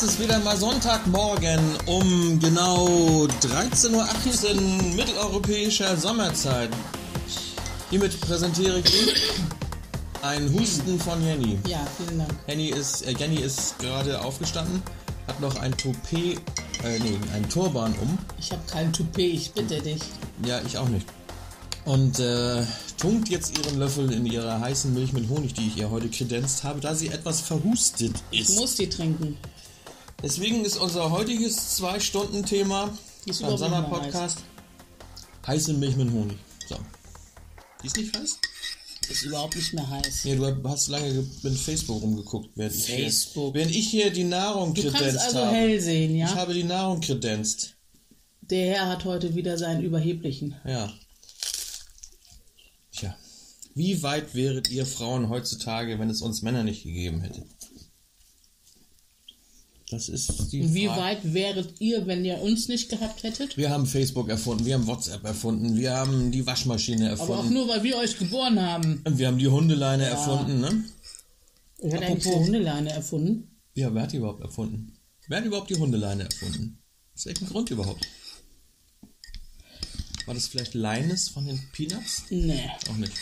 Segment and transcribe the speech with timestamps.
[0.00, 2.86] Es ist wieder mal Sonntagmorgen um genau
[3.42, 6.70] 13.18 Uhr mitteleuropäischer Sommerzeit.
[7.90, 9.16] Hiermit präsentiere ich Ihnen
[10.22, 11.58] ein Husten von Jenny.
[11.66, 12.32] Ja, vielen Dank.
[12.46, 14.84] Jenny ist, äh, Jenny ist gerade aufgestanden,
[15.26, 16.38] hat noch ein Toupet,
[16.84, 18.16] äh, nee, ein Turban um.
[18.38, 20.02] Ich habe kein Toupet, ich bitte dich.
[20.46, 21.08] Ja, ich auch nicht.
[21.86, 22.62] Und äh,
[22.98, 26.62] tunkt jetzt ihren Löffel in ihrer heißen Milch mit Honig, die ich ihr heute kredenzt
[26.62, 28.60] habe, da sie etwas verhustet Ich ist.
[28.60, 29.36] muss die trinken.
[30.22, 34.38] Deswegen ist unser heutiges Zwei-Stunden-Thema Die ist beim Sommerpodcast
[35.46, 36.36] heiße Milch mit Honig.
[36.68, 36.76] So.
[37.82, 38.38] Die ist nicht heiß?
[39.08, 40.24] Ist überhaupt nicht mehr heiß.
[40.24, 44.24] Nee, du hast lange ge- mit Facebook rumgeguckt, während ich, hier, während ich hier die
[44.24, 45.56] Nahrung Du kannst kredenzt also habe.
[45.56, 46.34] hell sehen, Ich ja?
[46.34, 47.74] habe die Nahrung kredenzt.
[48.42, 50.56] Der Herr hat heute wieder seinen überheblichen.
[50.66, 50.92] Ja.
[52.92, 53.16] Tja.
[53.74, 57.46] Wie weit wäret ihr Frauen heutzutage, wenn es uns Männer nicht gegeben hätte?
[59.90, 61.00] Das ist die Wie Frage.
[61.00, 63.56] weit wäret ihr, wenn ihr uns nicht gehabt hättet?
[63.56, 67.54] Wir haben Facebook erfunden, wir haben WhatsApp erfunden, wir haben die Waschmaschine Aber auch erfunden.
[67.54, 69.00] nur, weil wir euch geboren haben.
[69.04, 70.84] Und wir haben die Hundeleine erfunden, ne?
[71.80, 73.56] Wer hat eigentlich die Hundeleine erfunden?
[73.74, 74.92] Ja, wer hat die überhaupt erfunden?
[75.26, 76.78] Wer hat überhaupt die Hundeleine erfunden?
[77.14, 78.06] Aus welchem Grund überhaupt?
[80.26, 82.24] War das vielleicht Leines von den Peanuts?
[82.28, 82.68] Nee.
[82.90, 83.12] Auch nicht.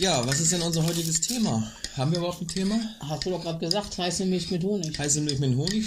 [0.00, 1.70] Ja, was ist denn unser heutiges Thema?
[1.96, 2.80] Haben wir überhaupt ein Thema?
[3.00, 4.98] Hast du doch gerade gesagt, heiße Milch mit Honig.
[4.98, 5.86] Heiße Milch mit Honig,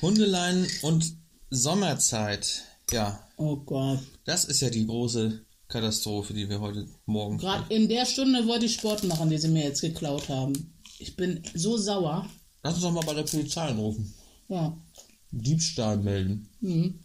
[0.00, 1.14] Hundeleien und
[1.50, 2.62] Sommerzeit.
[2.90, 4.00] Ja, Oh Gott.
[4.24, 8.66] das ist ja die große Katastrophe, die wir heute Morgen Gerade in der Stunde wollte
[8.66, 10.74] ich Sport machen, die sie mir jetzt geklaut haben.
[10.98, 12.28] Ich bin so sauer.
[12.64, 14.12] Lass uns doch mal bei der Polizei anrufen.
[14.48, 14.76] Ja.
[15.30, 16.48] Diebstahl melden.
[16.60, 16.98] Mhm.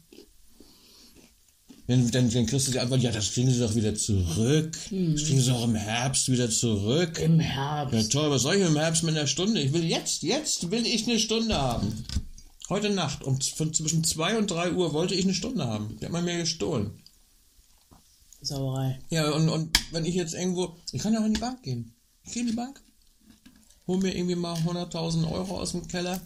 [1.88, 4.74] Dann, dann, dann kriegst du die Antwort, ja, das kriegen sie doch wieder zurück.
[4.92, 7.18] Das kriegen sie doch im Herbst wieder zurück.
[7.20, 8.12] Im Ja Herbst.
[8.12, 9.62] toll, was soll ich im Herbst mit einer Stunde?
[9.62, 12.03] Ich will jetzt, jetzt will ich eine Stunde haben.
[12.68, 15.97] Heute Nacht um von zwischen 2 und 3 Uhr wollte ich eine Stunde haben.
[16.02, 16.92] Die hat man mir gestohlen.
[18.42, 19.00] Sauerei.
[19.09, 21.94] Ja, und, und wenn ich jetzt irgendwo, ich kann ja auch in die Bank gehen.
[22.26, 22.81] Ich gehe in die Bank,
[23.88, 26.22] hol mir irgendwie mal 100.000 Euro aus dem Keller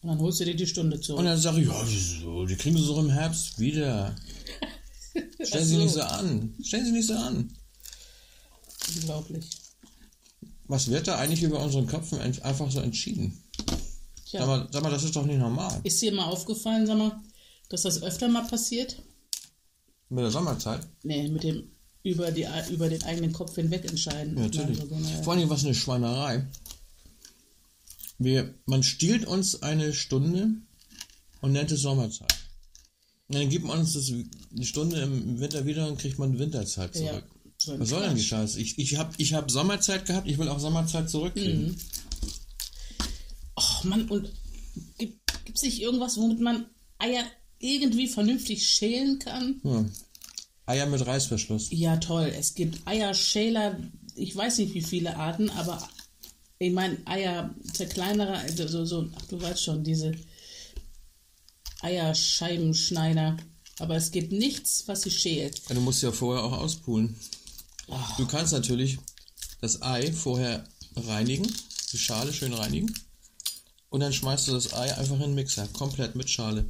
[0.00, 1.18] Und dann holst du dir die Stunde zurück.
[1.20, 4.16] und dann sage ich, ja, wieso, die kriegen sie doch im Herbst wieder.
[5.42, 5.82] Stellen Sie so.
[5.82, 6.54] nicht so an.
[6.62, 7.52] Stellen Sie nicht so an.
[8.94, 9.46] Unglaublich.
[10.68, 13.42] Was wird da eigentlich über unseren Köpfen einfach so entschieden?
[14.26, 14.40] Tja.
[14.40, 15.80] Sag mal, sag mal, das ist doch nicht normal.
[15.84, 17.20] Ist dir mal aufgefallen, sag mal,
[17.68, 19.00] dass das öfter mal passiert?
[20.08, 20.86] Mit der Sommerzeit?
[21.02, 21.70] Nee, mit dem
[22.02, 24.36] über, die, über den eigenen Kopf hinweg entscheiden.
[24.36, 24.80] Ja, natürlich.
[24.80, 25.22] Also generell.
[25.24, 26.46] Vor allem, was eine Schweinerei.
[28.18, 30.50] Wir, man stiehlt uns eine Stunde
[31.40, 32.35] und nennt es Sommerzeit.
[33.28, 37.10] Dann gibt man uns das, eine Stunde im Winter wieder und kriegt man Winterzeit Ja,
[37.10, 37.24] zurück.
[37.58, 38.22] so ein Was soll denn die.
[38.22, 38.60] Scheiße?
[38.60, 41.66] Ich, ich habe ich hab Sommerzeit gehabt, ich will auch Sommerzeit zurückkriegen.
[41.68, 41.76] Mhm.
[43.56, 44.30] Ach Mann, und
[44.98, 45.18] gibt
[45.54, 46.66] es nicht irgendwas, womit man
[46.98, 47.24] Eier
[47.58, 49.60] irgendwie vernünftig schälen kann?
[49.64, 49.84] Ja.
[50.66, 51.68] Eier mit Reißverschluss.
[51.70, 52.32] Ja, toll.
[52.36, 53.78] Es gibt Eierschäler,
[54.14, 55.88] ich weiß nicht wie viele Arten, aber
[56.58, 60.12] ich meine, Eier zerkleinerer, also so, so, ach du weißt schon, diese
[61.86, 63.36] Eierscheibenschneider.
[63.78, 65.62] Aber es gibt nichts, was sie schält.
[65.68, 67.14] Ja, du musst ja vorher auch auspulen.
[68.16, 68.98] Du kannst natürlich
[69.60, 70.64] das Ei vorher
[70.96, 71.46] reinigen,
[71.92, 72.92] die Schale schön reinigen.
[73.90, 76.66] Und dann schmeißt du das Ei einfach in den Mixer, komplett mit Schale.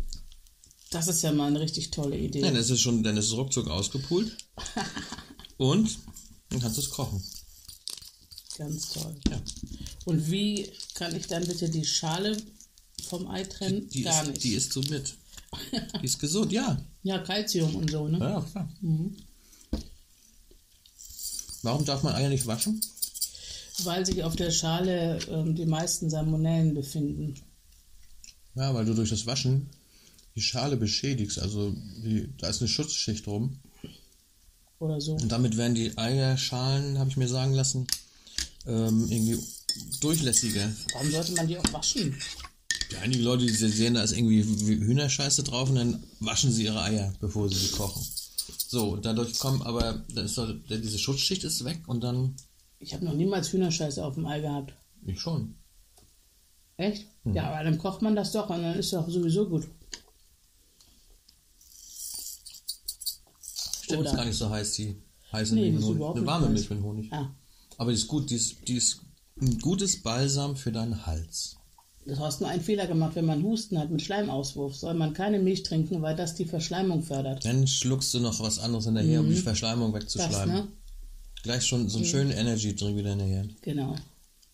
[0.91, 2.41] das ist ja mal eine richtig tolle Idee.
[2.41, 4.37] Ja, dann ist es schon, dann ist es ruckzuck ausgepult.
[5.57, 5.99] Und
[6.51, 7.23] dann kannst du es kochen.
[8.59, 9.17] Ganz toll.
[9.31, 9.41] Ja.
[10.05, 12.37] Und wie kann ich dann bitte die Schale
[13.07, 13.89] vom Ei trennen?
[13.89, 14.45] Die, Gar ist, nicht.
[14.45, 15.15] die isst du mit.
[16.03, 16.77] Die ist gesund, ja.
[17.03, 18.19] ja, Kalzium und so, ne?
[18.19, 18.69] Ja, klar.
[21.63, 22.81] Warum darf man Eier nicht waschen?
[23.85, 27.35] Weil sich auf der Schale ähm, die meisten Salmonellen befinden.
[28.55, 29.71] Ja, weil du durch das Waschen
[30.35, 31.39] die Schale beschädigst.
[31.39, 31.75] Also
[32.05, 33.59] die, da ist eine Schutzschicht drum.
[34.79, 35.15] Oder so.
[35.15, 37.87] Und damit werden die Eierschalen, habe ich mir sagen lassen,
[38.67, 39.39] ähm, irgendwie
[40.01, 40.71] durchlässiger.
[40.93, 42.15] Warum sollte man die auch waschen?
[42.93, 46.81] Ja, einige Leute, die sehen, da ist irgendwie Hühnerscheiße drauf und dann waschen sie ihre
[46.83, 48.07] Eier, bevor sie sie kochen.
[48.69, 52.37] So, dadurch kommen aber, ist doch, diese Schutzschicht ist weg und dann,
[52.79, 54.75] Ich habe noch niemals Hühnerscheiße auf dem Ei gehabt.
[55.07, 55.55] ich schon.
[56.77, 57.07] Echt?
[57.25, 57.35] Mhm.
[57.35, 59.67] Ja, aber dann kocht man das doch und dann ist doch sowieso gut.
[63.83, 64.97] Stimmt, Oder- ist gar nicht so heiß, die
[65.33, 66.03] heiße Nee, Milch mit Honig.
[66.11, 66.49] Eine nicht warme.
[66.51, 67.13] Milch mit Honig.
[67.13, 67.35] Ah,
[67.79, 69.01] Aber die ist gut, die ist, die ist
[69.41, 71.57] ein gutes Balsam für deinen Hals.
[72.07, 75.39] Du hast nur einen Fehler gemacht, wenn man Husten hat mit Schleimauswurf, soll man keine
[75.39, 77.45] Milch trinken, weil das die Verschleimung fördert.
[77.45, 80.55] Dann schluckst du noch was anderes hinterher, um die Verschleimung Das, wegzuschleimen.
[80.55, 80.69] ne?
[81.43, 83.47] Gleich schon so einen schönen Energy-Drink wieder hinterher.
[83.63, 83.97] Genau.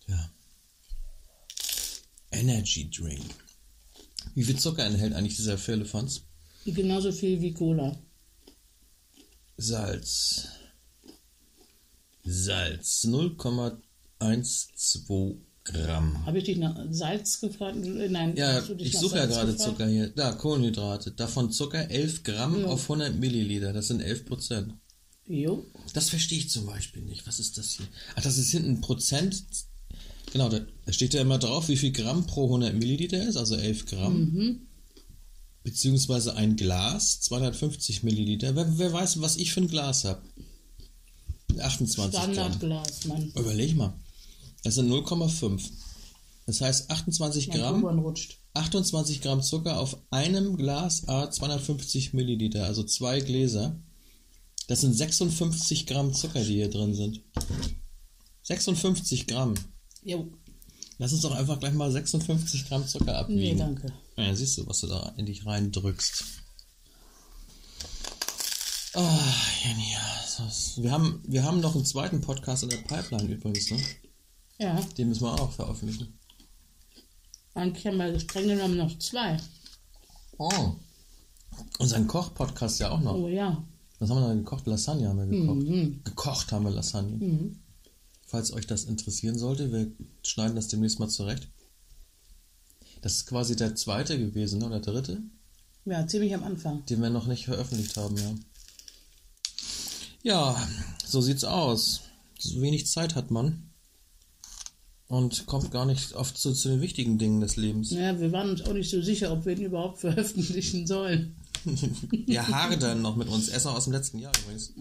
[0.07, 0.31] Ja.
[2.31, 3.25] Energy Drink.
[4.35, 6.23] Wie viel Zucker enthält eigentlich dieser Firlefanz?
[6.65, 7.97] Genauso viel wie Cola.
[9.57, 10.47] Salz.
[12.25, 13.05] Salz.
[13.05, 16.27] 0,12 Gramm.
[16.27, 17.77] Habe ich dich nach Salz gefragt?
[17.81, 19.71] Nein, Ja, ich suche ja gerade gefragt?
[19.71, 20.09] Zucker hier.
[20.09, 21.13] Da, Kohlenhydrate.
[21.13, 22.67] Davon Zucker 11 Gramm Ja.
[22.67, 23.73] auf 100 Milliliter.
[23.73, 24.75] Das sind 11 Prozent.
[25.29, 25.65] Jo.
[25.95, 27.27] Das verstehe ich zum Beispiel nicht.
[27.27, 27.87] Was ist das hier?
[28.17, 29.45] Ach, das ist hinten Prozent.
[30.33, 30.61] Genau, da,
[30.91, 34.19] steht ja immer drauf, wie viel Gramm pro 100 Milliliter ist, also 11 Gramm.
[34.33, 34.61] Mhm.
[35.63, 38.57] Beziehungsweise ein Glas, 250 Milliliter.
[38.57, 40.23] Wer, wer weiß, was ich für ein Glas habe?
[41.59, 42.33] 28 Gramm.
[42.33, 43.31] Standardglas, Mann.
[43.37, 43.93] Überleg mal.
[44.65, 45.61] Das sind 0,5.
[46.47, 48.39] Das heißt 28 Mein Gramm, U-Bahn rutscht.
[48.55, 53.77] 28 Gramm Zucker auf einem Glas A 250 Milliliter, also zwei Gläser.
[54.69, 57.23] Das sind 56 Gramm Zucker, die hier drin sind.
[58.43, 59.55] 56 Gramm.
[60.05, 60.29] Jo.
[60.99, 63.13] Lass uns doch einfach gleich mal 56 Gramm Zucker Nee,
[63.53, 63.59] abwiegen.
[63.59, 63.93] danke.
[64.17, 66.25] Ja, siehst du, was du da in dich reindrückst.
[68.95, 69.19] Ah,
[69.65, 73.71] Jenny, ja, das- wir haben, wir haben noch einen zweiten Podcast in der Pipeline übrigens,
[73.71, 73.83] ne?
[74.63, 76.19] Ja, Den müssen wir auch veröffentlichen.
[77.55, 79.37] eigentlich haben wir streng genommen noch zwei.
[80.39, 80.75] Oh.
[81.79, 83.15] Unseren Koch-Podcast ja auch noch.
[83.15, 83.63] Oh ja.
[83.99, 84.67] Was haben wir denn gekocht?
[84.67, 85.67] Lasagne haben wir gekocht.
[85.67, 86.01] Mhm.
[86.05, 87.17] Gekocht haben wir Lasagne.
[87.17, 87.59] Mhm.
[88.27, 89.93] Falls euch das interessieren sollte, wir
[90.25, 91.49] schneiden das demnächst mal zurecht.
[93.03, 94.67] Das ist quasi der zweite gewesen, ne?
[94.67, 95.23] oder dritte,
[95.85, 96.85] Ja, ziemlich am Anfang.
[96.87, 98.35] den wir noch nicht veröffentlicht haben, ja.
[100.23, 100.69] Ja,
[101.05, 102.03] so sieht's aus.
[102.39, 103.72] So wenig Zeit hat man.
[105.13, 107.91] Und kommt gar nicht oft zu, zu den wichtigen Dingen des Lebens.
[107.91, 111.37] Ja, wir waren uns auch nicht so sicher, ob wir ihn überhaupt veröffentlichen sollen.
[111.65, 113.51] Wir hadern noch mit uns.
[113.51, 114.73] Er ist noch aus dem letzten Jahr übrigens.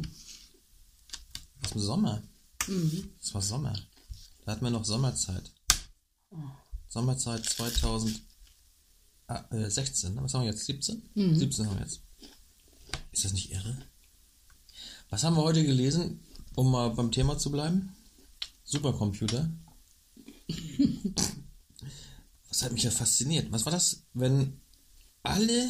[1.66, 2.24] Aus dem Sommer.
[3.22, 3.74] Es war Sommer.
[4.46, 5.52] Da hatten wir noch Sommerzeit.
[6.88, 8.22] Sommerzeit 2016.
[10.16, 10.24] ne?
[10.24, 10.66] Was haben wir jetzt?
[10.66, 11.10] 17?
[11.14, 12.04] 17 haben wir jetzt.
[13.12, 13.76] Ist das nicht irre?
[15.10, 16.22] Was haben wir heute gelesen,
[16.56, 17.94] um mal beim Thema zu bleiben?
[18.64, 19.52] Supercomputer.
[22.50, 23.52] Was hat mich ja fasziniert?
[23.52, 24.62] Was war das, wenn
[25.24, 25.70] alle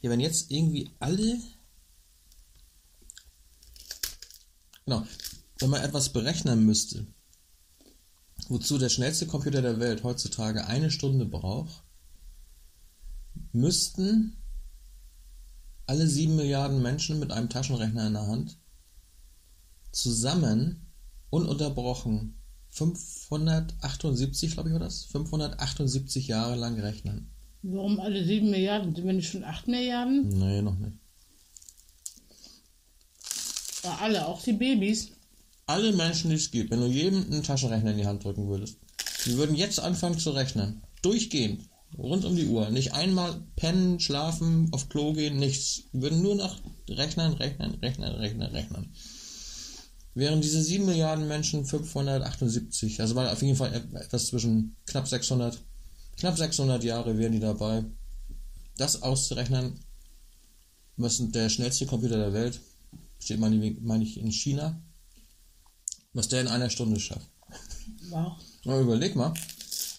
[0.00, 1.40] ja, wenn jetzt irgendwie alle.
[4.84, 5.06] Genau.
[5.58, 7.06] Wenn man etwas berechnen müsste,
[8.48, 11.82] wozu der schnellste Computer der Welt heutzutage eine Stunde braucht,
[13.52, 14.36] müssten
[15.86, 18.58] alle sieben Milliarden Menschen mit einem Taschenrechner in der Hand
[19.90, 20.86] zusammen
[21.30, 22.37] ununterbrochen
[22.78, 25.04] 578, glaube ich, war das?
[25.04, 27.30] 578 Jahre lang rechnen.
[27.62, 28.94] Warum alle sieben Milliarden?
[28.94, 30.28] Sind wir nicht schon acht Milliarden?
[30.28, 30.92] Nee, noch nicht.
[33.84, 35.08] Ja, alle, auch die Babys.
[35.66, 38.78] alle Menschen, die es gibt, wenn du jedem einen Taschenrechner in die Hand drücken würdest,
[39.26, 40.82] die würden jetzt anfangen zu rechnen.
[41.02, 41.68] Durchgehend.
[41.96, 42.68] Rund um die Uhr.
[42.70, 45.84] Nicht einmal pennen, schlafen, auf Klo gehen, nichts.
[45.92, 46.58] Die würden nur noch
[46.88, 48.92] rechnen, rechnen, rechnen, rechnen, rechnen.
[50.14, 55.62] Während diese 7 Milliarden Menschen 578, also war auf jeden Fall etwas zwischen knapp 600,
[56.16, 57.84] knapp 600 Jahre wären die dabei,
[58.76, 59.78] das auszurechnen,
[60.96, 62.60] was der schnellste Computer der Welt,
[63.20, 64.82] steht meine ich, meine ich in China,
[66.12, 67.28] was der in einer Stunde schafft.
[68.10, 68.32] Wow.
[68.64, 69.34] Mal überleg mal,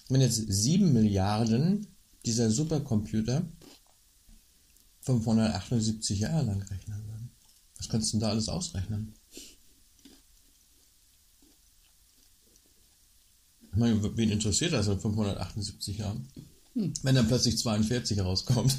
[0.10, 1.88] wenn jetzt 7 Milliarden
[2.26, 3.44] dieser Supercomputer
[5.02, 7.32] 578 Jahre lang rechnen würden.
[7.78, 9.14] Was kannst du denn da alles ausrechnen?
[13.78, 16.28] Meine, wen interessiert das in 578 Jahren?
[17.04, 18.74] Wenn dann plötzlich 42 rauskommt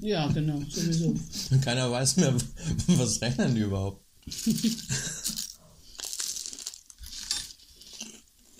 [0.00, 1.14] Ja, genau, sowieso.
[1.50, 2.34] und keiner weiß mehr,
[2.88, 4.04] was rechnen die überhaupt.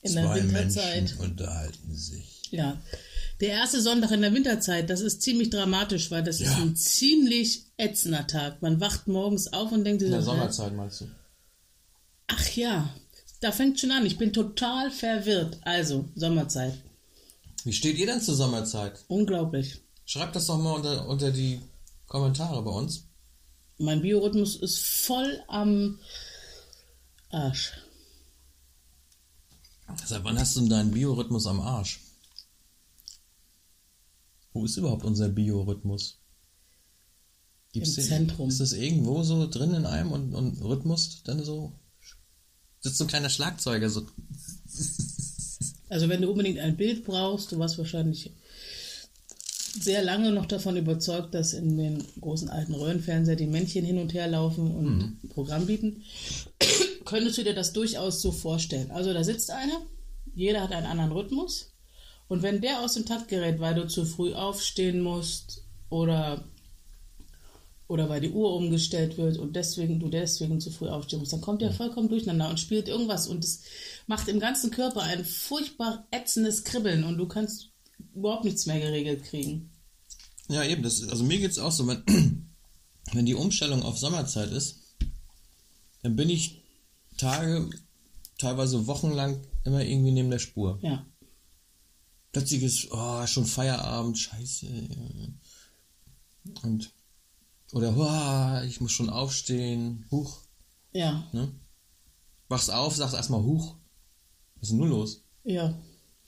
[0.00, 0.96] in der Zwei Winterzeit.
[1.02, 2.42] Menschen unterhalten sich.
[2.52, 2.80] Ja.
[3.40, 6.62] Der erste Sonntag in der Winterzeit, das ist ziemlich dramatisch, weil das ist Ja.
[6.62, 8.62] ein ziemlich ätzender Tag.
[8.62, 10.22] Man wacht morgens auf und denkt sich In der?
[10.22, 11.06] Sommerzeit meinst du?
[12.28, 12.88] ach ja,
[13.40, 14.06] da fängt schon an.
[14.06, 15.58] Ich bin total verwirrt.
[15.62, 16.78] Also, Sommerzeit.
[17.64, 19.04] Wie steht ihr denn zur Sommerzeit?
[19.08, 19.80] Unglaublich.
[20.04, 21.60] Schreibt das doch mal unter, unter die
[22.06, 23.04] Kommentare bei uns.
[23.78, 25.98] Mein Biorhythmus ist voll am
[27.30, 27.72] Arsch.
[30.04, 32.00] Seit wann hast du denn deinen Biorhythmus am Arsch?
[34.52, 36.18] Wo ist überhaupt unser Biorhythmus?
[37.72, 38.48] Im den- Zentrum.
[38.48, 41.72] Ist das irgendwo so drin in einem und, und Rhythmus dann so?
[42.86, 44.06] Sitzt so ein kleiner Schlagzeuger so.
[45.88, 48.30] Also wenn du unbedingt ein Bild brauchst, du warst wahrscheinlich
[49.80, 54.14] sehr lange noch davon überzeugt, dass in den großen alten Röhrenfernseher die Männchen hin und
[54.14, 56.04] her laufen und Programm bieten,
[57.04, 58.92] könntest du dir das durchaus so vorstellen.
[58.92, 59.80] Also da sitzt einer,
[60.36, 61.72] jeder hat einen anderen Rhythmus
[62.28, 66.44] und wenn der aus dem Takt gerät, weil du zu früh aufstehen musst oder
[67.88, 71.40] oder weil die Uhr umgestellt wird und deswegen du deswegen zu früh aufstehen musst, dann
[71.40, 73.62] kommt der vollkommen durcheinander und spielt irgendwas und es
[74.06, 77.68] macht im ganzen Körper ein furchtbar ätzendes Kribbeln und du kannst
[78.14, 79.70] überhaupt nichts mehr geregelt kriegen.
[80.48, 80.82] Ja, eben.
[80.82, 82.02] Das, ist- also mir geht's auch so, wenn,
[83.12, 84.80] wenn die Umstellung auf Sommerzeit ist,
[86.02, 86.62] dann bin ich
[87.16, 87.70] Tage,
[88.38, 90.78] teilweise wochenlang immer irgendwie neben der Spur.
[90.82, 91.04] Ja.
[92.32, 94.66] Plötzlich ist, oh, schon Feierabend, scheiße.
[96.62, 96.90] Und,
[97.72, 100.40] oder, ich muss schon aufstehen, huch,
[100.92, 101.52] Ja, ne?
[102.48, 103.76] Wachst auf, sagst erstmal huch.
[104.56, 105.22] Was ist denn nun los?
[105.44, 105.76] ja.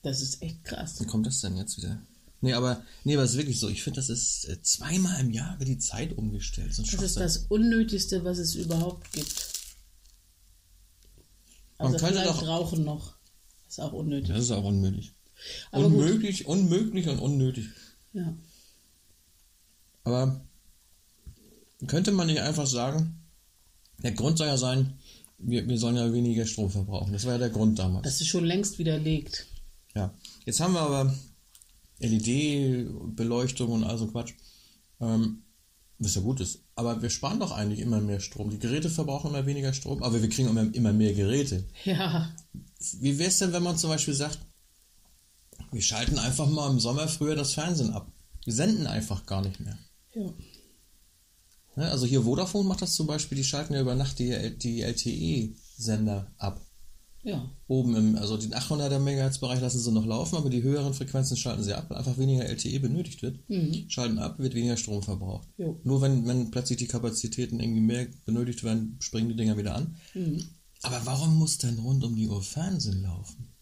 [0.03, 1.01] Das ist echt krass.
[1.01, 2.01] Wie kommt das denn jetzt wieder?
[2.41, 3.69] Nee, aber, nee, aber es ist wirklich so.
[3.69, 6.73] Ich finde, das ist äh, zweimal im Jahr wird die Zeit umgestellt.
[6.73, 9.53] So Das ist das Unnötigste, was es überhaupt gibt.
[11.79, 13.15] Man Also könnte vielleicht doch- rauchen noch.
[13.69, 14.29] Ist auch unnötig.
[14.29, 15.15] Das ist auch unmöglich.
[15.73, 15.99] Aber gut.
[15.99, 17.67] unmöglich, unmöglich und unnötig.
[18.13, 18.37] Ja.
[20.05, 20.48] Aber
[21.87, 23.21] könnte man nicht einfach sagen,
[24.03, 24.99] der Grund soll ja sein,
[25.39, 27.13] wir, wir sollen ja weniger Strom verbrauchen.
[27.13, 28.05] Das war ja der Grund damals.
[28.05, 29.47] Das ist schon längst widerlegt.
[29.95, 30.13] Ja.
[30.45, 31.15] Jetzt haben wir aber
[32.01, 34.35] LED-Beleuchtung und all so Quatsch.
[35.01, 35.43] Ähm,
[35.99, 36.61] was ja gut ist.
[36.75, 38.51] Aber wir sparen doch eigentlich immer mehr Strom.
[38.51, 41.67] Die Geräte verbrauchen immer weniger Strom, aber wir kriegen immer, immer mehr Geräte.
[41.85, 42.33] Ja.
[43.01, 44.39] Wie wäre es denn, wenn man zum Beispiel sagt,
[45.73, 48.11] wir schalten einfach mal im Sommer früher das Fernsehen ab.
[48.45, 49.77] Wir senden einfach gar nicht mehr.
[50.15, 50.33] Ja.
[51.79, 54.83] Ne, Also hier Vodafone macht das zum Beispiel, die schalten ja über Nacht die, die
[54.83, 56.61] LTE-Sender ab.
[57.23, 57.49] Ja.
[57.69, 61.63] Oben im, also den 800er Megahertz-Bereich lassen sie noch laufen, aber die höheren Frequenzen schalten
[61.63, 63.39] sie ab, weil einfach weniger LTE benötigt wird.
[63.89, 65.47] Schalten ab, wird weniger Strom verbraucht.
[65.57, 65.79] Jo.
[65.85, 69.95] Nur wenn, wenn plötzlich die Kapazitäten irgendwie mehr benötigt werden, springen die Dinger wieder an.
[70.83, 73.55] Aber warum muss denn rund um die Uhr Fernsehen laufen?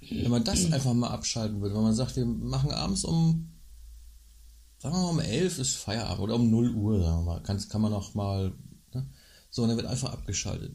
[0.00, 3.48] Wenn man das einfach mal abschalten würde, wenn man sagt, wir machen abends um,
[4.78, 7.68] sagen wir mal um 11 ist Feierabend oder um 0 Uhr, sagen wir mal, kann,
[7.68, 8.52] kann man noch mal,
[8.94, 9.06] ne?
[9.50, 10.74] so, und dann wird einfach abgeschaltet.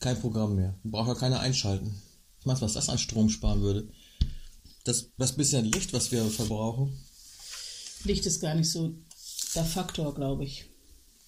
[0.00, 0.78] Kein Programm mehr.
[0.84, 1.94] Braucht ja keiner einschalten.
[2.40, 3.88] Ich weiß, was das an Strom sparen würde.
[4.84, 6.98] Das, das bisschen Licht, was wir verbrauchen,
[8.04, 8.94] Licht ist gar nicht so
[9.54, 10.66] der Faktor, glaube ich.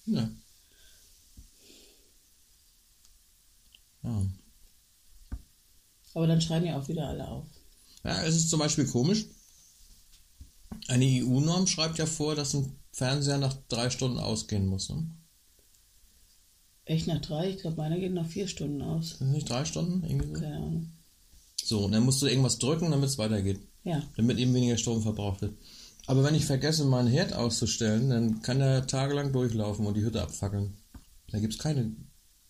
[0.05, 0.29] ja.
[4.03, 4.25] Ja.
[6.13, 7.45] Aber dann schreien ja auch wieder alle auf.
[8.03, 9.25] Ja, es ist zum Beispiel komisch.
[10.87, 14.89] Eine EU-Norm schreibt ja vor, dass ein Fernseher nach drei Stunden ausgehen muss.
[14.89, 15.05] Ne?
[16.85, 17.49] Echt nach drei?
[17.49, 19.17] Ich glaube, meiner geht nach vier Stunden aus.
[19.19, 20.05] Das nicht drei Stunden?
[20.07, 20.33] Irgendwie so?
[20.33, 20.89] Keine Ahnung.
[21.61, 23.59] so, und dann musst du irgendwas drücken, damit es weitergeht.
[23.83, 24.01] Ja.
[24.15, 25.57] Damit eben weniger Strom verbraucht wird.
[26.07, 30.21] Aber wenn ich vergesse, meinen Herd auszustellen, dann kann er tagelang durchlaufen und die Hütte
[30.21, 30.77] abfackeln.
[31.29, 31.91] Da gibt es keine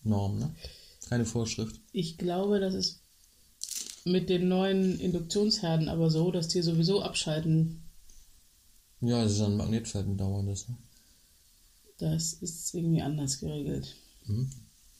[0.04, 0.54] Norm, ne?
[1.08, 1.80] Keine Vorschrift.
[1.92, 3.00] Ich glaube, das ist
[4.04, 7.82] mit den neuen Induktionsherden aber so, dass die sowieso abschalten.
[9.00, 10.68] Ja, das ist ein Magnetfeld ein dauerndes.
[10.68, 10.76] Ne?
[11.98, 13.94] Das ist irgendwie anders geregelt.
[14.26, 14.50] Mhm.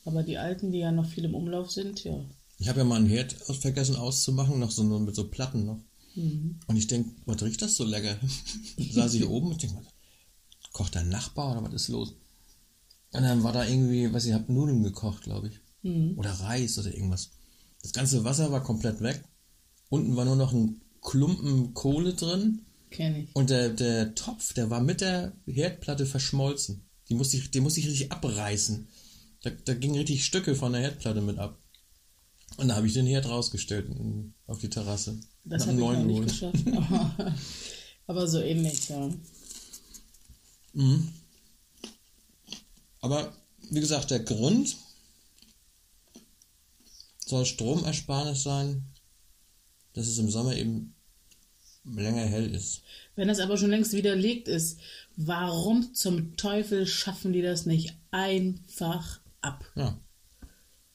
[0.05, 2.25] Aber die alten, die ja noch viel im Umlauf sind, ja.
[2.59, 5.81] Ich habe ja mal einen Herd aus- vergessen auszumachen, noch so mit so Platten noch.
[6.67, 8.19] Und ich denke, was riecht das so lecker?
[8.93, 9.83] Saß ich oben und denke,
[10.73, 12.15] kocht der Nachbar oder was ist los?
[13.13, 15.61] Und dann war da irgendwie, weiß ich, hab Nudeln gekocht, glaube ich.
[16.19, 17.31] Oder Reis oder irgendwas.
[17.83, 19.23] Das ganze Wasser war komplett weg.
[19.91, 22.67] Unten war nur noch ein Klumpen Kohle drin.
[22.91, 23.37] Kenne ich.
[23.37, 26.89] Und der, der Topf, der war mit der Herdplatte verschmolzen.
[27.09, 28.89] Die musste ich, den musste ich richtig abreißen.
[29.43, 31.59] Da, da gingen richtig Stücke von der Herdplatte mit ab.
[32.57, 35.21] Und da habe ich den Herd rausgestellt in, auf die Terrasse.
[35.45, 36.25] Das habe ich noch 9 nicht Uhr.
[36.25, 36.67] geschafft.
[36.75, 37.35] Aber,
[38.07, 39.11] aber so ähnlich, ja.
[43.01, 43.33] Aber
[43.71, 44.77] wie gesagt, der Grund
[47.25, 48.85] soll Stromersparnis sein,
[49.93, 50.95] dass es im Sommer eben
[51.95, 52.83] länger hell ist.
[53.17, 54.79] Wenn das aber schon längst widerlegt ist,
[55.17, 59.65] warum zum Teufel schaffen die das nicht einfach ab?
[59.75, 59.99] Ja.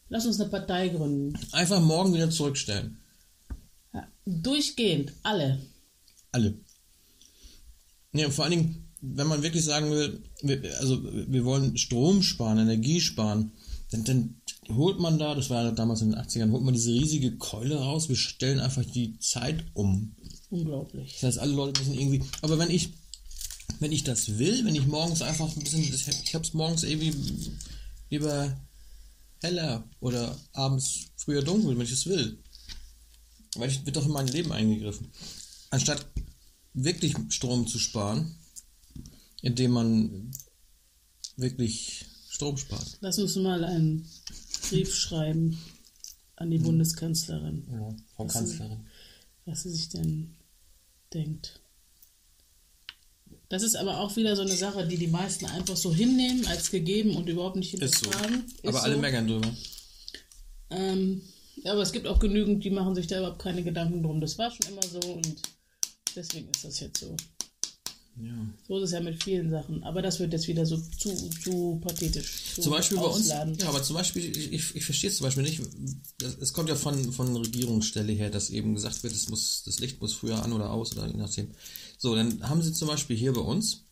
[0.09, 1.37] Lass uns eine Partei gründen.
[1.51, 2.97] Einfach morgen wieder zurückstellen.
[3.93, 5.59] Ja, durchgehend, alle.
[6.31, 6.57] Alle.
[8.13, 12.59] Und vor allen Dingen, wenn man wirklich sagen will, wir, also wir wollen Strom sparen,
[12.59, 13.51] Energie sparen,
[13.91, 16.91] dann, dann holt man da, das war ja damals in den 80ern, holt man diese
[16.91, 20.15] riesige Keule raus, wir stellen einfach die Zeit um.
[20.53, 21.13] Unglaublich.
[21.13, 22.21] Das heißt, alle Leute müssen irgendwie.
[22.43, 22.93] Aber wenn ich,
[23.79, 27.11] wenn ich das will, wenn ich morgens einfach ein bisschen, ich hab's morgens irgendwie
[28.11, 28.55] lieber
[29.41, 32.37] heller oder abends früher dunkel, wenn ich es will.
[33.55, 35.07] Weil ich wird doch in mein Leben eingegriffen.
[35.71, 36.05] Anstatt
[36.75, 38.35] wirklich Strom zu sparen,
[39.41, 40.31] indem man
[41.35, 42.99] wirklich Strom spart.
[43.01, 44.07] Lass uns mal einen
[44.69, 45.57] Brief schreiben
[46.35, 47.67] an die Bundeskanzlerin.
[47.71, 48.85] Ja, Frau Kanzlerin.
[49.45, 50.35] was sie sich denn
[51.13, 51.59] denkt.
[53.49, 56.71] Das ist aber auch wieder so eine Sache, die die meisten einfach so hinnehmen als
[56.71, 58.05] gegeben und überhaupt nicht Ist so.
[58.09, 58.45] hinterfragen.
[58.63, 59.01] Aber Ist alle so.
[59.01, 59.53] meckern drüber.
[60.71, 61.21] Ähm,
[61.65, 64.19] aber es gibt auch genügend, die machen sich da überhaupt keine Gedanken drum.
[64.21, 65.35] Das war schon immer so und
[66.15, 67.15] deswegen ist das jetzt so.
[68.15, 68.31] Ja.
[68.67, 69.83] So ist es ja mit vielen Sachen.
[69.83, 72.53] Aber das wird jetzt wieder so zu, zu pathetisch.
[72.53, 75.43] Zu Zum Beispiel bei uns, ja, aber zum Beispiel, ich, ich, verstehe es zum Beispiel
[75.43, 75.61] nicht,
[76.39, 79.99] es kommt ja von, von Regierungsstelle her, dass eben gesagt wird, es muss, das Licht
[79.99, 81.49] muss früher an oder aus oder je nachdem.
[81.97, 83.85] So, dann haben sie zum Beispiel hier bei uns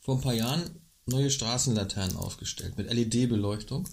[0.00, 0.62] vor ein paar Jahren
[1.06, 3.88] neue Straßenlaternen aufgestellt mit LED-Beleuchtung.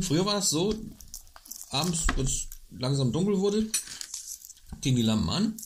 [0.00, 0.74] Früher war es so,
[1.70, 3.66] abends, wenn es langsam dunkel wurde,
[4.80, 5.56] gingen die Lampen an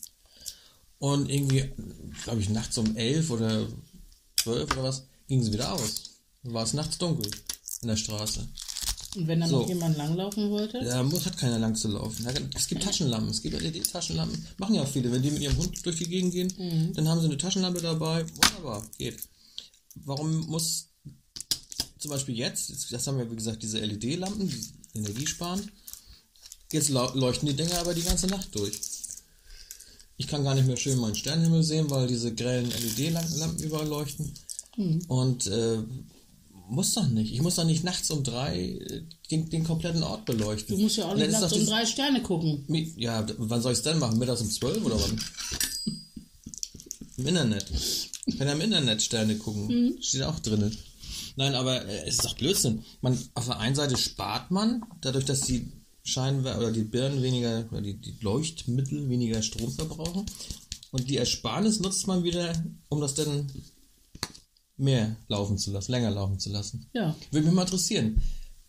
[1.00, 1.64] und irgendwie,
[2.22, 3.66] glaube ich, nachts um elf oder
[4.40, 6.02] zwölf oder was, gingen sie wieder aus.
[6.44, 7.28] Dann war es nachts dunkel
[7.82, 8.46] in der Straße.
[9.16, 9.62] Und wenn dann So.
[9.62, 10.78] noch jemand langlaufen wollte?
[10.84, 12.24] Da muss, hat keiner lang zu laufen.
[12.54, 14.46] Es gibt Taschenlampen, es gibt LED-Taschenlampen.
[14.58, 15.10] Machen ja auch viele.
[15.10, 18.24] Wenn die mit ihrem Hund durch die Gegend gehen, dann haben sie eine Taschenlampe dabei.
[18.28, 19.18] Wunderbar, geht.
[20.04, 20.90] Warum muss
[21.98, 25.68] zum Beispiel jetzt, das haben wir wie gesagt, diese LED-Lampen, die Energie sparen.
[26.72, 28.78] Jetzt leuchten die Dinger aber die ganze Nacht durch.
[30.20, 34.30] Ich kann gar nicht mehr schön meinen Sternenhimmel sehen, weil diese grellen LED-Lampen überall leuchten.
[35.08, 35.78] Und äh,
[36.68, 37.32] muss doch nicht.
[37.32, 40.76] Ich muss doch nicht nachts um drei äh, den, den kompletten Ort beleuchten.
[40.76, 42.66] Du musst ja auch nicht nachts um drei Sterne gucken.
[42.98, 44.18] Ja, wann soll ich es denn machen?
[44.18, 45.18] Mittags um 12 oder wann?
[47.16, 47.64] Im Internet.
[48.26, 49.96] Ich kann ja im Internet Sterne gucken.
[50.02, 50.76] Steht auch drin.
[51.36, 52.84] Nein, aber äh, es ist doch Blödsinn.
[53.00, 57.66] Man, auf der einen Seite spart man, dadurch, dass die Scheinwer oder die Birnen weniger,
[57.70, 60.26] oder die, die Leuchtmittel weniger Strom verbrauchen.
[60.90, 62.52] Und die Ersparnis nutzt man wieder,
[62.88, 63.50] um das dann
[64.76, 66.86] mehr laufen zu lassen, länger laufen zu lassen.
[66.92, 67.14] Ja.
[67.30, 68.20] Würde mich mal interessieren,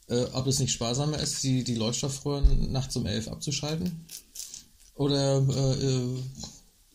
[0.07, 4.05] äh, ob es nicht sparsamer ist, die, die Leuchtstoffröhren nachts um 11 abzuschalten
[4.95, 6.23] oder äh, äh,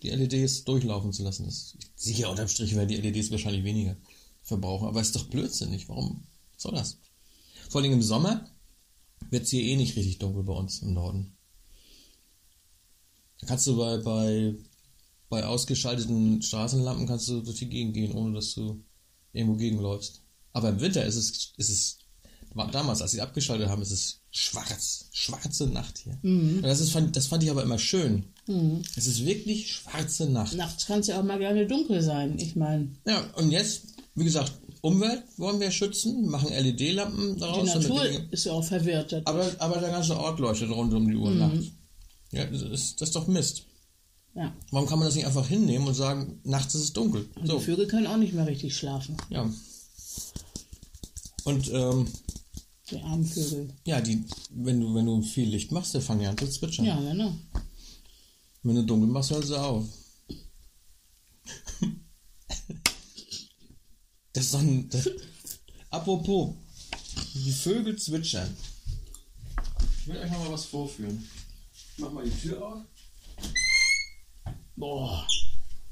[0.02, 1.46] die LEDs durchlaufen zu lassen.
[1.46, 3.96] Das, sicher, unterm Strich werden die LEDs wahrscheinlich weniger
[4.42, 5.88] verbrauchen, aber ist doch blödsinnig.
[5.88, 6.22] Warum
[6.56, 6.98] soll das?
[7.68, 8.46] Vor allem im Sommer
[9.30, 11.36] wird es hier eh nicht richtig dunkel bei uns im Norden.
[13.40, 14.54] Da kannst du bei, bei,
[15.28, 18.82] bei ausgeschalteten Straßenlampen kannst du durch die Gegend gehen, ohne dass du
[19.32, 20.22] irgendwo gegenläufst.
[20.52, 21.98] Aber im Winter ist es, ist es
[22.72, 25.08] damals, als sie abgeschaltet haben, ist es schwarz.
[25.12, 26.18] Schwarze Nacht hier.
[26.22, 28.24] Und das, ist, das fand ich aber immer schön.
[28.96, 30.54] Es ist wirklich schwarze Nacht.
[30.54, 32.38] Nachts kann es ja auch mal gerne dunkel sein.
[32.38, 37.66] Ich meine, Ja, und jetzt, wie gesagt, Umwelt wollen wir schützen, machen LED-Lampen die daraus.
[37.72, 39.12] damit Natur die- ist ja auch verwirrt.
[39.26, 41.66] aber, aber der ganze Ort leuchtet rund um die Uhr nachts.
[42.32, 43.64] Ja, das ist, das ist doch Mist.
[44.34, 44.52] Ja.
[44.70, 47.26] Warum kann man das nicht einfach hinnehmen und sagen, nachts ist es dunkel?
[47.40, 49.16] Und So, die Vögel können auch nicht mehr richtig schlafen.
[49.30, 49.48] ja.
[51.44, 52.06] Und ähm,
[52.90, 53.68] Die armen Vögel.
[53.84, 56.84] ja, die, wenn du, wenn du viel Licht machst, dann fangen die an zu zwitschern.
[56.84, 57.32] Ja, genau.
[58.62, 59.84] Wenn du dunkel machst, hört sie auf.
[64.36, 64.94] Das ist.
[64.94, 65.10] Das,
[65.88, 66.54] apropos,
[67.32, 68.54] die Vögel zwitschern.
[70.00, 71.26] Ich will euch noch mal was vorführen.
[71.72, 72.82] Ich mach mal die Tür auf.
[74.76, 75.26] Boah.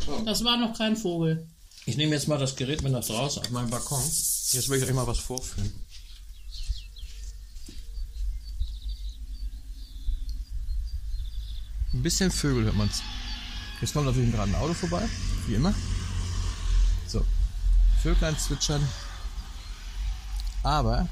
[0.04, 0.22] So.
[0.26, 1.48] Das war noch kein Vogel.
[1.86, 4.02] Ich nehme jetzt mal das Gerät mit nach draußen auf meinen Balkon.
[4.02, 5.72] Jetzt will ich euch mal was vorführen.
[11.94, 13.00] Ein bisschen Vögel hört man's.
[13.80, 15.08] Jetzt kommt natürlich gerade ein Auto vorbei,
[15.46, 15.74] wie immer.
[18.04, 18.86] Vöglein zwitschern.
[20.62, 21.08] Aber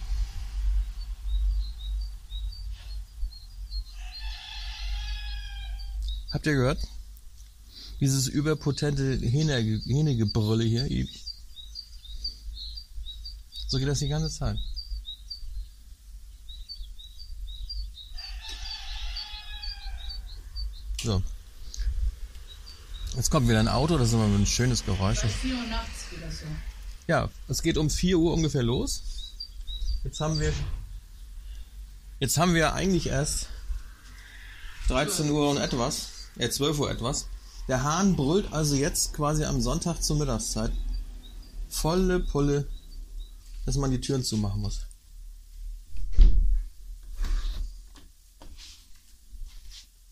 [6.32, 6.80] habt ihr gehört?
[8.00, 11.06] Dieses überpotente Hähne- Hähnegebrülle hier.
[13.68, 14.58] So geht das die ganze Zeit.
[21.02, 21.22] So.
[23.16, 25.22] Jetzt kommt wieder ein Auto, das ist immer ein schönes Geräusch.
[25.22, 26.46] Bei 4 Uhr nachts geht so.
[27.08, 29.02] Ja, es geht um 4 Uhr ungefähr los.
[30.04, 30.52] Jetzt haben wir.
[32.20, 33.48] Jetzt haben wir eigentlich erst
[34.88, 36.08] 13 Uhr und etwas.
[36.36, 37.26] Äh, 12 Uhr etwas.
[37.68, 40.72] Der Hahn brüllt also jetzt quasi am Sonntag zur Mittagszeit.
[41.68, 42.68] Volle Pulle,
[43.66, 44.80] dass man die Türen zumachen muss.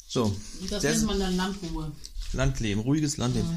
[0.06, 1.92] So, Und das der nennt man dann Landruhe.
[2.32, 3.48] Landleben, ruhiges Landleben.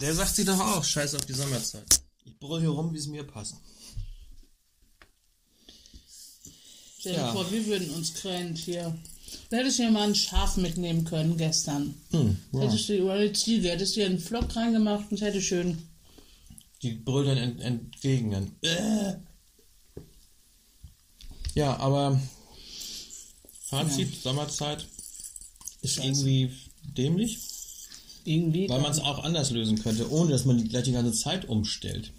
[0.00, 2.02] Der sagt sie doch auch, scheiß auf die Sommerzeit.
[2.28, 3.54] Ich brüll hier rum, wie es mir passt.
[6.98, 7.32] Stell dir Ja.
[7.32, 8.96] vor, wir würden uns Krähen hier.
[9.50, 11.94] Du hättest ja mal ein Schaf mitnehmen können gestern.
[12.10, 12.60] Hm, ja.
[12.60, 15.78] Hättest du, oder eine Ziege, hättest du einen Flock reingemacht und es hätte schön.
[16.82, 18.30] Die brüllt dann ent entgegen.
[18.30, 18.52] Dann.
[18.62, 19.16] Äh.
[21.54, 22.20] Ja, aber
[23.62, 24.86] Fazit, Sommerzeit
[25.82, 26.50] ist irgendwie
[26.82, 27.38] dämlich,
[28.24, 28.68] Irgendwie.
[28.68, 31.46] weil man es auch anders lösen könnte, ohne dass man die, gleich die ganze Zeit
[31.48, 32.12] umstellt.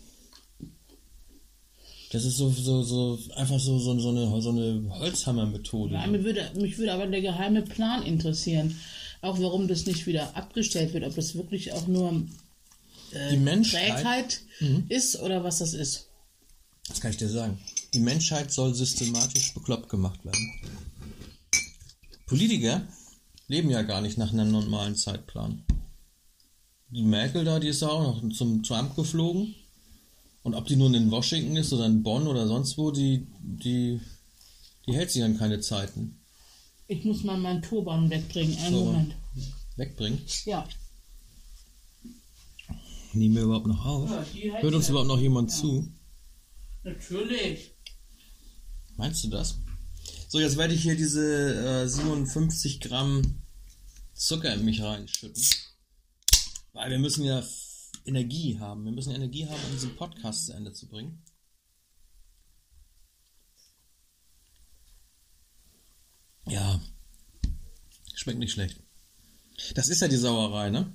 [2.11, 5.93] Das ist so, so, so einfach so, so, so eine, so eine Holzhammer-Methode.
[5.93, 8.75] Ja, mich, würde, mich würde aber der geheime Plan interessieren.
[9.21, 11.03] Auch warum das nicht wieder abgestellt wird.
[11.03, 12.23] Ob das wirklich auch nur
[13.31, 14.41] die Menschheit, Trägheit
[14.87, 16.07] ist oder was das ist.
[16.87, 17.59] das kann ich dir sagen,
[17.93, 20.53] die Menschheit soll systematisch bekloppt gemacht werden.
[22.25, 22.87] Politiker
[23.47, 25.63] leben ja gar nicht nach einem normalen Zeitplan.
[26.89, 29.55] Die Merkel da, die ist ja auch noch zum Trump geflogen.
[30.49, 33.99] Und ob die nun in Washington ist oder in Bonn oder sonst wo, die, die,
[34.87, 36.19] die hält sich an keine Zeiten.
[36.87, 38.57] Ich muss mal meinen Turban wegbringen.
[38.57, 38.85] Einen So.
[38.85, 39.15] Moment.
[39.75, 40.19] Wegbringen.
[40.45, 40.67] Ja.
[43.13, 44.09] Nehmen wir überhaupt noch auf?
[44.33, 44.89] Ja, Hört uns ja.
[44.89, 45.87] überhaupt noch jemand zu?
[46.83, 47.69] Natürlich.
[48.97, 49.59] Meinst du das?
[50.29, 53.21] So, jetzt werde ich hier diese äh, 57 Gramm
[54.15, 55.43] Zucker in mich reinschütten.
[56.73, 57.43] Weil wir müssen ja
[58.05, 58.85] Energie haben.
[58.85, 61.23] Wir müssen Energie haben, um diesen Podcast zu Ende zu bringen.
[66.47, 66.81] Ja.
[68.15, 68.81] Schmeckt nicht schlecht.
[69.75, 70.93] Das ist ja die Sauerei, ne?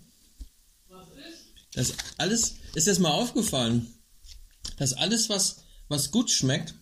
[0.89, 1.53] Was ist?
[1.75, 3.95] Das alles, ist jetzt mal aufgefallen,
[4.79, 6.75] dass alles, was, was gut schmeckt,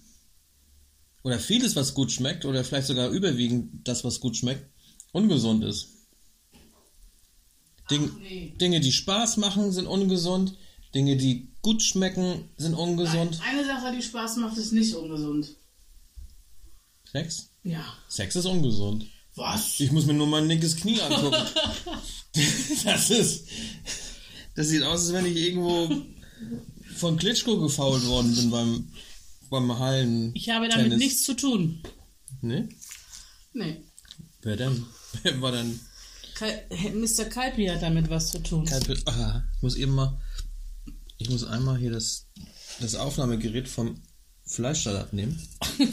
[1.22, 4.68] oder vieles, was gut schmeckt, oder vielleicht sogar überwiegend das, was gut schmeckt,
[5.12, 6.01] ungesund ist.
[7.92, 8.54] Ding, nee.
[8.60, 10.56] Dinge, die Spaß machen, sind ungesund.
[10.94, 13.40] Dinge, die gut schmecken, sind ungesund.
[13.48, 15.54] Eine Sache, die Spaß macht, ist nicht ungesund.
[17.10, 17.50] Sex?
[17.62, 17.84] Ja.
[18.08, 19.06] Sex ist ungesund.
[19.34, 19.80] Was?
[19.80, 21.36] Ich muss mir nur mein linkes Knie angucken.
[22.84, 23.46] das ist.
[24.54, 25.90] Das sieht aus, als wenn ich irgendwo
[26.96, 28.92] von Klitschko gefault worden bin beim,
[29.48, 30.32] beim Hallen.
[30.34, 30.98] Ich habe damit Tennis.
[30.98, 31.82] nichts zu tun.
[32.42, 32.68] Ne?
[33.54, 33.82] Nee.
[34.42, 34.84] Wer denn?
[35.22, 35.80] Wer war denn?
[36.34, 36.62] Kal
[36.94, 37.24] Mr.
[37.26, 38.66] Kalpi hat damit was zu tun.
[38.66, 40.20] Pil- Ah, ich muss eben mal.
[41.18, 42.26] Ich muss einmal hier das,
[42.80, 44.00] das Aufnahmegerät vom
[44.44, 45.40] Fleischsalat nehmen.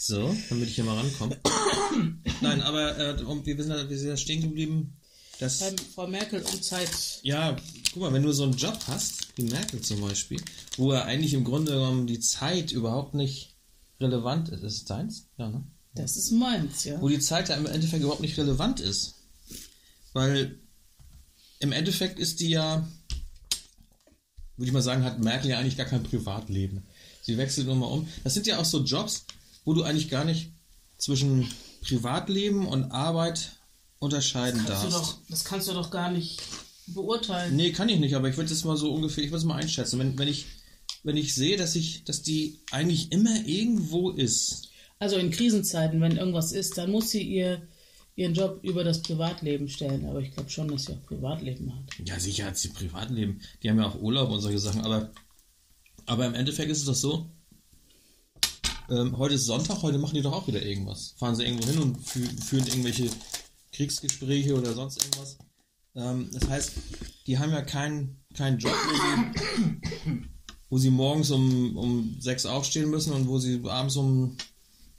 [0.00, 1.36] So, damit ich hier mal rankomme.
[2.40, 4.96] Nein, aber äh, wir sind da wir sind da stehen geblieben.
[5.40, 6.88] dass Bei Frau Merkel um Zeit.
[7.22, 7.56] Ja,
[7.92, 10.40] guck mal, wenn du so einen Job hast, wie Merkel zum Beispiel,
[10.76, 13.56] wo er eigentlich im Grunde genommen die Zeit überhaupt nicht
[14.00, 14.62] relevant ist.
[14.62, 15.26] Ist es deins?
[15.36, 15.64] Ja, ne?
[15.96, 17.00] Das ist meins, ja.
[17.02, 19.16] Wo die Zeit ja im Endeffekt überhaupt nicht relevant ist.
[20.18, 20.58] Weil
[21.60, 22.88] im Endeffekt ist die ja,
[24.56, 26.82] würde ich mal sagen, hat Merkel ja eigentlich gar kein Privatleben.
[27.22, 28.08] Sie wechselt nur mal um.
[28.24, 29.26] Das sind ja auch so Jobs,
[29.64, 30.50] wo du eigentlich gar nicht
[30.96, 31.48] zwischen
[31.82, 33.52] Privatleben und Arbeit
[34.00, 34.92] unterscheiden du darfst.
[34.92, 36.42] doch, das kannst du doch gar nicht
[36.88, 37.54] beurteilen.
[37.54, 39.62] Nee, kann ich nicht, aber ich würde es mal so ungefähr, ich würde es mal
[39.62, 40.00] einschätzen.
[40.00, 40.46] Wenn, wenn ich,
[41.04, 44.70] wenn ich sehe, dass ich, dass die eigentlich immer irgendwo ist.
[44.98, 47.62] Also in Krisenzeiten, wenn irgendwas ist, dann muss sie ihr
[48.18, 50.04] ihren Job über das Privatleben stellen.
[50.04, 51.84] Aber ich glaube schon, dass sie auch Privatleben hat.
[52.04, 53.40] Ja, sicher hat sie Privatleben.
[53.62, 55.10] Die haben ja auch Urlaub und solche Sachen, aber,
[56.04, 57.30] aber im Endeffekt ist es doch so.
[58.90, 61.14] Ähm, heute ist Sonntag, heute machen die doch auch wieder irgendwas.
[61.16, 63.08] Fahren sie irgendwo hin und fü führen irgendwelche
[63.72, 65.38] Kriegsgespräche oder sonst irgendwas.
[65.94, 66.72] Ähm, das heißt,
[67.26, 70.22] die haben ja keinen keinen Job, wo sie,
[70.70, 74.36] wo sie morgens um, um sechs aufstehen müssen und wo sie abends um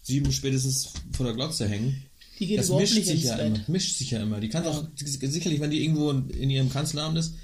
[0.02, 2.09] sieben spätestens vor der Glotze hängen.
[2.40, 3.48] Die geht Das mischt sich ja Bett.
[3.48, 3.60] immer.
[3.68, 4.40] Mischt sich ja immer.
[4.40, 7.36] Die kann auch sicherlich, wenn die irgendwo in ihrem Kanzleramt ist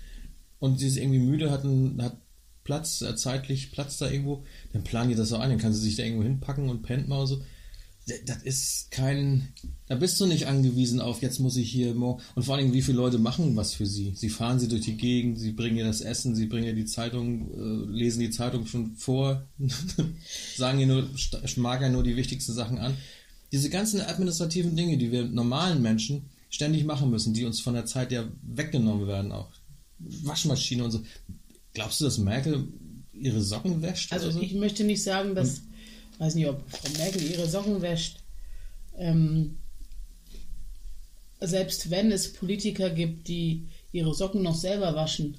[0.60, 2.18] und sie ist irgendwie müde, hat, einen, hat
[2.64, 5.82] Platz, äh, zeitlich Platz da irgendwo, dann planen die das so ein, dann kann sie
[5.82, 7.42] sich da irgendwo hinpacken und pennt mal so.
[8.26, 9.48] Das ist kein,
[9.88, 12.22] da bist du nicht angewiesen auf, jetzt muss ich hier morgen.
[12.36, 14.14] Und vor allem, wie viele Leute machen was für sie?
[14.16, 16.86] Sie fahren sie durch die Gegend, sie bringen ihr das Essen, sie bringen ihr die
[16.86, 19.48] Zeitung, äh, lesen die Zeitung schon vor,
[20.56, 21.10] sagen ihr nur,
[21.56, 22.96] markern nur die wichtigsten Sachen an.
[23.56, 27.86] Diese ganzen administrativen Dinge, die wir normalen Menschen ständig machen müssen, die uns von der
[27.86, 29.50] Zeit ja weggenommen werden, auch
[29.98, 31.04] Waschmaschine und so.
[31.74, 32.68] Glaubst du, dass Merkel
[33.14, 34.12] ihre Socken wäscht?
[34.12, 34.42] Also so?
[34.42, 35.62] ich möchte nicht sagen, dass,
[36.18, 38.18] weiß nicht, ob Frau Merkel ihre Socken wäscht.
[38.98, 39.58] Ähm,
[41.40, 45.38] selbst wenn es Politiker gibt, die ihre Socken noch selber waschen,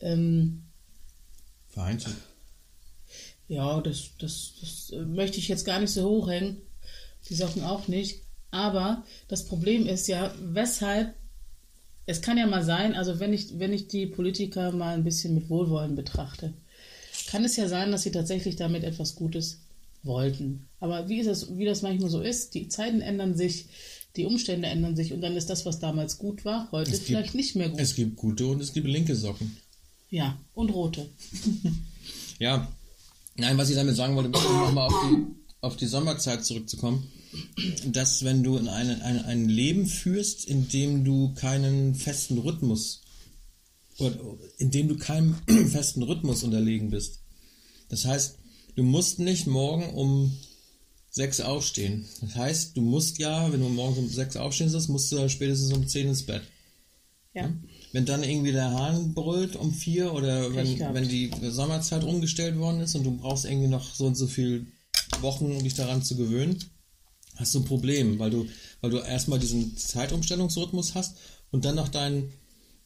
[0.00, 0.64] ähm,
[1.68, 2.16] Vereinzelt.
[3.46, 6.62] ja, das, das, das möchte ich jetzt gar nicht so hochhängen.
[7.28, 8.20] Die Socken auch nicht.
[8.50, 11.14] Aber das Problem ist ja, weshalb,
[12.06, 15.34] es kann ja mal sein, also wenn ich, wenn ich die Politiker mal ein bisschen
[15.34, 16.52] mit Wohlwollen betrachte,
[17.28, 19.60] kann es ja sein, dass sie tatsächlich damit etwas Gutes
[20.02, 20.66] wollten.
[20.80, 23.66] Aber wie, ist das, wie das manchmal so ist, die Zeiten ändern sich,
[24.16, 27.34] die Umstände ändern sich und dann ist das, was damals gut war, heute gibt- vielleicht
[27.34, 27.80] nicht mehr gut.
[27.80, 29.56] Es gibt gute und es gibt linke Socken.
[30.10, 31.08] ja, und rote.
[32.38, 32.66] Ja,
[33.36, 35.26] nein, was ich damit sagen wollte, nochmal auf die,
[35.62, 37.08] auf die Sommerzeit zurückzukommen,
[37.86, 43.02] dass wenn du in eine, eine, ein Leben führst, in dem du keinen festen Rhythmus,
[43.98, 44.18] oder
[44.58, 45.36] in dem du keinem
[45.70, 47.20] festen Rhythmus unterlegen bist.
[47.88, 48.38] Das heißt,
[48.74, 50.36] du musst nicht morgen um
[51.10, 52.06] sechs aufstehen.
[52.20, 55.28] Das heißt, du musst ja, wenn du morgens um sechs aufstehen sollst, musst du ja
[55.28, 56.42] spätestens um zehn ins Bett.
[57.34, 57.52] Ja.
[57.92, 62.80] Wenn dann irgendwie der Hahn brüllt um vier oder wenn, wenn die Sommerzeit umgestellt worden
[62.80, 64.66] ist und du brauchst irgendwie noch so und so viel
[65.20, 66.62] Wochen, um dich daran zu gewöhnen,
[67.36, 68.46] hast du ein Problem, weil du,
[68.80, 71.16] weil du erstmal diesen Zeitumstellungsrhythmus hast
[71.50, 72.32] und dann noch deinen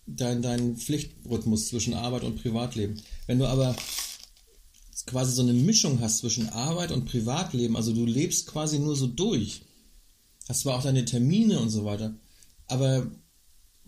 [0.07, 3.01] dein, dein Pflichtrhythmus zwischen Arbeit und Privatleben.
[3.27, 3.77] Wenn du aber
[5.07, 9.07] quasi so eine Mischung hast zwischen Arbeit und Privatleben, also du lebst quasi nur so
[9.07, 9.63] durch,
[10.49, 12.15] hast zwar auch deine Termine und so weiter,
[12.67, 13.11] aber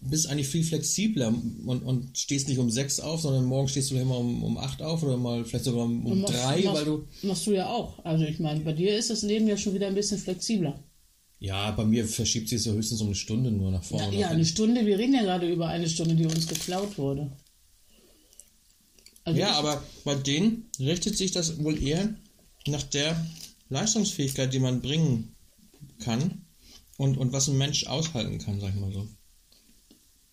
[0.00, 3.96] bist eigentlich viel flexibler und, und stehst nicht um sechs auf, sondern morgen stehst du
[3.96, 6.84] immer um, um acht auf oder mal vielleicht sogar um, um machst- drei, machst, weil
[6.84, 7.08] du.
[7.22, 8.04] Machst du ja auch.
[8.04, 10.82] Also ich meine, bei dir ist das Leben ja schon wieder ein bisschen flexibler.
[11.40, 14.16] Ja, bei mir verschiebt sich so höchstens um eine Stunde nur nach vorne.
[14.16, 17.30] Ja, eine Stunde, wir reden ja gerade über eine Stunde, die uns geklaut wurde.
[19.24, 22.14] Also ja aber bei denen richtet sich das wohl eher
[22.66, 23.26] nach der
[23.68, 25.34] Leistungsfähigkeit, die man bringen
[26.00, 26.46] kann
[26.96, 29.06] und, und was ein Mensch aushalten kann, sag ich mal so.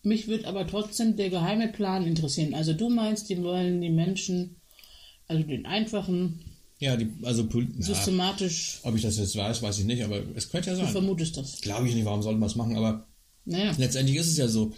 [0.06, 2.54] Mich würde aber trotzdem der geheime Plan interessieren.
[2.54, 4.56] Also du meinst, die wollen die Menschen,
[5.28, 6.40] also den einfachen,
[6.78, 10.70] Ja, die, also systematisch, ob ich das jetzt weiß, weiß ich nicht, aber es könnte
[10.70, 10.92] ja du sein.
[10.92, 11.60] vermutest das.
[11.60, 13.06] Glaube ich nicht, warum sollte man es machen, aber
[13.44, 14.72] Naja, Letztendlich ist es ja so,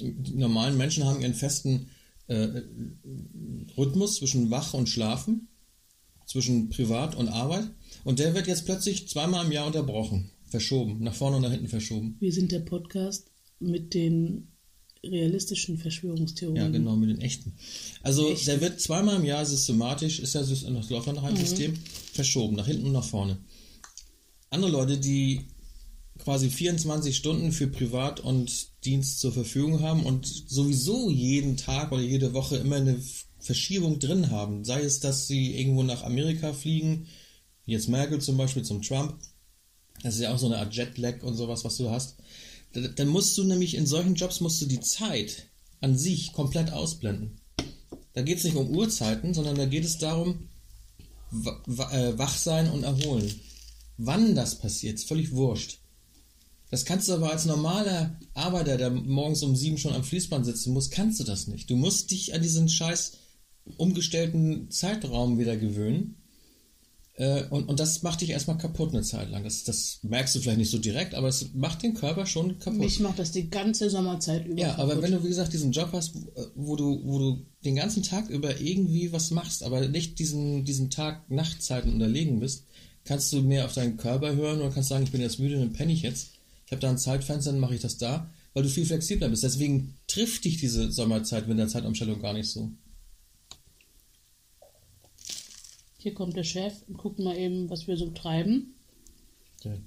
[0.00, 1.90] die normalen Menschen haben ihren festen
[2.28, 2.48] äh,
[3.76, 5.48] Rhythmus zwischen Wach und Schlafen,
[6.26, 7.64] zwischen Privat und Arbeit
[8.04, 11.68] und der wird jetzt plötzlich zweimal im Jahr unterbrochen, verschoben, nach vorne und nach hinten
[11.68, 12.16] verschoben.
[12.20, 14.46] wir sind der Podcast mit den
[15.04, 16.56] realistischen Verschwörungstheorien.
[16.56, 17.52] Ja, genau, mit den echten.
[18.02, 18.46] Also Echten.
[18.46, 21.74] der wird zweimal im Jahr systematisch, ist ja das läuft ja nach einem System,
[22.12, 23.38] verschoben, nach hinten und nach vorne.
[24.50, 25.46] Andere Leute, die
[26.18, 32.02] quasi 24 Stunden für Privat und Dienst zur Verfügung haben und sowieso jeden Tag oder
[32.02, 33.00] jede Woche immer eine
[33.38, 34.64] Verschiebung drin haben.
[34.64, 37.06] Sei es, dass sie irgendwo nach Amerika fliegen,
[37.64, 39.14] jetzt Merkel zum Beispiel zum Trump.
[40.02, 42.16] Das ist ja auch so eine Art Jetlag und sowas, was du hast.
[42.72, 45.46] Da- Dann musst du nämlich in solchen Jobs musst du die Zeit
[45.80, 47.40] an sich komplett ausblenden.
[48.12, 50.48] Da geht es nicht um Uhrzeiten, sondern da geht es darum,
[51.32, 53.32] äh, wach sein und erholen.
[53.96, 55.78] Wann das passiert, ist völlig wurscht.
[56.70, 60.72] Das kannst du aber als normaler Arbeiter, der morgens um sieben schon am Fließband sitzen
[60.72, 61.68] muss, kannst du das nicht.
[61.70, 63.12] Du musst dich an diesen scheiß
[63.76, 66.19] umgestellten Zeitraum wieder gewöhnen.
[67.20, 69.44] Äh, und, und das macht dich erstmal kaputt eine Zeit lang.
[69.44, 72.80] Das, das merkst du vielleicht nicht so direkt, aber es macht den Körper schon kaputt.
[72.80, 74.58] Mich macht das die ganze Sommerzeit über.
[74.58, 75.02] Ja, aber kaputt.
[75.02, 76.14] wenn du, wie gesagt, diesen Job hast,
[76.54, 80.88] wo du, wo du den ganzen Tag über irgendwie was machst, aber nicht diesen, diesen
[80.88, 82.64] Tag-Nacht-Zeiten unterlegen bist,
[83.04, 85.74] kannst du mehr auf deinen Körper hören oder kannst sagen, ich bin jetzt müde, dann
[85.74, 86.30] penne ich jetzt.
[86.64, 89.42] Ich habe da ein Zeitfenster, dann mache ich das da, weil du viel flexibler bist.
[89.42, 92.70] Deswegen trifft dich diese Sommerzeit, Winterzeitumstellung gar nicht so.
[96.00, 98.74] Hier kommt der Chef und guckt mal eben, was wir so treiben.
[99.62, 99.78] Der,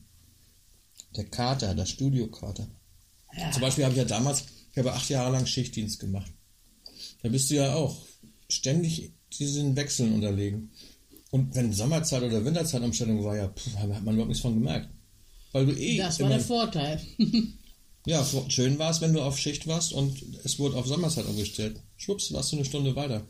[1.16, 2.68] der Kater, der Studiokater.
[3.36, 3.50] Ja.
[3.50, 6.32] Zum Beispiel habe ich ja damals, ich habe acht Jahre lang Schichtdienst gemacht.
[7.24, 8.06] Da bist du ja auch
[8.48, 10.72] ständig diesen Wechseln unterlegen.
[11.32, 14.90] Und wenn Sommerzeit oder Winterzeitumstellung war, ja, pff, hat man überhaupt nichts von gemerkt.
[15.52, 17.02] Weil du eh Das war der Vorteil.
[18.06, 21.82] ja, schön war es, wenn du auf Schicht warst und es wurde auf Sommerzeit umgestellt.
[21.98, 23.26] Schwupps, warst du eine Stunde weiter.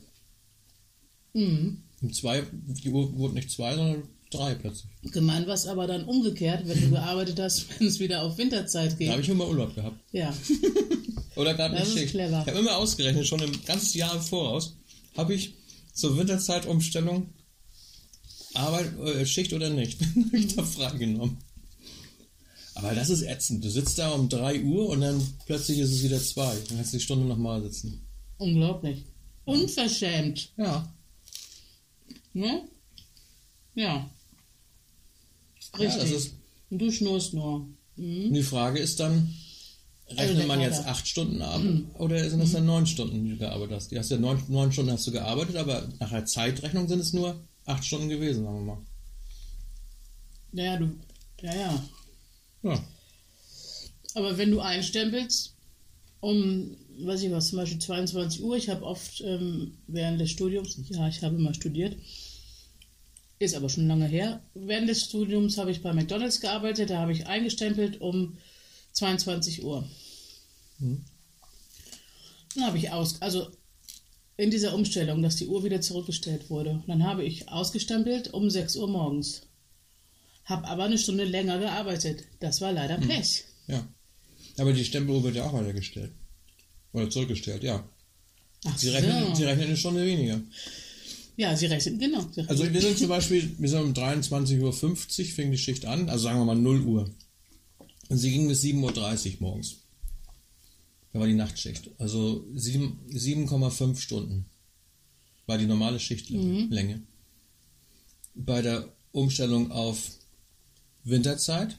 [1.31, 1.82] mhm.
[2.03, 4.91] Um zwei, die Uhr wurde nicht zwei, sondern drei plötzlich.
[5.11, 8.91] Gemein war es aber dann umgekehrt, wenn du gearbeitet hast, wenn es wieder auf Winterzeit
[8.91, 9.09] Da geht.
[9.09, 9.97] habe ich immer Urlaub gehabt.
[10.11, 10.33] Ja.
[11.35, 12.11] Oder gerade nicht ist Schicht.
[12.11, 12.41] clever.
[12.41, 14.75] Ich habe immer ausgerechnet, schon ein ganzes Jahr im Voraus,
[15.17, 15.55] habe ich
[15.93, 17.29] zur Winterzeitumstellung
[18.55, 19.99] Arbeit, äh, Schicht oder nicht.
[20.15, 21.37] Hab ich da freigenommen.
[22.75, 23.63] Aber das ist ätzend.
[23.63, 26.55] Du sitzt da um 3 Uhr und dann plötzlich ist es wieder 2.
[26.67, 28.05] Dann kannst du die Stunde nochmal sitzen.
[28.37, 29.05] Unglaublich.
[29.45, 30.51] Unverschämt.
[30.57, 30.91] Ja.
[32.33, 32.67] Ne?
[33.75, 34.09] Ja.
[35.73, 36.01] Ja, Richtig.
[36.01, 36.33] das ist,
[36.69, 37.67] Und du schnurst nur.
[37.97, 39.33] die Frage ist dann,
[40.09, 40.91] rechnet der man jetzt Kater.
[40.91, 41.61] 8 Stunden ab
[41.95, 43.91] oder sind das dann 9 Stunden, die du gearbeitet hast?
[43.91, 47.13] Du hast ja 9, 9 Stunden hast du gearbeitet, aber nach der Zeitrechnung sind es
[47.13, 48.81] nur 8 Stunden gewesen, sagen wir mal.
[50.51, 50.91] Ja, du.
[51.41, 51.83] Ja, ja.
[52.63, 52.83] Ja.
[54.15, 55.55] Aber wenn du einstempelst,
[56.19, 60.77] um, weiß ich was, zum Beispiel 22 Uhr, ich habe oft ähm, während des Studiums,
[60.89, 61.97] ja, ich habe mal studiert,
[63.39, 67.11] ist aber schon lange her, während des Studiums habe ich bei McDonalds gearbeitet, da habe
[67.11, 68.37] ich eingestempelt um
[68.93, 69.87] 22 Uhr.
[70.79, 73.47] Dann habe ich aus, also
[74.37, 78.75] in dieser Umstellung, dass die Uhr wieder zurückgestellt wurde, dann habe ich ausgestempelt um 6
[78.77, 79.43] Uhr morgens.
[80.45, 82.25] Habe aber eine Stunde länger gearbeitet.
[82.39, 83.45] Das war leider Pech.
[83.67, 83.87] Ja.
[84.57, 86.11] Aber die Stempeluhr wird ja auch weitergestellt.
[86.93, 87.83] Oder zurückgestellt, ja.
[88.65, 90.39] Ach Sie rechnen, sie rechnen eine Stunde weniger.
[91.35, 92.21] Ja, sie rechnen, genau.
[92.21, 92.49] Sie rechnen.
[92.49, 94.71] Also wir sind zum Beispiel, wir sind um 23.50 Uhr
[95.33, 97.09] fing die Schicht an, also sagen wir mal 0 Uhr.
[98.09, 99.77] Und sie ging bis 7.30 Uhr morgens.
[101.11, 101.89] Da war die Nachtschicht.
[101.97, 104.45] Also sieben- 7,5 Stunden
[105.45, 106.67] war die normale Schichtlänge.
[106.69, 107.01] Länge.
[108.35, 109.97] Bei der Umstellung auf
[111.03, 111.77] Winterzeit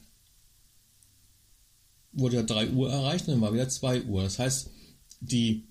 [2.12, 4.22] wurde ja 3 Uhr erreicht und dann war wieder 2 Uhr.
[4.22, 4.70] Das heißt,
[5.20, 5.64] die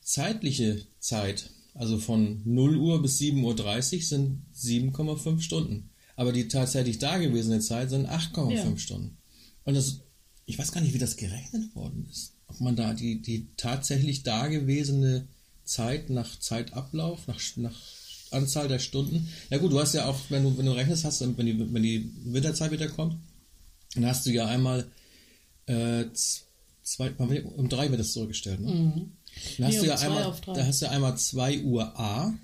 [0.00, 5.90] zeitliche Zeit, also von 0 Uhr bis 7.30 Uhr, sind 7,5 Stunden.
[6.16, 8.76] Aber die tatsächlich dagewesene Zeit sind 8,5 Ja.
[8.76, 9.16] Stunden.
[9.64, 10.00] Und das,
[10.46, 12.34] ich weiß gar nicht, wie das gerechnet worden ist.
[12.46, 15.28] Ob man da die, die tatsächlich dagewesene
[15.64, 17.80] Zeit nach Zeitablauf, nach, nach
[18.32, 19.28] Anzahl der Stunden.
[19.50, 21.82] Ja gut, du hast ja auch, wenn du, wenn du rechnest, hast, wenn die, wenn
[21.82, 23.16] die Winterzeit wieder kommt,
[23.94, 24.90] dann hast du ja einmal
[25.66, 26.04] äh,
[26.90, 28.60] zwei, um drei wird das zurückgestellt.
[28.60, 29.08] Ne?
[29.58, 32.26] Dann hast Nee, du ja um zwei einmal, da hast du einmal 2 Uhr A
[32.26, 32.38] und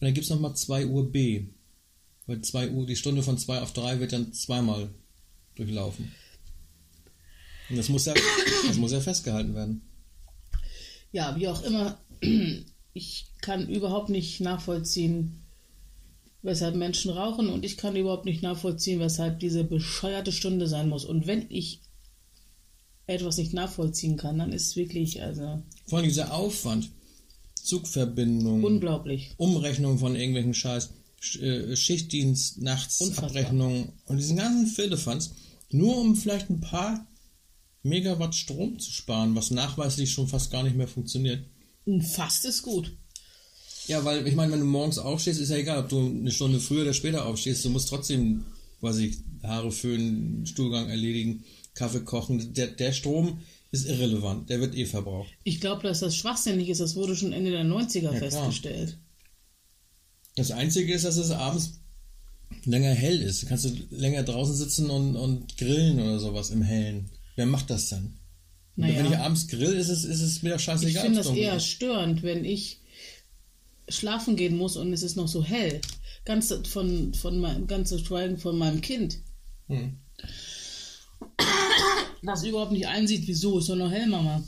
[0.00, 1.46] dann gibt es nochmal 2 Uhr B.
[2.26, 4.90] Weil 2 Uhr, die Stunde von 2 auf 3 wird dann zweimal
[5.54, 6.12] durchlaufen.
[7.70, 8.14] Und das muss ja,
[8.66, 9.82] das muss ja festgehalten werden.
[11.12, 12.00] Ja, wie auch immer,
[12.94, 15.42] ich kann überhaupt nicht nachvollziehen,
[16.42, 21.04] weshalb Menschen rauchen und ich kann überhaupt nicht nachvollziehen, weshalb diese bescheuerte Stunde sein muss.
[21.04, 21.80] Und wenn ich
[23.06, 26.90] etwas nicht nachvollziehen kann, dann ist es wirklich, also Vor allem dieser Aufwand,
[27.62, 29.34] Zugverbindung, unglaublich.
[29.38, 30.90] Umrechnung von irgendwelchen Scheiß,
[31.20, 33.30] Sch- äh, Schichtdienst, nachts, Unfassbar.
[33.30, 35.32] Abrechnung und diesen ganzen Firlefanz,
[35.70, 37.06] nur um vielleicht ein paar
[37.82, 41.44] Megawatt Strom zu sparen, was nachweislich schon fast gar nicht mehr funktioniert.
[42.12, 42.92] Fast ist gut.
[43.86, 46.58] Ja, weil ich meine, wenn du morgens aufstehst, ist ja egal, ob du eine Stunde
[46.58, 48.44] früher oder später aufstehst, du musst trotzdem,
[48.80, 51.44] weiß ich, Haare föhnen, Stuhlgang erledigen,
[51.76, 52.52] Kaffee kochen.
[52.54, 55.28] Der, der Strom ist irrelevant, der wird eh verbraucht.
[55.44, 56.80] Ich glaube, dass das schwachsinnig ist.
[56.80, 58.14] Das wurde schon Ende der 90er klar.
[58.16, 58.98] festgestellt.
[60.34, 61.80] Das Einzige ist, dass es abends
[62.64, 63.42] länger hell ist.
[63.42, 67.10] Du kannst du länger draußen sitzen und, und grillen oder sowas im Hellen.
[67.36, 68.18] Wer macht das dann?
[68.76, 68.98] Naja.
[68.98, 71.04] Wenn ich abends grill, ist es, ist es mir doch Ich scheißegal.
[71.04, 71.66] finde ob's das eher ist.
[71.66, 72.80] störend, wenn ich
[73.88, 75.80] schlafen gehen muss und es ist noch so hell.
[76.24, 79.18] Ganz von, von meinem, ganz zu schweigen von meinem Kind.
[79.68, 79.98] Hm.
[82.22, 84.42] Das überhaupt nicht einsieht, wieso ist doch noch hell, Mama.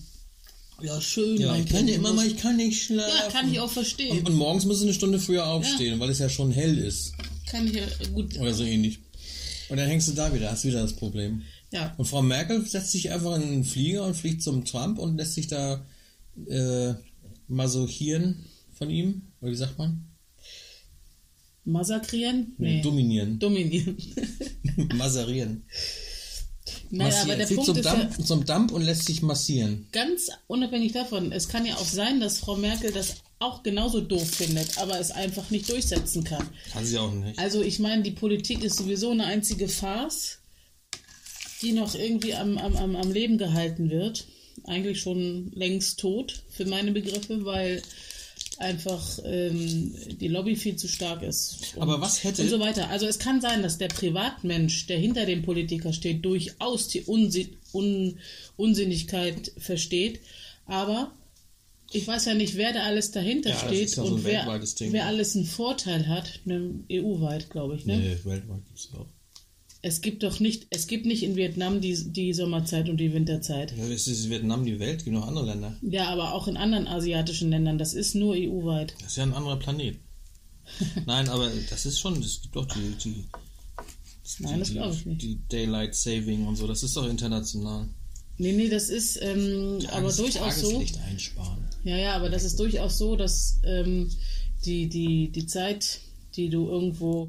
[0.83, 1.37] Ja, schön.
[1.41, 3.13] Ja, mein ich kann nicht, du Mama, ich kann nicht schlafen.
[3.17, 4.19] Ja, kann ich auch verstehen.
[4.19, 7.13] Und, und morgens muss es eine Stunde früher aufstehen, weil es ja schon hell ist.
[7.47, 8.39] Kann ich ja, gut.
[8.39, 9.01] Oder so ähnlich.
[9.69, 11.43] Und dann hängst du da wieder, hast wieder das Problem.
[11.73, 15.17] Ja, Und Frau Merkel setzt sich einfach in einen Flieger und fliegt zum Trump und
[15.17, 15.85] lässt sich da
[16.49, 16.95] äh,
[17.49, 19.23] masochieren von ihm.
[19.41, 20.05] Oder wie sagt man?
[21.65, 22.55] massakrieren?
[22.57, 22.83] Nee, Nee.
[22.83, 23.39] dominieren.
[23.39, 23.97] Dominieren.
[24.95, 25.65] Masserieren.
[26.91, 27.31] Naja, Massieren.
[27.31, 29.87] aber der Punkt zum, ist ja, Dampf, zum Dampf und lässt sich massieren.
[29.93, 34.29] ganz unabhängig davon, es kann ja auch sein, dass Frau Merkel das auch genauso doof
[34.29, 36.49] findet, aber es einfach nicht durchsetzen kann.
[36.73, 37.39] Kann sie auch nicht.
[37.39, 40.39] Also ich meine, die Politik ist sowieso eine einzige Farce,
[41.63, 44.27] die noch irgendwie am, am, am, am Leben gehalten wird.
[44.65, 47.83] Eigentlich schon längst tot für meine Begriffe, weil
[48.59, 51.75] einfach ähm, die Lobby viel zu stark ist.
[51.79, 52.89] Aber was hätte- Und so weiter.
[52.91, 57.57] Also es kann sein, dass der Privatmensch, der hinter dem Politiker steht, durchaus die Unsi
[57.73, 58.19] Un
[58.57, 60.21] Unsinnigkeit versteht.
[60.67, 61.13] Aber
[61.93, 64.45] ich weiß ja nicht, wer da alles dahinter Ja, steht ja so und ein wer,
[64.93, 67.87] wer alles einen Vorteil hat, ne, EU-weit, glaube ich.
[67.87, 67.97] Ne?
[67.99, 69.07] Nee, weltweit gibt es auch.
[69.89, 73.73] Es gibt doch nicht, es gibt nicht in Vietnam die, die Sommerzeit und die Winterzeit.
[73.75, 75.79] Ja, es ist Vietnam die Welt, gibt noch andere Länder.
[75.81, 77.79] Ja, aber auch in anderen asiatischen Ländern.
[77.79, 78.93] Das ist nur EU-weit.
[79.01, 79.97] Das ist ja ein anderer Planet.
[81.07, 83.25] Nein, aber das ist schon, es gibt doch die, die,
[84.41, 85.23] Nein, das die, glaube ich nicht.
[85.23, 87.89] Die Daylight Saving und so, das ist doch international.
[88.37, 90.85] Nee, nee, das ist ähm, aber Das durchaus so.
[91.09, 91.65] Einsparen.
[91.85, 94.11] Ja, ja, aber das ist durchaus so, dass ähm,
[94.67, 96.01] die, die, die Zeit,
[96.37, 97.27] die du irgendwo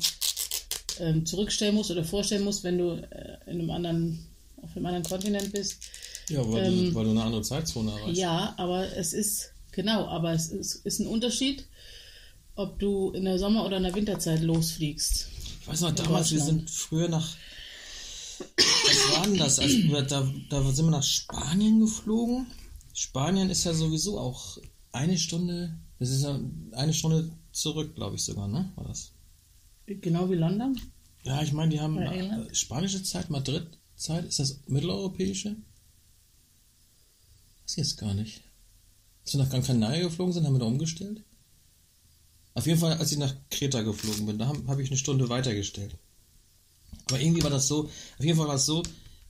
[1.00, 4.26] ähm, zurückstellen musst oder vorstellen musst, wenn du äh, in einem anderen,
[4.62, 5.78] auf einem anderen Kontinent bist.
[6.30, 8.22] Ja, weil, Ähm, du, weil du eine andere Zeitzone erreichst.
[8.22, 11.66] Ja, aber es ist, genau, aber es ist, ist ein Unterschied,
[12.56, 15.28] ob du in der Sommer- oder in der Winterzeit losfliegst.
[15.62, 17.36] Ich weiß noch, damals, wir sind früher nach.
[18.38, 19.60] Was war denn das?
[19.60, 22.48] Also, da, da sind wir nach Spanien geflogen.
[22.94, 24.58] Spanien ist ja sowieso auch
[24.92, 25.76] eine Stunde.
[26.00, 26.40] Das ist ja
[26.74, 28.72] eine Stunde zurück, glaube ich sogar, ne?
[28.76, 29.12] War das?
[29.96, 30.80] Genau wie London?
[31.24, 34.26] Ja, ich meine, die haben äh, spanische Zeit, Madrid-Zeit.
[34.26, 35.56] Ist das mitteleuropäische?
[37.64, 38.42] Weiß ich jetzt gar nicht.
[39.24, 41.24] Als wir nach Gran Canaria geflogen sind, haben wir da umgestellt.
[42.54, 45.30] Auf jeden Fall, als ich nach Kreta geflogen bin, da habe hab ich eine Stunde
[45.30, 45.96] weitergestellt.
[47.08, 48.84] Aber irgendwie war das so, auf jeden Fall war es so,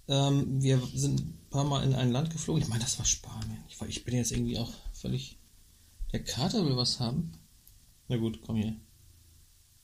[0.08, 2.62] ähm, wir sind ein paar Mal in ein Land geflogen.
[2.62, 3.64] Ich meine, das war Spanien.
[3.68, 5.38] Ich, ich bin jetzt irgendwie auch völlig.
[6.12, 7.34] Der Kater will was haben.
[8.08, 8.76] Na gut, komm hier.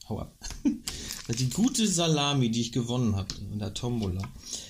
[0.08, 0.38] Hau ab.
[1.40, 4.22] Die gute Salami, die ich gewonnen habe in der Tombola.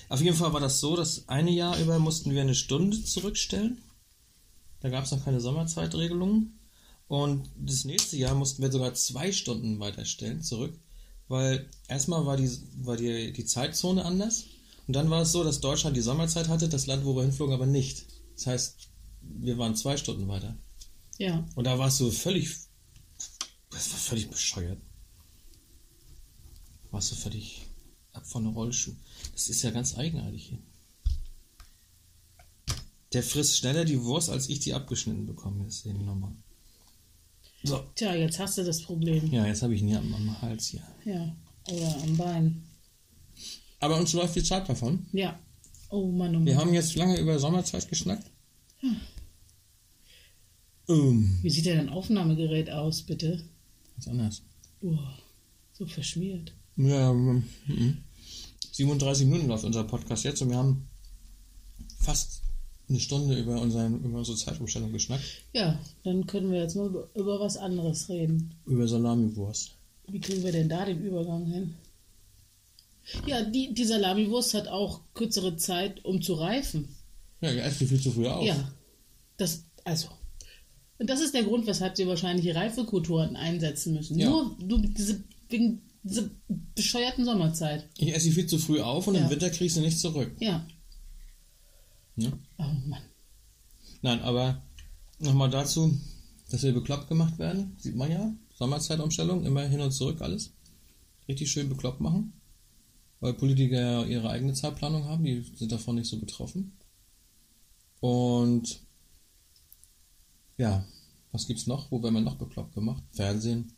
[0.08, 3.82] Auf jeden Fall war das so, dass eine Jahr über mussten wir eine Stunde zurückstellen.
[4.80, 6.58] Da gab es noch keine Sommerzeitregelungen.
[7.08, 10.78] Und das nächste Jahr mussten wir sogar zwei Stunden weiterstellen zurück,
[11.28, 14.44] weil erstmal war die, war die, die Zeitzone anders.
[14.86, 17.54] Und dann war es so, dass Deutschland die Sommerzeit hatte, das Land, wo wir hinflogen,
[17.54, 18.06] aber nicht.
[18.34, 18.88] Das heißt,
[19.20, 20.56] wir waren zwei Stunden weiter.
[21.18, 21.46] Ja.
[21.54, 22.56] Und da warst du völlig.
[23.70, 24.78] Das war völlig bescheuert.
[26.96, 27.66] Warst du völlig
[28.14, 28.94] ab von der Rollschuh.
[29.34, 30.58] Das ist ja ganz eigenartig hier.
[33.12, 35.62] Der frisst schneller die Wurst, als ich die abgeschnitten bekomme.
[35.66, 36.32] Das ist irgendwie normal.
[37.64, 37.84] So.
[37.96, 39.30] Tja, jetzt hast du das Problem.
[39.30, 40.82] Ja, jetzt habe ich ihn hier am, am Hals hier.
[41.04, 41.36] Ja.
[41.68, 42.64] Oder am Bein.
[43.80, 45.04] Aber uns läuft die Zeit davon.
[45.12, 45.38] Ja.
[45.90, 46.46] Oh Mann, oh Mann.
[46.46, 48.30] Wir haben jetzt lange über Sommerzeit geschnackt.
[50.88, 53.44] Ähm, Wie sieht denn dein Aufnahmegerät aus, bitte?
[53.92, 54.42] ganz anders.
[54.80, 55.18] Uah,
[55.74, 56.54] so verschmiert.
[56.76, 57.98] Ja, ähm, mhm.
[58.72, 60.86] 37 Minuten läuft unser Podcast jetzt und wir haben
[61.98, 62.42] fast
[62.88, 65.24] eine Stunde über, unseren, über unsere Zeitumstellung geschnackt.
[65.52, 68.54] Ja, dann können wir jetzt mal über, über was anderes reden.
[68.66, 69.72] Über Salamiwurst.
[70.08, 71.74] Wie kriegen wir denn da den Übergang hin?
[73.26, 76.88] Ja, die, die Salamiwurst hat auch kürzere Zeit, um zu reifen.
[77.40, 78.44] Ja, die viel zu früh auf.
[78.44, 78.72] Ja,
[79.36, 80.08] das, also.
[80.98, 84.18] Und das ist der Grund, weshalb sie wahrscheinlich Reifekulturen einsetzen müssen.
[84.18, 84.30] Ja.
[84.30, 86.30] Nur du, diese, wegen dieser
[86.74, 87.88] bescheuerten Sommerzeit.
[87.98, 89.22] Ich esse sie viel zu früh auf und Ja.
[89.24, 90.34] im Winter kriegst du nicht zurück.
[90.40, 90.66] Ja.
[92.16, 92.32] Ne?
[92.58, 93.02] Oh Mann.
[94.02, 94.62] Nein, aber
[95.18, 95.98] nochmal dazu,
[96.50, 97.76] dass wir bekloppt gemacht werden.
[97.78, 98.32] Sieht man ja.
[98.54, 100.52] Sommerzeitumstellung, immer hin und zurück alles.
[101.28, 102.32] Richtig schön bekloppt machen.
[103.20, 106.72] Weil Politiker ihre eigene Zeitplanung haben, die sind davon nicht so betroffen.
[108.00, 108.80] Und
[110.58, 110.86] ja,
[111.32, 111.90] was gibt's noch?
[111.90, 113.02] Wo werden wir noch bekloppt gemacht?
[113.12, 113.72] Fernsehen.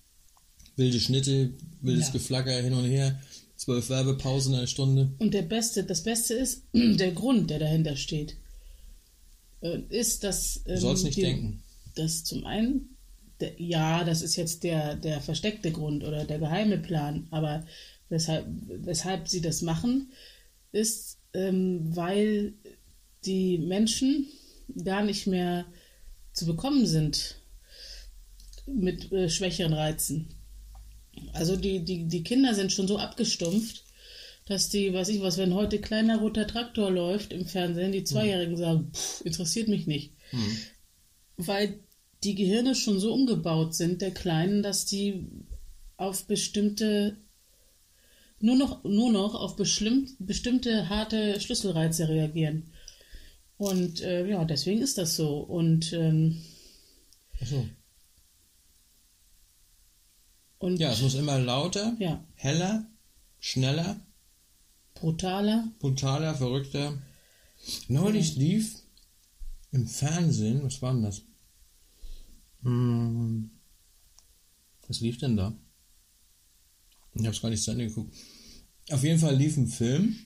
[0.79, 1.53] Wilde Schnitte,
[1.83, 2.13] wildes Ja.
[2.15, 3.21] Geflacker hin und her.
[3.57, 5.11] Zwölf Werbepausen in einer Stunde.
[5.19, 8.37] Und der Beste, das Beste ist, der Grund, der dahinter steht,
[9.61, 10.63] äh, ist, dass.
[10.65, 11.63] Du ähm, sollst nicht die- denken.
[11.97, 12.91] Das zum einen,
[13.41, 17.67] der, ja, das ist jetzt der, der versteckte Grund oder der geheime Plan, aber
[18.09, 20.13] weshalb, weshalb sie das machen,
[20.71, 22.55] ist, ähm, weil
[23.25, 24.29] die Menschen
[24.85, 25.65] gar nicht mehr
[26.33, 27.41] zu bekommen sind
[28.67, 30.29] mit äh, schwächeren Reizen.
[31.33, 33.85] Also die, die, die Kinder sind schon so abgestumpft,
[34.47, 38.57] dass die, weiß ich was, wenn heute kleiner roter Traktor läuft im Fernsehen, die Zweijährigen
[38.57, 40.13] sagen, pff, interessiert mich nicht.
[41.37, 41.81] Weil
[42.25, 45.27] die Gehirne schon so umgebaut sind, der Kleinen, dass die
[45.97, 47.17] auf bestimmte,
[48.41, 52.73] nur noch, nur noch auf bestimmte harte Schlüsselreize reagieren.
[53.59, 55.39] Und äh, ja, deswegen ist das so.
[55.39, 56.41] Und, ähm,
[57.41, 57.67] Achso.
[60.59, 62.87] Und Ja, es muss immer lauter, ja, heller,
[63.39, 64.01] schneller,
[64.95, 65.71] brutaler.
[65.79, 67.01] brutaler, verrückter.
[67.89, 68.83] Neulich lief
[69.73, 71.23] im Fernsehen, was war denn das?
[72.63, 73.51] Hm,
[74.87, 75.55] was lief denn da?
[77.15, 78.15] Ich habe es gar nicht zu Ende geguckt.
[78.91, 80.17] Auf jeden Fall lief ein Film,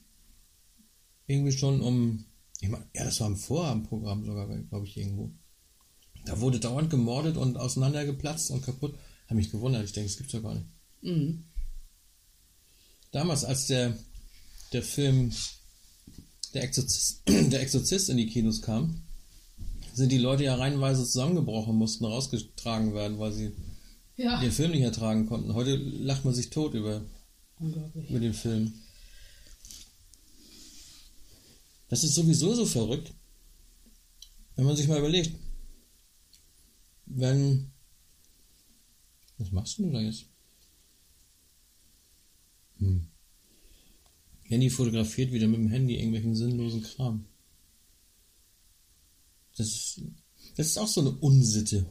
[1.27, 2.25] irgendwie schon um,
[2.61, 5.31] ich mein, ja, das war im Vorabendprogramm sogar, glaube ich, irgendwo.
[6.25, 8.95] Da wurde dauernd gemordet und auseinandergeplatzt und kaputt.
[9.33, 10.67] Habe mich gewundert, ich denke, das gibt's ja gar nicht.
[11.01, 11.45] Mhm.
[13.13, 13.97] Damals, als der,
[14.75, 15.33] der Film
[16.53, 19.01] der Exorzist, der Exorzist in die Kinos kam,
[19.95, 23.53] sind die Leute ja reihenweise zusammengebrochen, mussten rausgetragen werden, weil sie
[24.19, 24.39] Ja.
[24.39, 25.55] den Film nicht ertragen konnten.
[25.55, 27.01] Heute lacht man sich tot über,
[27.59, 28.75] über den Film.
[31.89, 33.15] Das ist sowieso so verrückt,
[34.57, 35.35] wenn man sich mal überlegt,
[37.07, 37.72] wenn.
[39.43, 40.27] Was machst du da jetzt?
[42.79, 43.07] Hm.
[44.45, 47.25] Handy fotografiert wieder mit dem Handy irgendwelchen sinnlosen Kram.
[49.57, 50.01] Das ist,
[50.57, 51.87] das ist auch so eine Unsitte.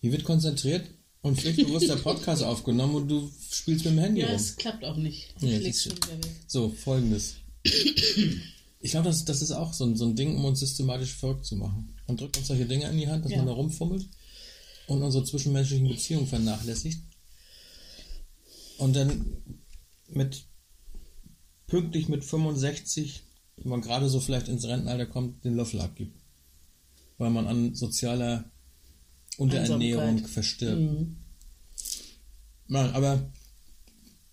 [0.00, 0.88] Hier wird konzentriert
[1.22, 4.36] und pflichtbewusst der Podcast aufgenommen und du spielst mit dem Handy Ja, rum.
[4.36, 5.34] es klappt auch nicht.
[5.40, 5.58] Ja.
[6.46, 7.36] So, folgendes.
[8.80, 11.44] Ich glaube, das, das ist auch so ein, so ein Ding, um uns systematisch verrückt
[11.46, 11.96] zu machen.
[12.06, 13.38] Man drückt uns solche Dinge in die Hand, dass Ja.
[13.38, 14.08] man da rumfummelt
[14.88, 17.02] und unsere zwischenmenschlichen Beziehungen vernachlässigt.
[18.78, 19.36] Und dann
[20.08, 20.44] mit
[21.66, 23.22] pünktlich mit 65,
[23.56, 26.18] wenn man gerade so vielleicht ins Rentenalter kommt, den Löffel abgibt.
[27.18, 28.50] Weil man an sozialer
[29.36, 30.80] Unterernährung verstirbt.
[30.80, 31.16] Mhm.
[32.68, 33.30] Nein, aber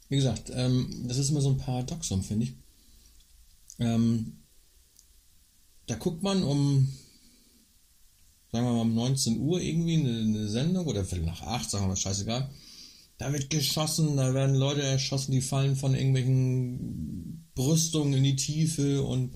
[0.09, 2.53] wie gesagt, ähm, das ist immer so ein Paradoxum, finde ich.
[3.79, 4.43] Ähm,
[5.87, 6.93] da guckt man um,
[8.55, 11.83] sagen wir mal, um 19 Uhr irgendwie eine, eine Sendung oder Viertel nach 8, sagen
[11.85, 12.49] wir mal, scheißegal.
[13.17, 19.03] Da wird geschossen, da werden Leute erschossen, die fallen von irgendwelchen Brüstungen in die Tiefe
[19.03, 19.35] und,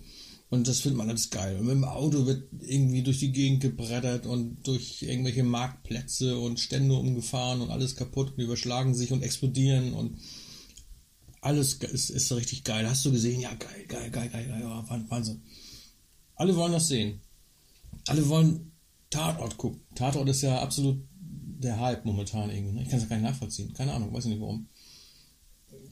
[0.49, 1.55] und das findet man alles geil.
[1.57, 6.59] Und mit dem Auto wird irgendwie durch die Gegend gebrettert und durch irgendwelche Marktplätze und
[6.59, 10.17] Stände umgefahren und alles kaputt und überschlagen sich und explodieren und
[11.41, 12.89] alles ist, ist richtig geil.
[12.89, 13.39] Hast du gesehen?
[13.39, 14.59] Ja, geil, geil, geil, geil, geil.
[14.61, 15.41] Ja, Wahn- Wahnsinn.
[16.35, 17.21] Alle wollen das sehen.
[18.07, 18.71] Alle wollen
[19.09, 19.81] Tatort gucken.
[19.95, 20.97] Tatort ist ja absolut
[21.59, 22.73] der Hype momentan irgendwie.
[22.73, 22.83] Ne?
[22.83, 23.73] Ich kann es ja gar nicht nachvollziehen.
[23.73, 24.67] Keine Ahnung, weiß ich nicht warum.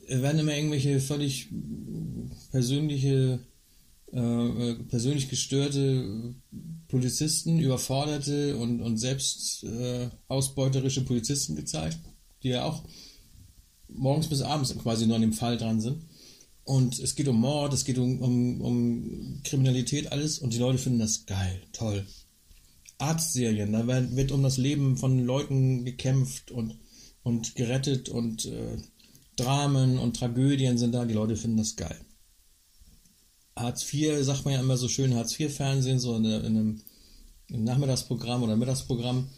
[0.08, 1.50] Es werden immer irgendwelche völlig
[2.52, 3.40] persönliche,
[4.14, 6.34] äh, äh, persönlich gestörte
[6.88, 12.00] Polizisten, überforderte und, und selbst äh, ausbeuterische Polizisten gezeigt,
[12.44, 12.84] die ja auch
[13.90, 16.06] morgens bis abends quasi nur an dem Fall dran sind.
[16.64, 20.40] Und es geht um Mord, es geht um, um, um Kriminalität, alles.
[20.40, 22.06] Und die Leute finden das geil, toll.
[22.98, 26.80] Arztserien, da wird, um das Leben von Leuten gekämpft und,
[27.24, 28.78] und gerettet und äh,
[29.36, 32.00] Dramen und Tragödien sind da, die Leute finden das geil.
[33.56, 36.82] Hartz IV, sagt man ja immer so schön, Hartz IV-Fernsehen, so in, in einem
[37.50, 39.30] im Nachmittagsprogramm oder Mittagsprogramm,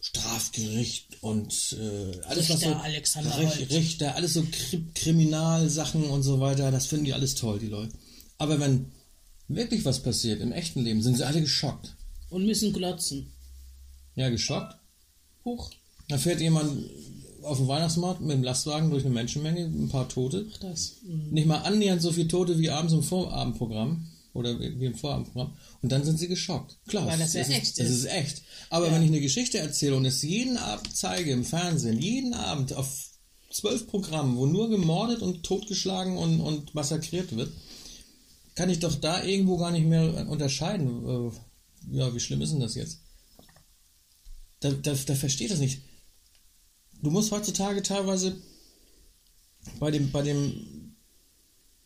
[0.00, 3.70] Strafgericht und äh, alles was so Richter Alexander Holt.
[3.70, 7.92] Richter, alles so Kri Kriminalsachen und so weiter, das finden die alles toll, die Leute.
[8.38, 8.92] Aber wenn
[9.48, 11.95] wirklich was passiert im echten Leben, sind sie alle geschockt.
[12.30, 13.30] Und müssen glotzen.
[14.14, 14.76] Ja, geschockt.
[15.44, 15.70] Huch,
[16.08, 16.90] Da fährt jemand
[17.42, 20.46] auf dem Weihnachtsmarkt mit dem Lastwagen durch eine Menschenmenge, ein paar Tote.
[20.52, 20.96] ach das.
[21.04, 21.28] Mhm.
[21.30, 25.52] Nicht mal annähernd so viele Tote wie abends im Vorabendprogramm oder wie im Vorabendprogramm.
[25.82, 26.78] Und dann sind sie geschockt.
[26.88, 27.98] Klar, Weil das ja ist, echt Das ist.
[27.98, 28.42] ist echt.
[28.70, 32.72] Aber wenn ich eine Geschichte erzähle und es jeden Abend zeige im Fernsehen, jeden Abend
[32.72, 33.10] auf
[33.52, 37.52] zwölf Programmen, wo nur gemordet und totgeschlagen und, und massakriert wird,
[38.56, 41.30] kann ich doch da irgendwo gar nicht mehr unterscheiden.
[41.90, 43.00] Ja, wie schlimm ist denn das jetzt?
[44.60, 45.82] Da, da, da versteht das nicht.
[47.02, 48.36] Du musst heutzutage teilweise
[49.78, 50.96] bei dem, bei dem,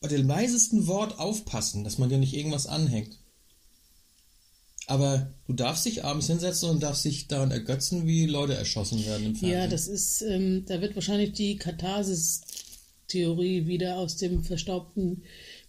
[0.01, 3.19] bei dem leisesten Wort aufpassen, dass man dir nicht irgendwas anhängt.
[4.87, 9.27] Aber du darfst dich abends hinsetzen und darfst dich daran ergötzen, wie Leute erschossen werden
[9.27, 9.61] im Fernsehen.
[9.61, 15.23] Ja, das ist, ähm, da wird wahrscheinlich die Katharsis-Theorie wieder aus dem verstaubten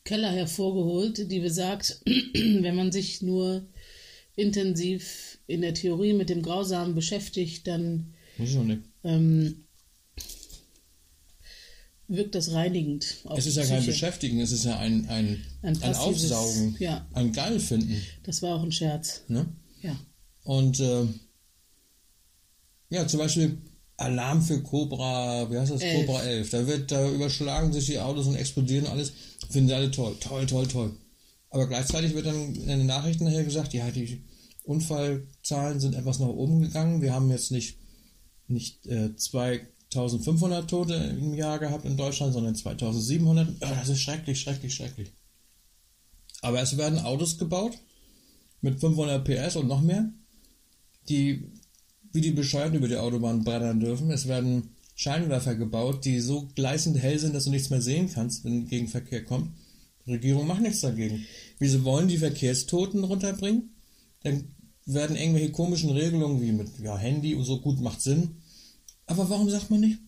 [0.06, 3.68] Keller hervorgeholt, die besagt, wenn man sich nur
[4.42, 8.14] intensiv in der Theorie mit dem Grausamen beschäftigt, dann
[9.04, 9.66] ähm,
[12.08, 13.18] wirkt das reinigend.
[13.36, 13.86] Es ist ja kein.
[13.86, 17.08] Beschäftigen, es ist ja ein, ein, Ein ein, Aufsaugen, ja.
[17.14, 18.02] ein Geilfinden.
[18.24, 19.24] Das war auch ein Scherz.
[19.28, 19.46] Ne?
[19.82, 19.96] Ja.
[20.44, 21.06] Und äh,
[22.90, 23.58] ja, zum Beispiel
[23.98, 25.82] Alarm für Cobra, wie heißt das?
[25.82, 26.06] Elf.
[26.06, 26.50] Cobra 11.
[26.50, 29.14] Da wird, da überschlagen sich die Autos und explodieren alles.
[29.50, 30.16] Finden sie alle toll.
[30.20, 30.92] Toll, toll, toll.
[31.50, 34.22] Aber gleichzeitig wird dann in den Nachrichten nachher gesagt, ja, die
[34.72, 37.02] Unfallzahlen sind etwas nach oben gegangen.
[37.02, 37.78] Wir haben jetzt nicht,
[38.48, 43.50] nicht äh, 2500 Tote im Jahr gehabt in Deutschland, sondern 2700.
[43.50, 45.12] Oh, das ist schrecklich, schrecklich, schrecklich.
[46.42, 47.78] Aber es werden Autos gebaut
[48.62, 50.10] mit 500 PS und noch mehr,
[51.10, 51.52] die
[52.14, 54.12] wie die bescheuert über die Autobahn brettern dürfen.
[54.12, 58.44] Es werden Scheinwerfer gebaut, die so gleißend hell sind, dass du nichts mehr sehen kannst,
[58.44, 59.52] wenn Gegenverkehr kommt.
[60.06, 61.26] Die Regierung macht nichts dagegen.
[61.60, 63.70] Wieso wollen die Verkehrstoten runterbringen?
[64.24, 64.56] Dann
[64.86, 68.38] werden irgendwelche komischen Regelungen wie mit ja, Handy und so gut macht Sinn.
[69.06, 70.00] Aber warum sagt man nicht?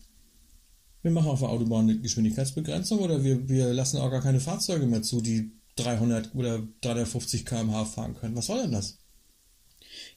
[1.02, 4.86] Wir machen auf der Autobahn eine Geschwindigkeitsbegrenzung oder wir, wir lassen auch gar keine Fahrzeuge
[4.86, 8.36] mehr zu, die 300 oder 350 km/h fahren können.
[8.36, 8.98] Was soll denn das?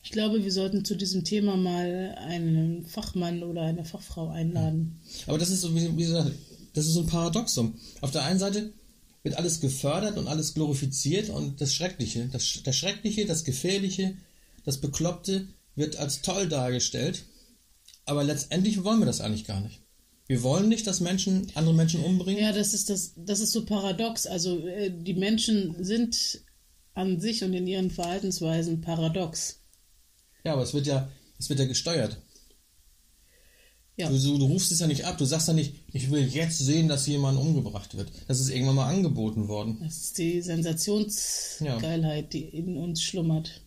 [0.02, 5.02] Ich glaube, wir sollten zu diesem Thema mal einen Fachmann oder eine Fachfrau einladen.
[5.28, 6.32] Aber das ist so, wie, wie gesagt,
[6.74, 7.78] das ist so ein Paradoxum.
[8.02, 8.72] Auf der einen Seite
[9.24, 14.16] wird alles gefördert und alles glorifiziert und das Schreckliche, das, das Schreckliche, das Gefährliche,
[14.68, 17.24] das Bekloppte wird als toll dargestellt.
[18.04, 19.80] Aber letztendlich wollen wir das eigentlich gar nicht.
[20.28, 22.44] Wir wollen nicht, dass Menschen andere Menschen umbringen.
[22.44, 24.28] Ja, das ist das, das ist so paradox.
[24.28, 26.42] Also äh, die Menschen sind
[26.94, 29.62] an sich und in ihren Verhaltensweisen paradox.
[30.44, 31.10] Ja, aber es wird ja,
[31.40, 32.18] es wird ja gesteuert.
[33.96, 34.10] Ja.
[34.10, 35.18] Du, du, rufst es ja nicht ab.
[35.18, 38.12] Du sagst ja nicht, ich will jetzt sehen, dass jemand umgebracht wird.
[38.28, 39.80] Das ist irgendwann mal angeboten worden.
[39.82, 42.30] Das ist die Sensationsgeilheit, ja.
[42.30, 43.62] die in uns schlummert.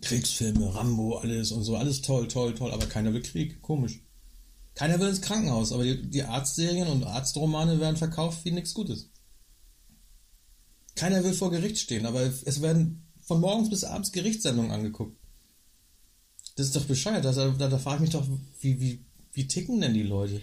[0.00, 3.62] Kriegsfilme, Rambo, alles und so, alles toll, toll, toll, aber keiner will Krieg.
[3.62, 4.00] Komisch.
[4.74, 9.10] Keiner will ins Krankenhaus, aber die, die Arztserien und Arztromane werden verkauft wie nichts Gutes.
[10.94, 15.16] Keiner will vor Gericht stehen, aber es werden von morgens bis abends Gerichtssendungen angeguckt.
[16.56, 17.24] Das ist doch bescheuert.
[17.24, 18.26] Da, da, da frage ich mich doch,
[18.60, 20.40] wie, wie, wie ticken denn die Leute?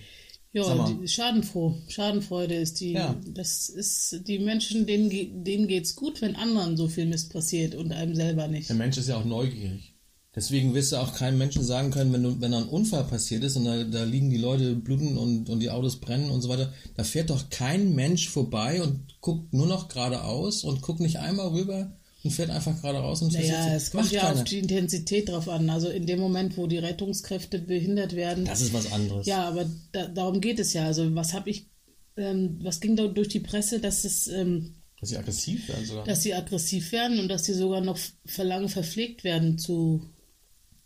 [0.53, 1.75] Ja, die, schadenfroh.
[1.87, 2.91] Schadenfreude ist die.
[2.91, 3.19] Ja.
[3.25, 7.91] Das ist die Menschen, denen, denen geht's gut, wenn anderen so viel Mist passiert und
[7.91, 8.69] einem selber nicht.
[8.69, 9.95] Der Mensch ist ja auch neugierig.
[10.35, 13.55] Deswegen wirst du auch keinem Menschen sagen können, wenn, du, wenn ein Unfall passiert ist
[13.55, 16.73] und da, da liegen die Leute bluten und, und die Autos brennen und so weiter,
[16.95, 21.49] da fährt doch kein Mensch vorbei und guckt nur noch geradeaus und guckt nicht einmal
[21.49, 24.41] rüber und fährt einfach gerade raus und Naja, es kommt ja keiner.
[24.41, 25.69] auf die Intensität drauf an.
[25.69, 28.45] Also in dem Moment, wo die Rettungskräfte behindert werden.
[28.45, 29.27] Das ist was anderes.
[29.27, 30.85] Ja, aber da, darum geht es ja.
[30.85, 31.67] Also was habe ich,
[32.15, 34.27] ähm, was ging da durch die Presse, dass es.
[34.27, 36.05] Ähm, dass sie aggressiv werden sogar.
[36.05, 40.09] Dass sie aggressiv werden und dass sie sogar noch verlangen, verpflegt werden zu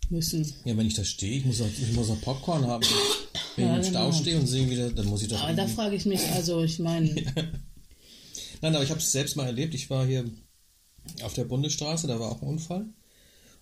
[0.09, 0.51] müssen.
[0.65, 2.83] Ja, wenn ich da stehe, ich muss auch, ich muss auch Popcorn haben.
[3.55, 4.11] Wenn ja, ich im genau.
[4.11, 5.41] Stau stehe und sehe wieder, dann muss ich doch.
[5.41, 7.09] Aber da frage ich mich, also ich meine.
[8.61, 9.73] Nein, aber ich habe es selbst mal erlebt.
[9.73, 10.25] Ich war hier
[11.23, 12.85] auf der Bundesstraße, da war auch ein Unfall.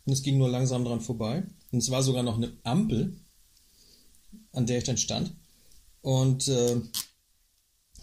[0.06, 1.44] Und es ging nur langsam dran vorbei.
[1.72, 3.18] Und es war sogar noch eine Ampel,
[4.52, 5.34] an der ich dann stand.
[6.02, 6.80] Und äh,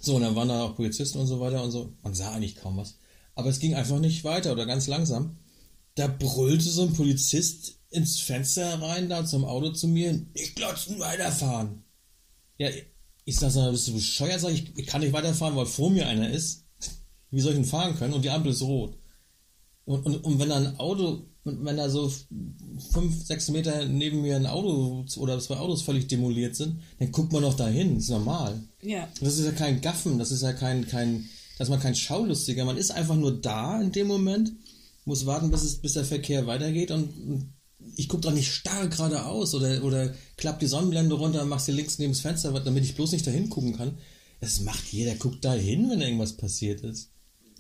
[0.01, 1.93] so, und dann waren da auch Polizisten und so weiter und so.
[2.03, 2.99] Man sah eigentlich kaum was.
[3.35, 5.39] Aber es ging einfach nicht weiter oder ganz langsam.
[5.95, 10.99] Da brüllte so ein Polizist ins Fenster rein, da zum Auto zu mir, nicht glotzen,
[10.99, 11.85] weiterfahren.
[12.59, 12.69] Ja,
[13.25, 14.41] ich sag, bist du bescheuert?
[14.41, 16.65] Sag ich, ich kann nicht weiterfahren, weil vor mir einer ist.
[17.31, 18.15] Wie soll ich denn fahren können?
[18.15, 18.97] Und die Ampel ist rot.
[19.85, 22.13] Und, und, und wenn da ein Auto, wenn da so
[22.93, 27.33] fünf, sechs Meter neben mir ein Auto oder zwei Autos völlig demoliert sind, dann guckt
[27.33, 28.63] man doch dahin, das ist normal.
[28.83, 29.09] Ja.
[29.21, 31.29] Das ist ja kein Gaffen, das ist ja kein, kein,
[31.59, 34.53] dass man kein Schaulustiger, man ist einfach nur da in dem Moment,
[35.05, 37.53] muss warten, bis, es, bis der Verkehr weitergeht und, und
[37.97, 41.73] ich gucke doch nicht starr geradeaus oder, oder klapp die Sonnenblende runter und mach sie
[41.73, 43.99] links neben das Fenster, damit ich bloß nicht dahin gucken kann.
[44.41, 47.12] Das macht jeder, guckt da hin, wenn irgendwas passiert ist.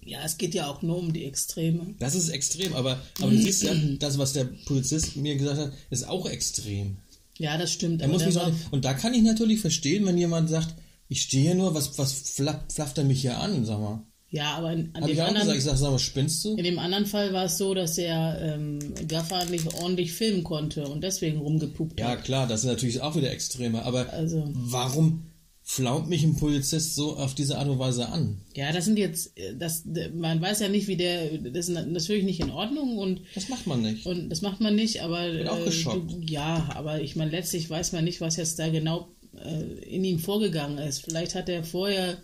[0.04, 1.94] Ja, es geht ja auch nur um die Extreme.
[1.98, 5.72] Das ist extrem, aber, aber du siehst ja, das, was der Polizist mir gesagt hat,
[5.90, 6.96] ist auch extrem.
[7.38, 8.02] Ja, das stimmt.
[8.02, 10.74] Er muss mich sagen, und da kann ich natürlich verstehen, wenn jemand sagt,
[11.08, 14.02] ich stehe hier nur, was, was flapp, flafft er mich hier an, sag mal.
[14.30, 16.44] Ja, aber in, an Hab dem ich auch anderen, gesagt, ich sag, sag mal, spinnst
[16.44, 16.56] du?
[16.56, 20.88] In dem anderen Fall war es so, dass der ähm, Gaffer nicht ordentlich filmen konnte
[20.88, 22.18] und deswegen rumgepupt ja, hat.
[22.18, 24.48] Ja, klar, das ist natürlich auch wieder Extreme, aber also.
[24.54, 25.31] warum
[25.64, 28.40] flaumt mich ein Polizist so auf diese Art und Weise an.
[28.54, 32.40] Ja, das sind jetzt, das, man weiß ja nicht, wie der, das ist natürlich nicht
[32.40, 33.22] in Ordnung und.
[33.34, 34.04] Das macht man nicht.
[34.04, 35.30] Und das macht man nicht, aber.
[35.30, 36.12] Bin auch äh, geschockt.
[36.12, 40.04] Du, ja, aber ich meine, letztlich weiß man nicht, was jetzt da genau äh, in
[40.04, 41.00] ihm vorgegangen ist.
[41.00, 42.18] Vielleicht hat er vorher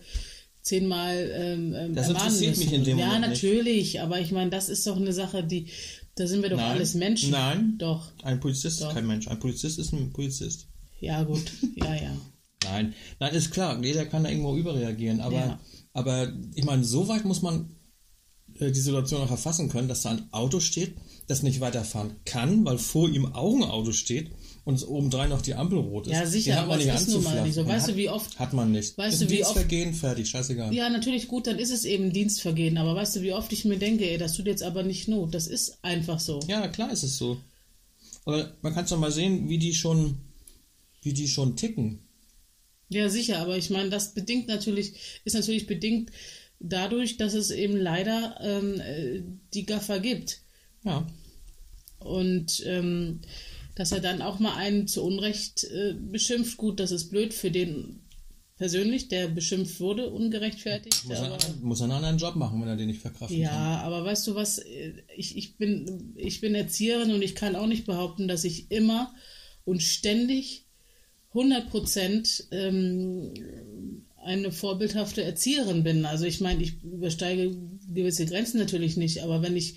[0.62, 2.64] zehnmal ähm, ähm Das interessiert müssen.
[2.64, 4.00] mich in dem ja, Moment Ja, natürlich, nicht.
[4.00, 5.68] aber ich meine, das ist doch eine Sache, die,
[6.16, 6.72] da sind wir doch Nein.
[6.72, 7.30] alles Menschen.
[7.30, 7.74] Nein.
[7.78, 8.10] Doch.
[8.22, 8.88] Ein Polizist doch.
[8.88, 9.28] ist kein Mensch.
[9.28, 10.66] Ein Polizist ist ein Polizist.
[11.00, 11.44] Ja, gut.
[11.76, 12.16] Ja, ja.
[12.64, 15.60] Nein, nein, ist klar, jeder kann da irgendwo überreagieren, aber, ja.
[15.92, 17.76] aber ich meine, so weit muss man
[18.58, 20.96] äh, die Situation auch erfassen können, dass da ein Auto steht,
[21.28, 24.30] das nicht weiterfahren kann, weil vor ihm auch ein Auto steht
[24.64, 26.12] und obendrein noch die Ampel rot ist.
[26.12, 27.66] Ja, sicher, Den hat man aber nicht ist nun mal nicht so.
[27.66, 28.38] Weißt hat, du, wie oft...
[28.38, 28.98] Hat man nicht.
[28.98, 30.74] Weißt du, wie Dienstvergehen, oft, fertig, scheißegal.
[30.74, 33.78] Ja, natürlich, gut, dann ist es eben Dienstvergehen, aber weißt du, wie oft ich mir
[33.78, 35.34] denke, ey, das tut jetzt aber nicht Not.
[35.34, 36.40] Das ist einfach so.
[36.48, 37.38] Ja, klar ist es so.
[38.24, 40.18] Aber man kann es doch mal sehen, wie die schon,
[41.02, 42.00] wie die schon ticken.
[42.88, 46.10] Ja, sicher, aber ich meine, das bedingt natürlich, ist natürlich bedingt
[46.58, 49.22] dadurch, dass es eben leider ähm, äh,
[49.54, 50.40] die Gaffer gibt.
[50.84, 51.06] Ja.
[51.98, 53.20] Und ähm,
[53.74, 56.56] dass er dann auch mal einen zu Unrecht äh, beschimpft.
[56.56, 58.00] Gut, das ist blöd für den
[58.56, 61.04] persönlich, der beschimpft wurde, ungerechtfertigt.
[61.04, 63.56] Muss, er, muss er einen anderen Job machen, wenn er den nicht verkraften ja, kann.
[63.56, 64.60] Ja, aber weißt du was,
[65.16, 69.14] ich, ich, bin, ich bin Erzieherin und ich kann auch nicht behaupten, dass ich immer
[69.64, 70.66] und ständig
[71.30, 73.32] 100 Prozent ähm,
[74.22, 76.04] eine vorbildhafte Erzieherin bin.
[76.04, 77.56] Also ich meine, ich übersteige
[77.92, 79.76] gewisse Grenzen natürlich nicht, aber wenn ich,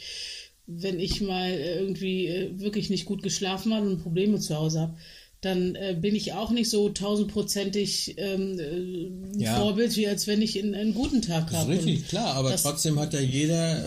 [0.67, 4.97] wenn ich mal irgendwie äh, wirklich nicht gut geschlafen habe und Probleme zu Hause habe,
[5.41, 9.55] dann äh, bin ich auch nicht so tausendprozentig ähm, äh, Ja.
[9.59, 11.71] Vorbild, wie als wenn ich einen, einen guten Tag habe.
[11.71, 13.85] richtig, klar, aber trotzdem hat ja jeder,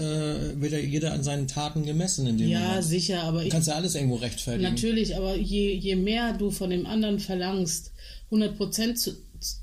[0.51, 2.85] äh, wird ja jeder an seinen Taten gemessen in dem Ja, Moment.
[2.85, 4.69] sicher, aber Du ich, kannst ja alles irgendwo rechtfertigen.
[4.69, 7.93] natürlich, aber je, je mehr du von dem anderen verlangst,
[8.33, 9.13] 100% zu,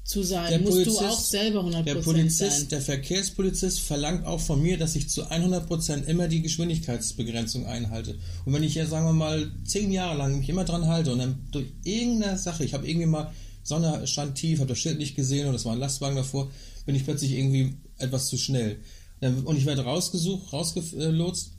[0.04, 2.04] zu sein, Der musst Polizist- du auch selber 100% Der sein.
[2.04, 8.18] Polizist, der Verkehrspolizist verlangt auch von mir, dass ich zu 100% immer die Geschwindigkeitsbegrenzung einhalte.
[8.46, 11.20] Und wenn ich ja, sagen wir mal, zehn Jahre lang mich immer dran halte und
[11.20, 13.32] dann durch irgendeine Sache, ich habe irgendwie mal,
[13.64, 16.50] Sonne stand tief, habe das Schild nicht gesehen und es war ein Lastwagen davor,
[16.86, 18.78] bin ich plötzlich irgendwie etwas zu schnell.
[19.22, 21.52] Und ich werde rausgesucht, rausgelotst,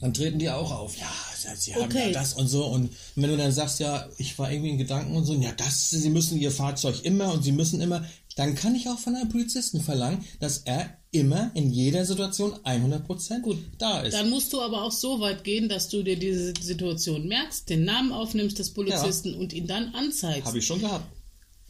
[0.00, 0.96] dann treten die auch auf.
[0.98, 1.10] Ja,
[1.56, 2.06] sie haben Okay.
[2.06, 2.64] ja das und so.
[2.66, 5.90] Und wenn du dann sagst, ja, ich war irgendwie in Gedanken und so, ja, das,
[5.90, 8.04] sie müssen ihr Fahrzeug immer und sie müssen immer,
[8.36, 13.40] dann kann ich auch von einem Polizisten verlangen, dass er immer in jeder Situation 100%
[13.40, 14.14] gut da ist.
[14.14, 17.84] Dann musst du aber auch so weit gehen, dass du dir diese Situation merkst, den
[17.84, 20.46] Namen aufnimmst des Polizisten und ihn dann anzeigst.
[20.46, 21.04] Habe ich schon gehabt.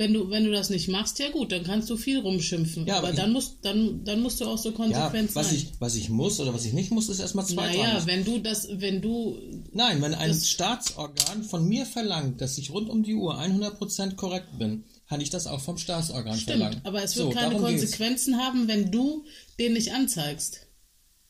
[0.01, 2.87] Wenn du, wenn du das nicht machst, ja gut, dann kannst du viel rumschimpfen.
[2.87, 5.57] Ja, aber aber dann musst, dann, dann musst du auch so Ja, konsequent was sein.
[5.57, 7.83] ich, was ich muss oder was ich nicht muss, ist erstmal zweitrangig.
[7.83, 9.37] naja, wenn du das, wenn du,
[9.75, 14.59] Nein, wenn ein Staatsorgan von mir verlangt, dass ich rund um die Uhr 100% korrekt
[14.59, 16.81] bin, kann ich das auch vom Staatsorgan stimmt, verlangen.
[16.85, 17.83] aber es So, wird keine darum geht's.
[17.83, 19.27] Konsequenzen haben, wenn du
[19.59, 20.61] den nicht anzeigst.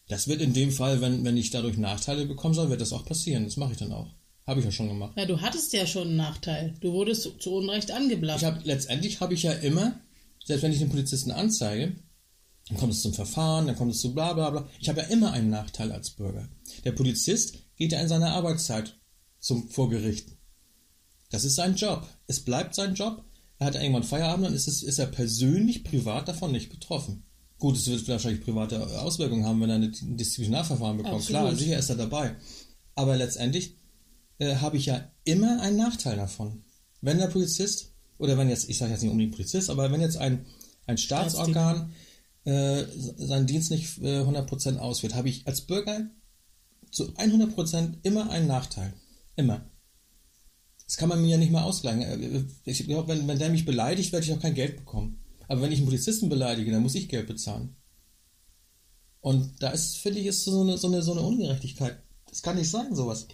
[0.08, 3.04] Das wird in dem Fall, wenn, wenn ich dadurch Nachteile bekommen soll, wird das auch
[3.04, 3.44] passieren.
[3.46, 4.06] Das mache ich dann auch.
[4.50, 5.12] Habe ich ja schon gemacht.
[5.16, 6.74] Ja, du hattest ja schon einen Nachteil.
[6.80, 8.40] Du wurdest zu, zu Unrecht angeblafft.
[8.40, 10.00] Ich habe letztendlich habe ich ja immer,
[10.44, 11.94] selbst wenn ich den Polizisten anzeige,
[12.68, 14.68] dann kommt es zum Verfahren, dann kommt es zu bla bla bla.
[14.80, 16.48] Ich habe ja immer einen Nachteil als Bürger.
[16.84, 18.98] Der Polizist geht ja in seiner Arbeitszeit
[19.38, 20.30] zum vor Gericht.
[21.30, 22.08] Das ist sein Job.
[22.26, 23.24] Es bleibt sein Job.
[23.58, 27.22] Er hat irgendwann Feierabend, dann ist, es, ist er persönlich privat davon nicht betroffen.
[27.60, 31.20] Gut, es wird wahrscheinlich private Auswirkungen haben, wenn er ein Disziplinarverfahren bekommt.
[31.20, 31.40] Absolut.
[31.40, 32.34] Klar, sicher ist er dabei.
[32.96, 33.76] Aber letztendlich
[34.40, 36.64] äh, habe ich ja immer einen Nachteil davon.
[37.00, 40.16] Wenn der Polizist, oder wenn jetzt, ich sage jetzt nicht unbedingt Polizist, aber wenn jetzt
[40.16, 40.46] ein,
[40.86, 41.92] ein Staatsorgan
[42.44, 42.84] äh,
[43.16, 46.10] seinen Dienst nicht äh, 100% ausführt, habe ich als Bürger
[46.90, 48.94] zu 100% immer einen Nachteil.
[49.36, 49.70] Immer.
[50.86, 52.02] Das kann man mir ja nicht mal ausgleichen.
[52.02, 55.22] Äh, Ich glaube, wenn, wenn der mich beleidigt, werde ich auch kein Geld bekommen.
[55.48, 57.76] Aber wenn ich einen Polizisten beleidige, dann muss ich Geld bezahlen.
[59.20, 62.02] Und da ist, finde ich, ist so eine, so, eine, so eine Ungerechtigkeit.
[62.26, 63.26] Das kann nicht sein, sowas.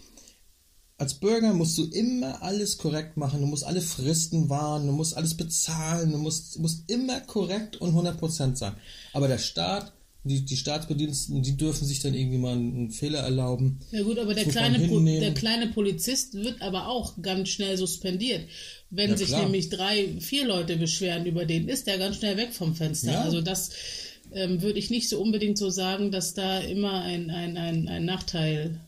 [0.99, 5.15] Als Bürger musst du immer alles korrekt machen, du musst alle Fristen wahren, du musst
[5.15, 8.73] alles bezahlen, du musst, musst immer korrekt und 100% sein.
[9.13, 9.93] Aber der Staat,
[10.25, 13.79] die, die Staatsbediensteten, die dürfen sich dann irgendwie mal einen Fehler erlauben.
[13.93, 14.79] Ja gut, aber der kleine,
[15.21, 18.49] der kleine Polizist wird aber auch ganz schnell suspendiert.
[18.91, 19.43] Wenn Ja, sich klar.
[19.43, 23.13] nämlich drei, vier Leute beschweren über den, ist der ganz schnell weg vom Fenster.
[23.13, 23.23] Ja.
[23.23, 23.71] Also das
[24.33, 28.05] ähm, würde ich nicht so unbedingt so sagen, dass da immer ein, ein, ein, ein
[28.05, 28.81] Nachteil.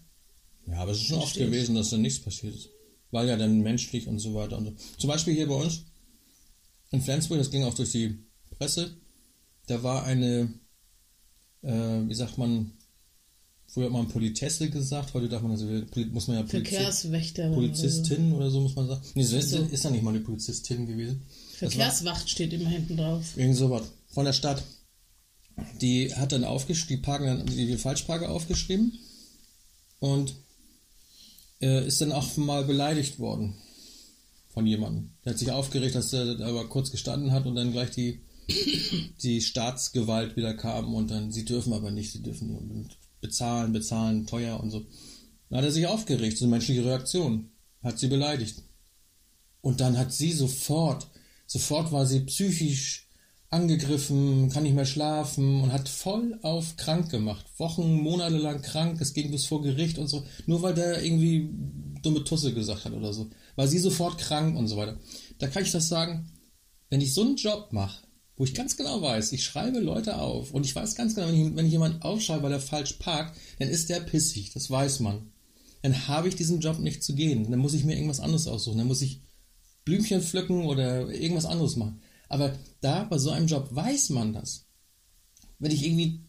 [0.70, 2.68] Ja, aber es ist schon oft gewesen, dass da nichts passiert ist.
[3.10, 4.74] Weil ja dann menschlich und so weiter und so.
[4.98, 5.84] Zum Beispiel hier bei uns
[6.90, 8.18] in Flensburg, das ging auch durch die
[8.58, 8.96] Presse,
[9.66, 10.52] da war eine,
[11.62, 11.70] äh,
[12.08, 12.72] wie sagt man,
[13.66, 15.56] früher hat man Politesse gesagt, heute darf man
[15.90, 17.50] Poli- muss man ja Polizi- Verkehrswächter.
[17.50, 19.02] Polizistin oder so muss man sagen.
[19.14, 19.58] Nee, so ist, so.
[19.62, 21.22] ist ja nicht mal eine Polizistin gewesen.
[21.60, 23.36] Das war Verkehrswacht steht immer hinten drauf.
[23.36, 23.90] Irgend sowas.
[24.08, 24.62] Von der Stadt.
[25.80, 28.92] Die hat dann aufgeschrieben, die, Parken, dann- die, die Falschparker aufgeschrieben
[29.98, 30.34] und
[31.61, 33.54] äh, ist dann auch mal beleidigt worden
[34.48, 35.11] von jemandem.
[35.24, 38.22] Der hat sich aufgeregt, dass er aber kurz gestanden hat und dann gleich die,
[39.22, 42.62] die Staatsgewalt wieder kam und dann, sie dürfen aber nicht, sie dürfen nur
[43.20, 44.86] bezahlen, bezahlen, teuer und so.
[45.48, 47.50] Dann hat er sich aufgeregt, so eine menschliche Reaktion.
[47.82, 48.62] Hat sie beleidigt.
[49.61, 51.09] Und dann hat sie sofort,
[51.46, 53.07] sofort war sie psychisch
[53.51, 57.46] angegriffen, kann nicht mehr schlafen und hat voll auf krank gemacht.
[57.57, 60.24] Wochen, Monate lang krank, es ging bis vor Gericht und so.
[60.46, 61.49] Nur weil der irgendwie
[62.03, 63.30] dumme Tusse gesagt hat oder so.
[63.57, 64.99] War sie sofort krank und so weiter.
[65.38, 66.30] Da kann ich das sagen,
[66.90, 70.53] wenn ich so einen Job mache, wo ich ganz genau weiß, ich schreibe Leute auf
[70.53, 73.36] und ich weiß ganz genau, wenn ich, wenn ich jemanden aufschreibe, weil er falsch parkt,
[73.59, 75.32] dann ist der pissig, das weiß man.
[75.82, 77.51] Dann habe ich diesen Job nicht zu gehen.
[77.51, 78.78] Dann muss ich mir irgendwas anderes aussuchen.
[78.78, 79.22] Dann muss ich
[79.84, 82.01] Blümchen pflücken oder irgendwas anderes machen.
[82.29, 84.66] Aber da bei so einem Job weiß man das.
[85.59, 86.20] Wenn ich irgendwie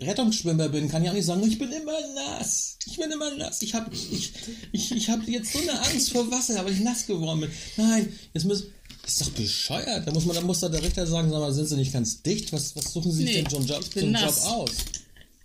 [0.00, 2.78] Rettungsschwimmer bin, kann ich auch nicht sagen, ich bin immer nass.
[2.86, 3.60] Ich bin immer nass.
[3.62, 4.32] Ich habe ich,
[4.72, 7.50] ich, ich hab jetzt so eine Angst vor Wasser, weil ich nass geworden bin.
[7.76, 8.64] Nein, jetzt muss.
[9.02, 10.06] Das ist doch bescheuert.
[10.06, 12.22] Da muss man, da muss da der Richter sagen, sag mal, sind Sie nicht ganz
[12.22, 12.52] dicht?
[12.52, 14.70] Was, was suchen Sie sich Nee, denn so einen Job, so einen Job aus?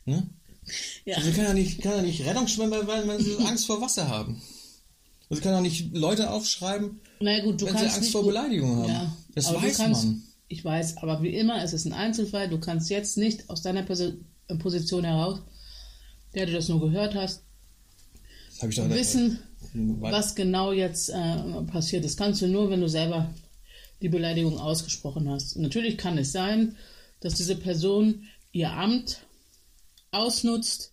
[0.05, 0.29] Ne?
[1.05, 1.17] Ja.
[1.17, 4.41] Also kann ja nicht, kann ja nicht Rettungsschwimmer werden, wenn sie Angst vor Wasser haben.
[5.29, 8.11] Und sie kann auch nicht Leute aufschreiben, Na gut, du wenn sie kannst Angst nicht,
[8.11, 8.89] vor Beleidigung haben.
[8.89, 10.23] Ja, das weiß kannst, man.
[10.47, 12.47] Ich weiß, aber wie immer, es ist ein Einzelfall.
[12.49, 14.17] Du kannst jetzt nicht aus deiner Posi-
[14.59, 15.39] Position heraus,
[16.35, 17.41] der du das nur gehört hast,
[18.61, 19.39] Das ich wissen,
[19.73, 21.35] was genau jetzt äh,
[21.71, 23.33] passiert ist, kannst du nur, wenn du selber
[24.01, 25.55] die Beleidigung ausgesprochen hast.
[25.57, 26.75] natürlich kann es sein,
[27.21, 29.21] dass diese Person ihr Amt
[30.11, 30.91] ausnutzt,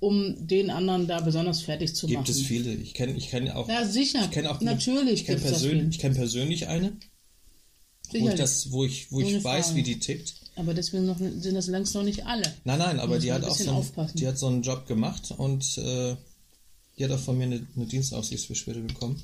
[0.00, 2.30] um den anderen da besonders fertig zu Gibt machen.
[2.30, 2.72] es viele.
[2.72, 3.68] Ich kenne ich kenn auch.
[3.68, 4.24] Ja, sicher.
[4.24, 8.40] Ich kenne auch Natürlich Ich kenne persönlich, ich kenn persönlich eine, wo ich, Sicherlich.
[8.40, 9.78] das, wo ich, wo ich weiß, Frage.
[9.78, 10.34] wie die tickt.
[10.56, 12.42] Aber deswegen noch, sind das längst noch nicht alle.
[12.64, 15.78] Nein, nein, aber die hat auch so, einen, die hat so einen Job gemacht und
[15.78, 16.16] äh,
[16.98, 19.22] die hat auch von mir eine, eine Dienstaufsichtsbeschwerde bekommen.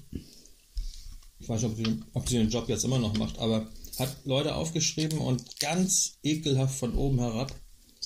[1.38, 3.68] Ich weiß nicht, ob sie, ob sie den Job jetzt immer noch macht, aber
[3.98, 7.54] hat Leute aufgeschrieben und ganz ekelhaft von oben herab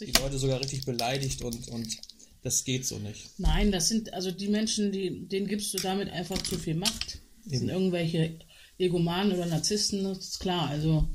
[0.01, 0.13] die.
[0.13, 1.99] Leute sogar richtig beleidigt und, und
[2.43, 3.31] das geht so nicht.
[3.39, 7.19] Nein, das sind also die Menschen, die, denen gibst du damit einfach zu viel Macht.
[7.45, 7.71] Das sind Eben.
[7.71, 8.39] irgendwelche
[8.79, 10.69] Egomanen oder Narzissten, das ist klar.
[10.69, 11.09] Also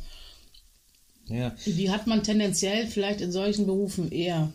[1.27, 1.55] Ja.
[1.65, 4.51] die hat man tendenziell vielleicht in solchen Berufen eher.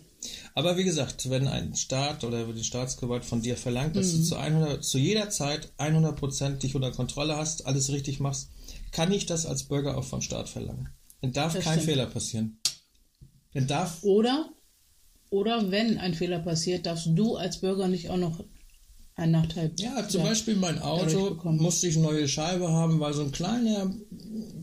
[0.55, 4.19] Aber wie gesagt, wenn ein Staat oder die Staatsgewalt von dir verlangt, dass Mhm.
[4.19, 8.51] du zu, 100, zu jeder Zeit 100% dich unter Kontrolle hast, alles richtig machst,
[8.93, 10.91] kann ich das als Bürger auch vom Staat verlangen.
[11.23, 11.91] Dann darf Das kein stimmt.
[11.91, 12.59] Fehler passieren.
[13.55, 14.53] Dann darf, Oder,
[15.31, 18.45] oder wenn ein Fehler passiert, darfst du als Bürger nicht auch noch
[19.15, 19.73] einen Nachteil.
[19.79, 20.23] ja, zum.
[20.23, 23.95] Beispiel mein Auto musste ich eine neue Scheibe haben, weil so ein kleiner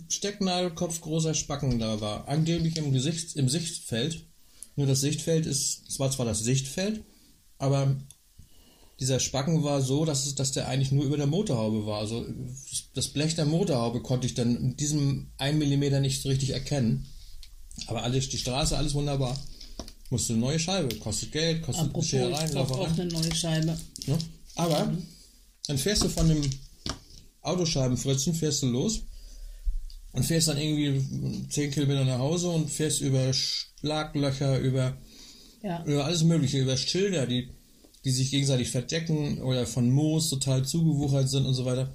[0.10, 2.28] Stecknadelkopf großer Spacken da war.
[2.28, 4.26] Angeblich im Gesicht, im Sichtfeld.
[4.76, 7.04] Nur das Sichtfeld ist, es war zwar das Sichtfeld,
[7.58, 7.98] aber
[9.00, 12.00] dieser Spacken war so, dass, es, dass der eigentlich nur über der Motorhaube war.
[12.00, 12.26] Also
[12.94, 17.08] das Blech der Motorhaube konnte ich dann in diesem 1 mm nicht so richtig erkennen.
[17.86, 19.38] Aber alles, die Straße, alles wunderbar.
[20.10, 23.78] Musste eine neue Scheibe, kostet Geld, kostet Apropos, Scherereien, ich auch eine neue Scheibe.
[24.06, 24.18] Ne?
[24.56, 24.98] Aber
[25.68, 26.42] dann fährst du von dem
[27.42, 29.02] Autoscheibenfritzen, fährst du los
[30.14, 34.98] und fährst dann irgendwie 10 Kilometer nach Hause und fährst über Schlaglöcher, über,
[35.62, 35.84] Ja.
[35.86, 37.50] über alles Mögliche, über Schilder, die,
[38.06, 41.94] die sich gegenseitig verdecken oder von Moos total zugewuchert sind und so weiter.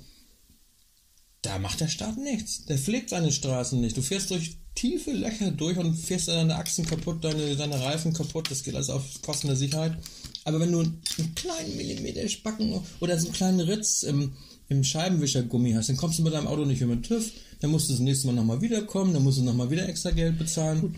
[1.40, 2.66] Da macht der Staat nichts.
[2.66, 3.96] Der pflegt seine Straßen nicht.
[3.96, 8.50] Du fährst durch tiefe Löcher durch und fährst deine Achsen kaputt, deine, deine Reifen kaputt.
[8.50, 9.96] Das geht alles auf Kosten der Sicherheit.
[10.44, 14.32] Aber wenn du einen kleinen Millimeter Spacken oder so einen kleinen Ritz im,
[14.68, 17.30] im Scheibenwischergummi hast, dann kommst du mit deinem Auto nicht mehr mit TÜV.
[17.60, 19.14] Dann musst du das nächste Mal nochmal wiederkommen.
[19.14, 20.96] Dann musst du nochmal wieder extra Geld bezahlen.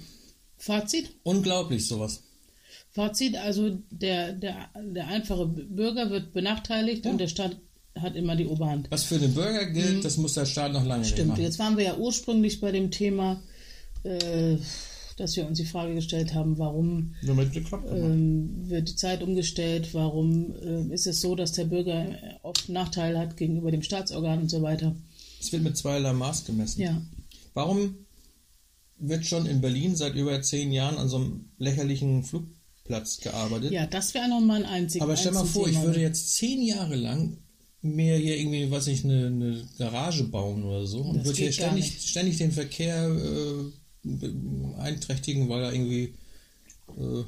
[0.57, 1.11] Fazit?
[1.25, 2.23] Unglaublich sowas.
[2.91, 7.57] Fazit, also der, der, der einfache Bürger wird benachteiligt und der Staat
[7.97, 8.91] hat immer die Oberhand.
[8.91, 11.09] Was für den Bürger gilt, das muss der Staat noch lange Mhm.
[11.09, 13.43] Stimmt, jetzt waren wir ja ursprünglich bei dem Thema,
[14.05, 14.59] äh,
[15.17, 20.91] dass wir uns die Frage gestellt haben, warum ähm, wird die Zeit umgestellt, warum ähm,
[20.91, 24.63] ist es so, dass der Bürger äh, oft Nachteile hat gegenüber dem Staatsorgan und so
[24.63, 24.97] weiter.
[25.41, 26.81] Es wird mit zweierlei Maß gemessen.
[26.81, 27.01] Ja,
[27.55, 27.95] Warum
[28.99, 33.73] wird schon in Berlin seit über zehn Jahren an so einem lächerlichen Flugplatz gearbeitet?
[33.73, 36.97] ja das wäre nochmal ein einziges Aber stell mal vor, ich würde jetzt zehn Jahre
[36.97, 37.39] lang
[37.81, 42.01] mir hier irgendwie, weiß ich, eine, eine Garage bauen oder so und würde hier ständig,
[42.01, 43.71] ständig den Verkehr äh,
[44.05, 46.15] be- einträchtigen, weil da irgendwie
[46.97, 47.25] äh,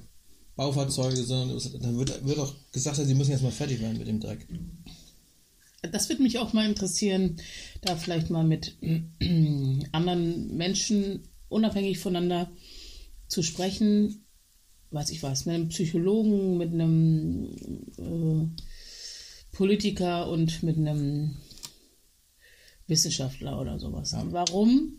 [0.55, 1.83] Baufahrzeuge sind.
[1.83, 4.47] Dann wird, wird auch gesagt, sie müssen jetzt mal fertig werden mit dem Dreck.
[5.93, 7.37] Das würde mich auch mal interessieren,
[7.83, 8.77] da vielleicht mal mit
[9.93, 12.51] anderen Menschen unabhängig voneinander
[13.29, 14.25] zu sprechen.
[14.91, 17.51] Weiß ich was, mit einem Psychologen, mit einem
[17.99, 18.49] äh,
[19.53, 21.37] Politiker und mit einem
[22.87, 24.15] Wissenschaftler oder sowas.
[24.31, 24.97] Warum,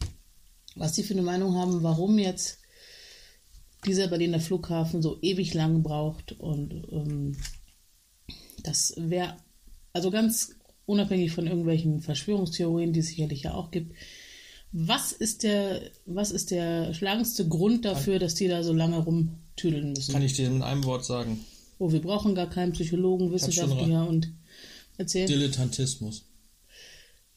[0.78, 2.60] was die für eine Meinung haben, warum jetzt
[3.86, 7.38] dieser Berliner Flughafen so ewig lang braucht und ähm,
[8.64, 9.38] das wäre
[9.94, 10.56] also ganz
[10.86, 13.96] unabhängig von irgendwelchen Verschwörungstheorien, die es sicherlich ja auch gibt.
[14.72, 19.94] Was ist der, was ist der schlagendste Grund dafür, dass die da so lange rumtüdeln
[19.94, 20.12] müssen?
[20.14, 21.40] Kann ich dir in einem Wort sagen.
[21.80, 24.34] Oh, wir brauchen gar keinen Psychologen, Wissenschaftler und
[24.98, 25.28] erzählen.
[25.28, 26.27] Dilettantismus.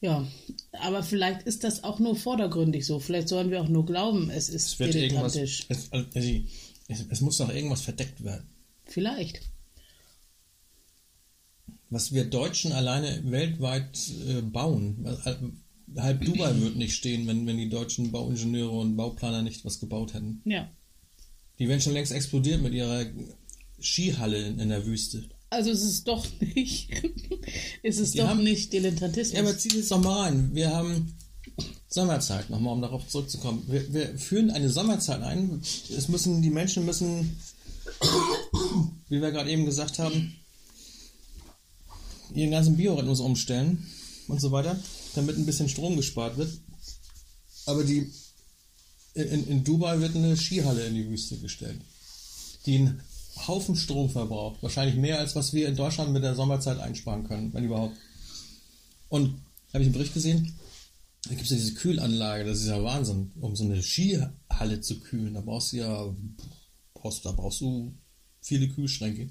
[0.01, 0.27] Ja,
[0.71, 2.99] aber vielleicht ist das auch nur vordergründig so.
[2.99, 5.65] Vielleicht sollen wir auch nur glauben, es ist Es wird dilettantisch.
[5.69, 6.07] Es, also,
[6.87, 8.49] es, es muss doch irgendwas verdeckt werden.
[8.85, 9.41] Vielleicht.
[11.91, 15.05] Was wir Deutschen alleine weltweit äh, bauen.
[15.23, 15.53] Halb,
[15.95, 20.15] halb Dubai wird nicht stehen, wenn, wenn die deutschen Bauingenieure und Bauplaner nicht was gebaut
[20.15, 20.41] hätten.
[20.45, 20.71] Ja.
[21.59, 23.05] Die wären schon längst explodiert mit ihrer
[23.79, 25.29] Skihalle in, in der Wüste.
[25.51, 26.89] Also es ist doch nicht,
[27.83, 29.33] es ist Die doch haben- nicht Dilettantismus.
[29.35, 30.49] Ja, aber zieh jetzt doch mal rein.
[30.53, 31.13] Wir haben
[31.89, 33.63] Sommerzeit, nochmal um darauf zurückzukommen.
[33.67, 35.61] Wir, wir führen eine Sommerzeit ein.
[35.95, 37.35] Es müssen, die Menschen müssen,
[39.09, 40.33] wie wir gerade eben gesagt haben,
[42.33, 43.85] ihren ganzen Biorhythmus umstellen
[44.29, 44.79] und so weiter,
[45.15, 46.49] damit ein bisschen Strom gespart wird.
[47.65, 48.09] Aber die
[49.15, 51.81] in, in Dubai wird eine Skihalle in die Wüste gestellt,
[52.65, 52.89] die
[53.47, 54.61] Haufen Strom verbraucht.
[54.61, 57.95] Wahrscheinlich mehr, als was wir in Deutschland mit der Sommerzeit einsparen können, wenn überhaupt.
[59.09, 59.41] Und
[59.73, 60.57] habe ich einen Bericht gesehen,
[61.23, 64.99] da gibt es ja diese Kühlanlage, das ist ja Wahnsinn, um so eine Skihalle zu
[64.99, 65.35] kühlen.
[65.35, 66.15] Da brauchst du ja,
[66.93, 67.93] brauchst, da brauchst du
[68.41, 69.29] viele Kühlschränke.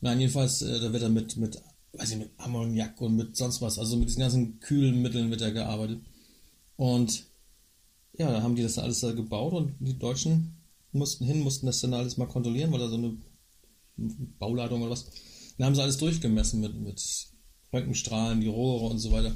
[0.00, 1.60] Nein, jedenfalls, äh, da wird er mit, mit,
[1.94, 5.40] weiß ich, mit Ammoniak und mit sonst was, also mit diesen ganzen kühlen Mitteln wird
[5.40, 6.00] er gearbeitet.
[6.76, 7.24] Und
[8.18, 10.53] ja, da haben die das alles da gebaut und die Deutschen
[10.94, 13.16] mussten hin, mussten das dann alles mal kontrollieren, weil da so eine
[14.38, 15.06] Bauleitung oder was.
[15.58, 17.02] Dann haben sie alles durchgemessen mit, mit
[17.72, 19.34] Röntgenstrahlen, die Rohre und so weiter.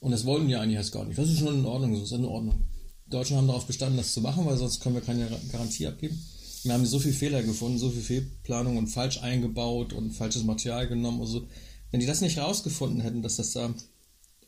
[0.00, 1.18] Und das wollten die eigentlich erst gar nicht.
[1.18, 2.64] Das ist schon in Ordnung, das ist in Ordnung.
[3.06, 6.18] Die Deutschen haben darauf bestanden, das zu machen, weil sonst können wir keine Garantie abgeben.
[6.64, 10.88] Wir haben so viele Fehler gefunden, so viel Fehlplanung und falsch eingebaut und falsches Material
[10.88, 11.20] genommen.
[11.20, 11.46] Also,
[11.90, 13.72] wenn die das nicht rausgefunden hätten, dass das da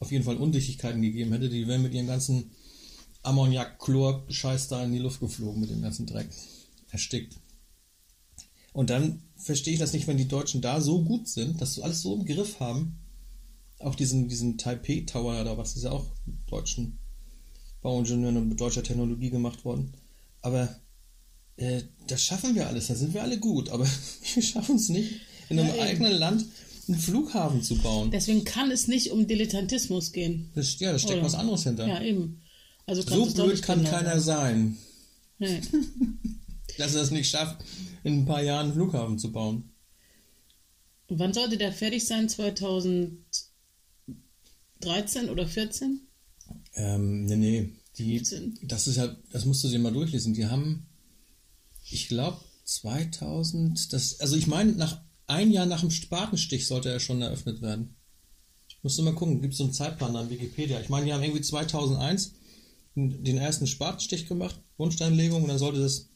[0.01, 2.51] auf jeden Fall Undichtigkeiten gegeben hätte, die wären mit ihren ganzen
[3.23, 6.29] Ammoniak, Chlor, Scheiß da in die Luft geflogen mit dem ganzen Dreck.
[6.91, 7.37] Erstickt.
[8.73, 11.83] Und dann verstehe ich das nicht, wenn die Deutschen da so gut sind, dass sie
[11.83, 12.99] alles so im Griff haben.
[13.79, 16.99] Auch diesen, diesen Taipei Tower da, was ist ja auch mit deutschen
[17.81, 19.93] Bauingenieuren und mit deutscher Technologie gemacht worden.
[20.43, 20.77] Aber
[21.57, 23.87] äh, das schaffen wir alles, da sind wir alle gut, aber
[24.35, 26.45] wir schaffen es nicht, in einem ja, eigenen Land
[26.89, 28.11] einen Flughafen zu bauen.
[28.11, 30.51] Deswegen kann es nicht um Dilettantismus gehen.
[30.55, 31.27] Das, ja, da steckt Oder?
[31.27, 31.87] was anderes hinter.
[31.87, 32.41] Ja, eben.
[32.89, 34.79] Also so blöd kann genau keiner sein.
[35.39, 35.61] Nee.
[36.79, 37.63] Dass er es nicht schafft,
[38.03, 39.75] in ein paar Jahren einen Flughafen zu bauen.
[41.09, 42.31] Und wann sollte der fertig sein?
[42.31, 43.21] 2013
[45.29, 46.01] oder 14?
[46.77, 47.69] Ähm, nee, nee.
[47.99, 48.23] Die,
[48.63, 50.33] das ist ja, das musst du dir mal durchlesen.
[50.33, 50.87] Die haben,
[51.91, 57.01] ich glaube, 2000, das, also ich meine, nach ein Jahr nach dem Spatenstich sollte er
[57.01, 57.97] schon eröffnet werden.
[58.83, 60.81] Musst du mal gucken, gibt es so einen Zeitplan an Wikipedia.
[60.81, 62.38] Ich meine, die haben irgendwie 2001
[62.99, 66.09] den ersten Spatenstich gemacht, Grundsteinlegung, und dann sollte das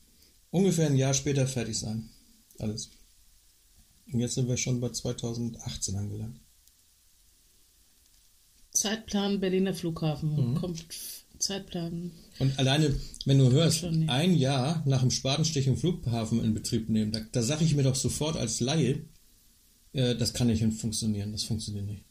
[0.50, 2.10] ungefähr ein Jahr später fertig sein.
[2.58, 2.90] Alles.
[4.12, 6.40] Und jetzt sind wir schon bei 2018 angelangt.
[8.72, 10.52] Zeitplan Berliner Flughafen.
[10.52, 10.54] Mhm.
[10.54, 10.84] Kommt
[11.38, 12.12] Zeitplan.
[12.38, 17.12] Und alleine, wenn du hörst, ein Jahr nach dem Spatenstich im Flughafen in Betrieb nehmen,
[17.12, 19.04] da, da sage ich mir doch sofort als Laie,
[19.92, 21.32] äh, das kann nicht funktionieren.
[21.32, 22.04] Das funktioniert nicht.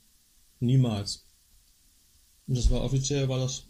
[0.59, 1.25] Niemals.
[2.47, 3.63] Und das war offiziell, war das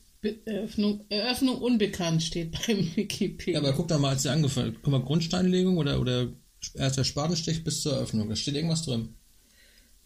[0.45, 3.53] Eröffnung, Eröffnung unbekannt steht beim Wikipedia.
[3.53, 6.32] Ja, aber guck doch mal, als sie angefangen guck mal, Grundsteinlegung oder, oder
[6.76, 8.30] erster Spatenstich bis zur Eröffnung.
[8.30, 9.15] Da steht irgendwas drin.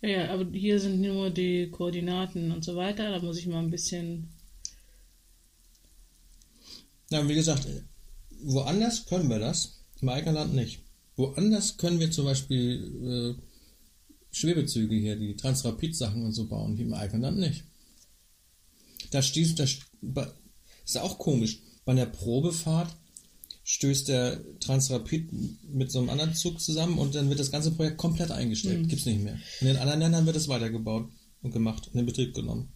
[0.01, 3.11] Ja, ja, aber hier sind nur die Koordinaten und so weiter.
[3.11, 4.30] Da muss ich mal ein bisschen.
[7.09, 7.68] Na, wie gesagt,
[8.41, 10.80] woanders können wir das, im eigenen Land nicht.
[11.18, 13.41] Woanders können wir zum Beispiel äh,
[14.32, 17.63] Schwebezüge hier, die Transrapid-Sachen und so bauen, die im eigenen Land nicht.
[19.11, 19.66] Da stehst, da,
[20.86, 21.60] ist auch komisch.
[21.86, 22.95] Bei einer Probefahrt
[23.64, 25.30] stößt der Transrapid
[25.64, 28.84] mit so einem anderen Zug zusammen und dann wird das ganze Projekt komplett eingestellt.
[28.84, 28.88] Mhm.
[28.88, 29.39] Gibt's nicht mehr.
[29.60, 31.10] In den anderen Ländern wird es weitergebaut
[31.41, 32.72] und gemacht und in Betrieb genommen.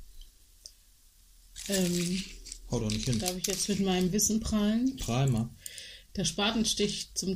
[1.68, 2.24] Ähm,
[2.72, 3.20] Hau doch nicht hin.
[3.20, 4.96] Darf ich jetzt mit meinem Wissen prallen?
[4.98, 5.50] Prahl mal.
[6.16, 7.36] Der Spatenstich zum,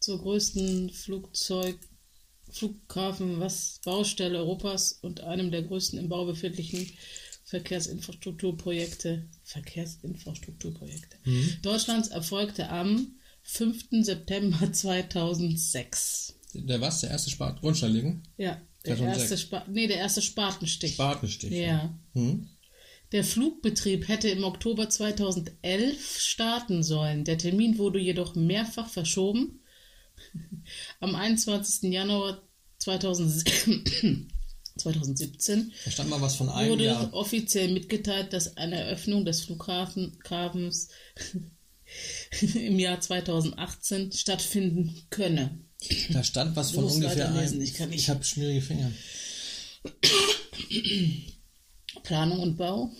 [0.00, 1.78] zur größten Flugzeug,
[2.50, 6.90] Flughafen, was Baustelle Europas und einem der größten im Bau befindlichen
[7.48, 11.56] Verkehrsinfrastrukturprojekte, Verkehrsinfrastrukturprojekte mhm.
[11.62, 13.86] Deutschlands erfolgte am 5.
[14.02, 16.38] September 2006.
[16.52, 17.00] Der was?
[17.00, 18.22] Der erste Spat Grundsteinlegung?
[18.36, 20.94] Ja, der erste, Spa nee, der erste Spatenstich.
[20.94, 21.52] Spatenstich.
[21.52, 21.98] Ja.
[22.12, 22.48] Mhm.
[23.12, 27.24] Der Flugbetrieb hätte im Oktober 2011 starten sollen.
[27.24, 29.60] Der Termin wurde jedoch mehrfach verschoben.
[31.00, 31.90] Am 21.
[31.90, 32.42] Januar
[32.78, 33.68] 2006
[34.78, 37.12] 2017 da stand mal was von einem wurde Jahr.
[37.12, 40.88] offiziell mitgeteilt, dass eine Eröffnung des Flughafens
[42.54, 45.58] im Jahr 2018 stattfinden könne.
[46.10, 47.60] Da stand was von ungefähr einem.
[47.60, 48.90] Ich, kann ich habe schmierige Finger.
[52.02, 52.90] Planung und Bau.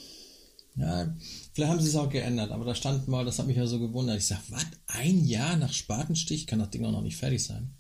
[0.77, 1.13] Ja,
[1.53, 3.81] vielleicht haben sie es auch geändert, aber da stand mal, das hat mich ja so
[3.81, 4.19] gewundert.
[4.19, 4.65] Ich sag, was?
[4.87, 7.75] Ein Jahr nach Spatenstich kann das Ding auch noch nicht fertig sein.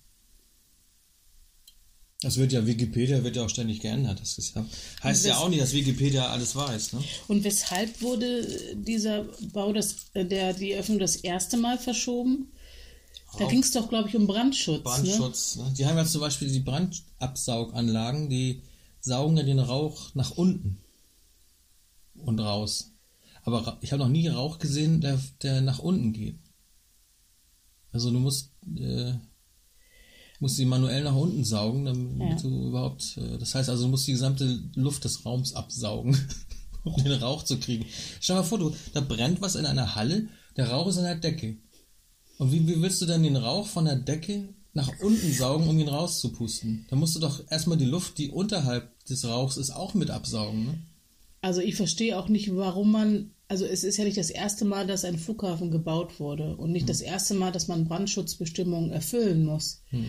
[2.20, 4.20] Das wird ja, Wikipedia wird ja auch ständig geändert.
[4.20, 4.66] Das ist ja,
[5.04, 6.94] heißt ja auch nicht, dass Wikipedia alles weiß.
[6.94, 7.04] Ne?
[7.28, 12.50] Und weshalb wurde dieser Bau, das, äh, der, die Eröffnung das erste Mal verschoben?
[13.38, 14.78] Da ging es doch, glaube ich, um Brandschutz.
[14.78, 14.82] Ne?
[14.82, 15.56] Brandschutz.
[15.56, 15.72] Ne?
[15.76, 18.62] Die haben ja zum Beispiel die Brandabsauganlagen, die
[19.00, 20.78] saugen ja den Rauch nach unten
[22.16, 22.90] und raus.
[23.44, 26.38] Aber ich habe noch nie Rauch gesehen, der, der nach unten geht.
[27.92, 29.14] Also du musst äh,
[30.40, 32.48] musst sie manuell nach unten saugen, damit ja.
[32.48, 33.16] du überhaupt.
[33.16, 36.16] Äh, das heißt also, du musst die gesamte Luft des Raums absaugen,
[36.84, 37.86] um den Rauch zu kriegen.
[38.20, 41.04] Stell dir mal vor, du, da brennt was in einer Halle, der Rauch ist an
[41.04, 41.56] der Decke.
[42.38, 45.78] Und wie, wie willst du denn den Rauch von der Decke nach unten saugen, um
[45.78, 46.86] ihn rauszupusten.
[46.88, 50.66] Da musst du doch erstmal die Luft, die unterhalb des Rauchs ist, auch mit absaugen.
[50.66, 50.78] Ne?
[51.40, 54.86] Also ich verstehe auch nicht, warum man, also es ist ja nicht das erste Mal,
[54.86, 56.88] dass ein Flughafen gebaut wurde und nicht hm.
[56.88, 59.82] das erste Mal, dass man Brandschutzbestimmungen erfüllen muss.
[59.88, 60.06] Hm.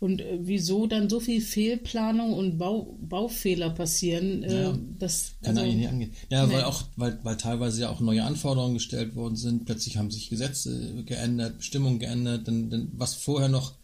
[0.00, 5.50] Und äh, wieso dann so viel Fehlplanung und Bau, Baufehler passieren, äh, ja, das kann
[5.50, 6.12] also, eigentlich nicht angehen.
[6.30, 6.54] Ja, nee.
[6.54, 10.30] weil auch, weil, weil teilweise ja auch neue Anforderungen gestellt worden sind, plötzlich haben sich
[10.30, 13.74] Gesetze geändert, Bestimmungen geändert, denn, denn was vorher noch,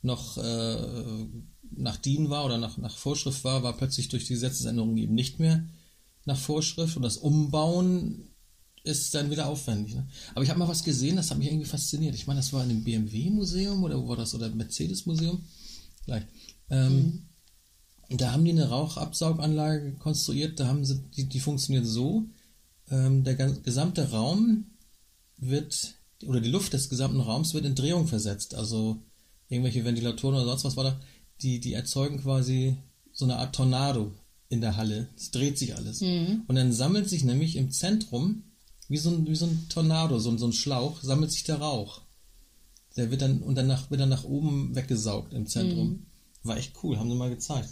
[0.00, 0.76] noch äh,
[1.76, 5.40] nach DIN war oder nach, nach Vorschrift war, war plötzlich durch die Gesetzesänderungen eben nicht
[5.40, 5.64] mehr
[6.24, 8.28] nach Vorschrift und das Umbauen
[8.84, 9.94] ist dann wieder aufwendig.
[9.94, 10.06] Ne?
[10.34, 12.14] Aber ich habe mal was gesehen, das hat mich irgendwie fasziniert.
[12.14, 14.34] Ich meine, das war in dem BMW-Museum oder wo war das?
[14.34, 15.42] Oder Mercedes-Museum
[16.04, 16.24] gleich.
[16.70, 17.26] Ähm,
[18.08, 18.18] mhm.
[18.18, 22.26] Da haben die eine Rauchabsauganlage konstruiert, da haben sie, die, die funktioniert so,
[22.90, 24.66] ähm, der gesamte Raum
[25.38, 25.94] wird,
[26.26, 28.54] oder die Luft des gesamten Raums wird in Drehung versetzt.
[28.54, 29.02] Also
[29.48, 31.00] irgendwelche Ventilatoren oder sonst was war da,
[31.40, 32.76] die, die erzeugen quasi
[33.12, 34.12] so eine Art Tornado
[34.48, 35.08] in der Halle.
[35.16, 36.02] Es dreht sich alles.
[36.02, 36.42] Mhm.
[36.46, 38.44] Und dann sammelt sich nämlich im Zentrum,
[38.88, 42.02] wie so ein, wie so ein Tornado, so, so ein Schlauch, sammelt sich der Rauch.
[42.96, 45.88] Der wird dann und danach wird dann nach oben weggesaugt im Zentrum.
[45.88, 46.06] Mhm.
[46.42, 47.70] War echt cool, haben sie mal gezeigt.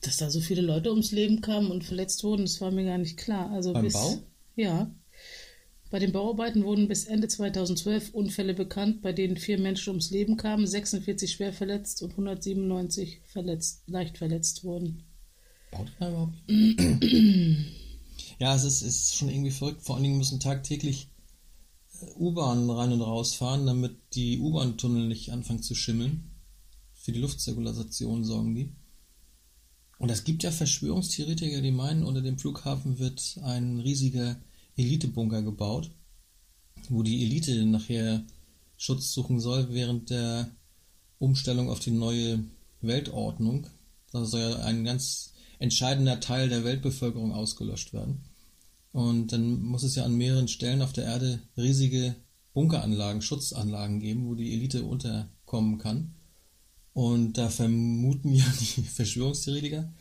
[0.00, 2.98] Dass da so viele Leute ums Leben kamen und verletzt wurden, das war mir gar
[2.98, 3.50] nicht klar.
[3.50, 4.18] Also Beim bis, Bau?
[4.56, 4.90] Ja.
[5.90, 10.36] Bei den Bauarbeiten wurden bis Ende 2012 Unfälle bekannt, bei denen vier Menschen ums Leben
[10.36, 15.02] kamen, 46 schwer verletzt und 197 verletzt, leicht verletzt wurden.
[15.70, 16.34] Baut er überhaupt?
[18.40, 19.82] ja, es ist, ist schon irgendwie verrückt.
[19.82, 21.08] Vor allen Dingen müssen tagtäglich
[22.16, 26.30] U-Bahnen rein und raus fahren, damit die U-Bahn-Tunnel nicht anfangen zu schimmeln.
[26.94, 28.72] Für die Luftzirkulation sorgen die.
[29.98, 34.40] Und es gibt ja Verschwörungstheoretiker, die meinen, unter dem Flughafen wird ein riesiger
[34.74, 35.90] Elitebunker gebaut,
[36.88, 38.24] wo die Elite nachher
[38.78, 40.50] Schutz suchen soll während der
[41.18, 42.42] Umstellung auf die neue
[42.80, 43.66] Weltordnung.
[44.12, 48.29] Da soll ja ein ganz entscheidender Teil der Weltbevölkerung ausgelöscht werden.
[48.92, 52.16] Und dann muss es ja an mehreren Stellen auf der Erde riesige
[52.52, 56.14] Bunkeranlagen, Schutzanlagen geben, wo die Elite unterkommen kann.
[56.92, 59.92] Und da vermuten ja die Verschwörungstheoretiker,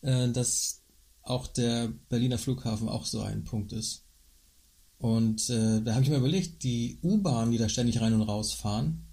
[0.00, 0.82] äh, dass
[1.22, 4.04] auch der Berliner Flughafen auch so ein Punkt ist.
[4.98, 8.52] Und äh, da habe ich mir überlegt, die U-Bahnen, die da ständig rein und raus
[8.52, 9.06] fahren,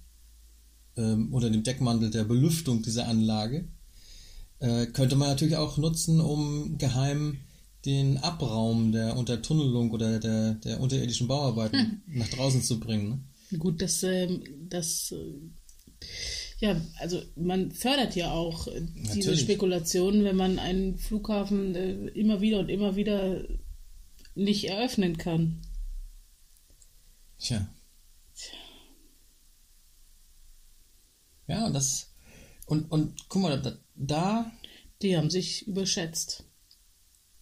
[0.96, 3.68] ähm, unter dem Deckmantel der Belüftung dieser Anlage,
[4.60, 7.38] äh, könnte man natürlich auch nutzen, um geheim
[7.84, 12.18] den Abraum der Untertunnelung oder der, der unterirdischen Bauarbeiten hm.
[12.18, 13.24] nach draußen zu bringen.
[13.50, 13.58] Ne?
[13.58, 16.06] Gut, das, ähm, das äh,
[16.58, 18.82] ja, also man fördert ja auch äh,
[19.14, 19.36] diese.
[19.36, 23.44] Spekulationen, wenn man einen Flughafen äh, immer wieder und immer wieder
[24.34, 25.62] nicht eröffnen kann.
[27.38, 27.66] Tja.
[31.48, 32.12] Ja, und das
[32.66, 34.52] und, und guck mal, da, da
[35.02, 36.44] die haben sich überschätzt.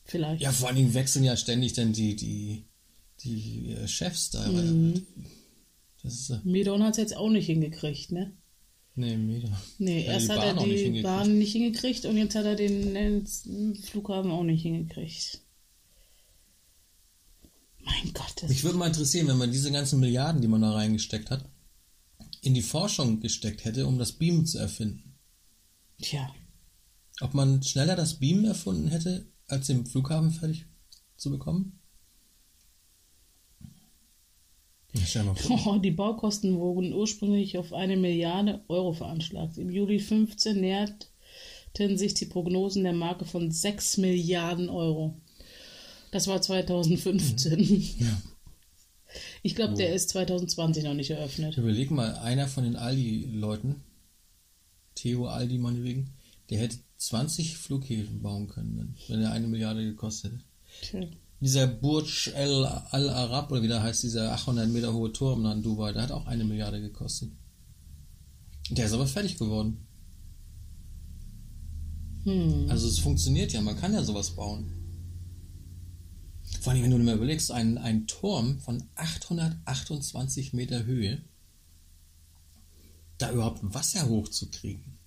[0.08, 0.42] Vielleicht.
[0.42, 2.64] Ja, vor allen Dingen wechseln ja ständig dann die, die,
[3.20, 4.48] die äh, Chefs da.
[4.48, 5.06] Mhm.
[6.02, 8.32] Das ist, äh Medon hat es jetzt auch nicht hingekriegt, ne?
[8.94, 9.54] Nee, Medon.
[9.78, 12.94] Nee, ja, erst hat er die nicht Bahn nicht hingekriegt und jetzt hat er den,
[12.94, 15.42] den Flughafen auch nicht hingekriegt.
[17.84, 18.48] Mein Gott.
[18.48, 21.44] Mich würde mal interessieren, wenn man diese ganzen Milliarden, die man da reingesteckt hat,
[22.40, 25.14] in die Forschung gesteckt hätte, um das Beamen zu erfinden.
[26.00, 26.34] Tja.
[27.20, 30.66] Ob man schneller das Beamen erfunden hätte, als den Flughafen fertig
[31.16, 31.78] zu bekommen?
[35.48, 39.58] Oh, die Baukosten wurden ursprünglich auf eine Milliarde Euro veranschlagt.
[39.58, 45.20] Im Juli 15 näherten sich die Prognosen der Marke von 6 Milliarden Euro.
[46.10, 47.58] Das war 2015.
[47.58, 47.84] Mhm.
[48.00, 48.22] Ja.
[49.42, 51.56] Ich glaube, der ist 2020 noch nicht eröffnet.
[51.56, 53.76] Überleg mal, einer von den Aldi-Leuten,
[54.94, 56.10] Theo Aldi meinetwegen,
[56.50, 60.44] der hätte 20 Flughäfen bauen können, wenn er eine Milliarde gekostet hätte.
[60.82, 61.10] Okay.
[61.40, 65.62] Dieser Burj Al, Al Arab, oder wie der heißt, dieser 800 Meter hohe Turm in
[65.62, 67.30] Dubai, der hat auch eine Milliarde gekostet.
[68.70, 69.86] Der ist aber fertig geworden.
[72.24, 72.66] Hm.
[72.68, 74.72] Also es funktioniert ja, man kann ja sowas bauen.
[76.60, 81.22] Vor allem, wenn du mal überlegst, ein, ein Turm von 828 Meter Höhe,
[83.18, 84.97] da überhaupt Wasser hochzukriegen.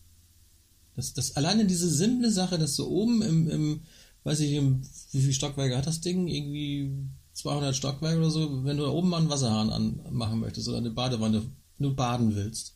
[0.96, 3.82] Das, das alleine diese simple Sache, dass du oben im, im
[4.24, 4.82] weiß ich, im,
[5.12, 6.28] wie viele Stockwerke hat das Ding?
[6.28, 6.92] Irgendwie
[7.34, 10.92] 200 Stockwerke oder so, wenn du da oben mal einen Wasserhahn anmachen möchtest oder eine
[10.92, 11.44] Badewanne,
[11.78, 12.76] nur baden willst.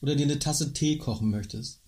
[0.00, 1.80] Oder dir eine Tasse Tee kochen möchtest.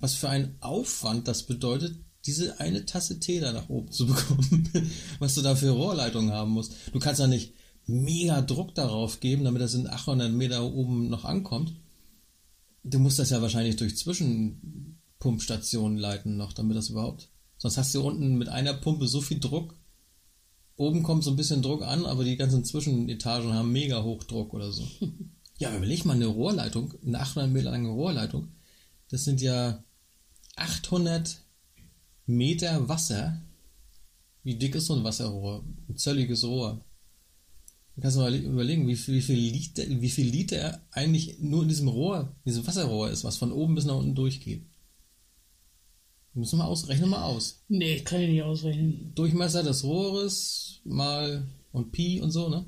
[0.00, 4.70] Was für ein Aufwand das bedeutet, diese eine Tasse Tee da nach oben zu bekommen.
[5.18, 6.72] was du da für Rohrleitungen haben musst.
[6.92, 7.52] Du kannst ja nicht
[7.86, 11.74] mega Druck darauf geben, damit das in 800 Meter oben noch ankommt
[12.84, 13.96] Du musst das ja wahrscheinlich durch
[15.18, 17.28] Zwischenpumpstationen leiten noch, damit das überhaupt.
[17.56, 19.74] Sonst hast du unten mit einer Pumpe so viel Druck.
[20.76, 24.70] Oben kommt so ein bisschen Druck an, aber die ganzen Zwischenetagen haben mega Hochdruck oder
[24.70, 24.86] so.
[25.58, 28.48] ja, überleg mal eine Rohrleitung, eine 800 Meter lange Rohrleitung.
[29.08, 29.82] Das sind ja
[30.54, 31.42] 800
[32.26, 33.42] Meter Wasser.
[34.44, 35.64] Wie dick ist so ein Wasserrohr?
[35.88, 36.80] Ein zölliges Rohr.
[37.96, 41.62] Da kannst du mal überlegen, wie viel, wie viel, Liter, wie viel Liter eigentlich nur
[41.62, 44.67] in diesem Rohr, diesem Wasserrohr ist, was von oben bis nach unten durchgeht.
[46.38, 47.64] Müssen wir aus, rechnen mal aus.
[47.66, 49.12] Nee, kann ich nicht ausrechnen.
[49.16, 52.64] Durchmesser des Rohres mal und Pi und so, ne?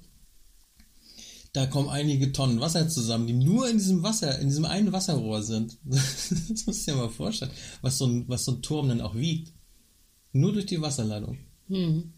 [1.53, 5.43] Da kommen einige Tonnen Wasser zusammen, die nur in diesem Wasser, in diesem einen Wasserrohr
[5.43, 5.79] sind.
[5.85, 9.15] Das musst du dir mal vorstellen, was so ein, was so ein Turm dann auch
[9.15, 9.53] wiegt.
[10.33, 11.39] Nur durch die Wasserleitung.
[11.69, 12.13] Hm.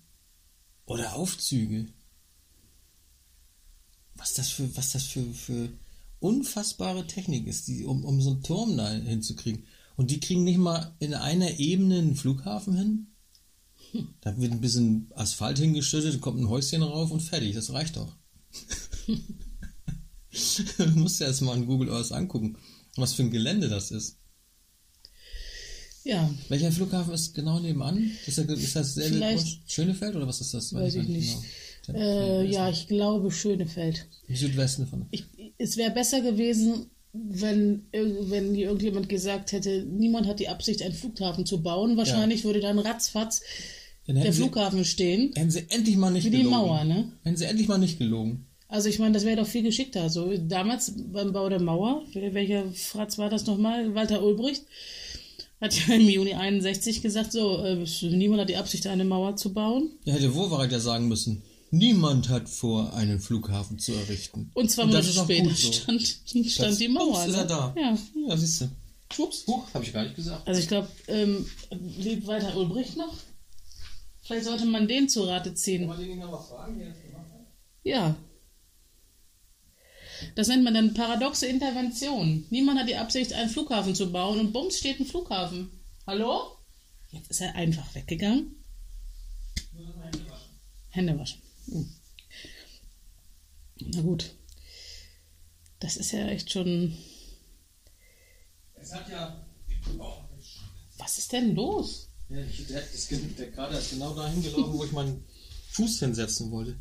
[0.87, 1.89] Oder Aufzüge.
[4.15, 5.69] Was das für, was das für, für
[6.19, 9.67] unfassbare Technik ist, die, um, um so einen Turm da hinzukriegen.
[9.97, 13.07] Und die kriegen nicht mal in einer Ebene einen Flughafen hin.
[14.23, 17.55] Da wird ein bisschen Asphalt hingeschüttet, kommt ein Häuschen rauf und fertig.
[17.55, 18.17] Das reicht doch.
[20.79, 22.57] du musst dir erst mal an Google Earth angucken,
[22.97, 24.19] was für ein Gelände das ist.
[26.05, 28.11] Ja, Welcher Flughafen ist genau nebenan?
[28.27, 28.99] Ist, der, ist das
[29.67, 30.75] Schönefeld oder was ist das?
[30.75, 31.37] weiß ich nicht.
[31.87, 31.99] genau.
[31.99, 34.09] Äh, ja, ich glaube Schönefeld.
[34.27, 35.07] Im Südwesten von.
[35.13, 35.27] Ich,
[35.59, 40.95] es wäre besser gewesen, wenn, wenn hier irgendjemand gesagt hätte, niemand hat die Absicht, einen
[40.95, 41.97] Flughafen zu bauen.
[41.97, 43.43] Wahrscheinlich würde dann ratzfatz
[44.07, 45.33] Dann der sie- Flughafen stehen.
[45.35, 46.57] Hätten sie endlich mal nicht Wie die gelogen.
[46.57, 47.13] Mauer, ne?
[47.23, 48.47] Hätten sie endlich mal nicht gelogen.
[48.69, 50.03] Also ich meine, das wäre doch viel geschickter.
[50.03, 53.95] Also damals beim Bau der Mauer, wel- welcher Fratz war das nochmal?
[53.95, 54.63] Walter Ulbricht
[55.61, 59.53] hat ja im Juni 61 gesagt, so, äh, niemand hat die Absicht, eine Mauer zu
[59.53, 59.91] bauen.
[60.07, 61.43] Da hätte Wowereit ja sagen müssen,
[61.73, 64.51] niemand hat vor, einen Flughafen zu errichten.
[64.55, 65.73] Und das Monate später gut so.
[65.73, 67.09] stand, stand Das- die Mauer.
[67.19, 67.39] Ups, ist ne?
[67.39, 67.75] er da.
[67.77, 67.99] Ja.
[68.29, 68.71] Ja, siehst du.
[69.13, 69.45] Schwupps.
[69.47, 70.47] Huch, hab ich gar nicht gesagt.
[70.47, 71.45] Also ich glaube, ähm,
[71.99, 73.15] lebt Walter Ulbricht noch?
[74.23, 75.87] Vielleicht sollte man den zu Rate ziehen.
[75.87, 77.47] man den nochmal fragen, wie er das gemacht hat?
[77.83, 78.15] Ja.
[80.37, 82.47] Das nennt man dann paradoxe Intervention.
[82.51, 85.69] Niemand hat die Absicht, einen Flughafen zu bauen und bums steht ein Flughafen.
[86.07, 86.57] Hallo?
[87.11, 88.55] Jetzt ist er einfach weggegangen.
[90.91, 91.41] Hände waschen.
[91.41, 91.52] Hm.
[93.81, 94.31] Na gut.
[95.81, 96.97] Das ist ja echt schon.
[98.75, 99.45] Es hat ja...
[99.99, 100.13] Oh,
[100.99, 102.09] Was ist denn los?
[102.29, 105.25] ja ich, der, das, der Kader ist genau dahin gelaufen, wo ich meinen
[105.73, 106.77] Fuß hinsetzen wollte.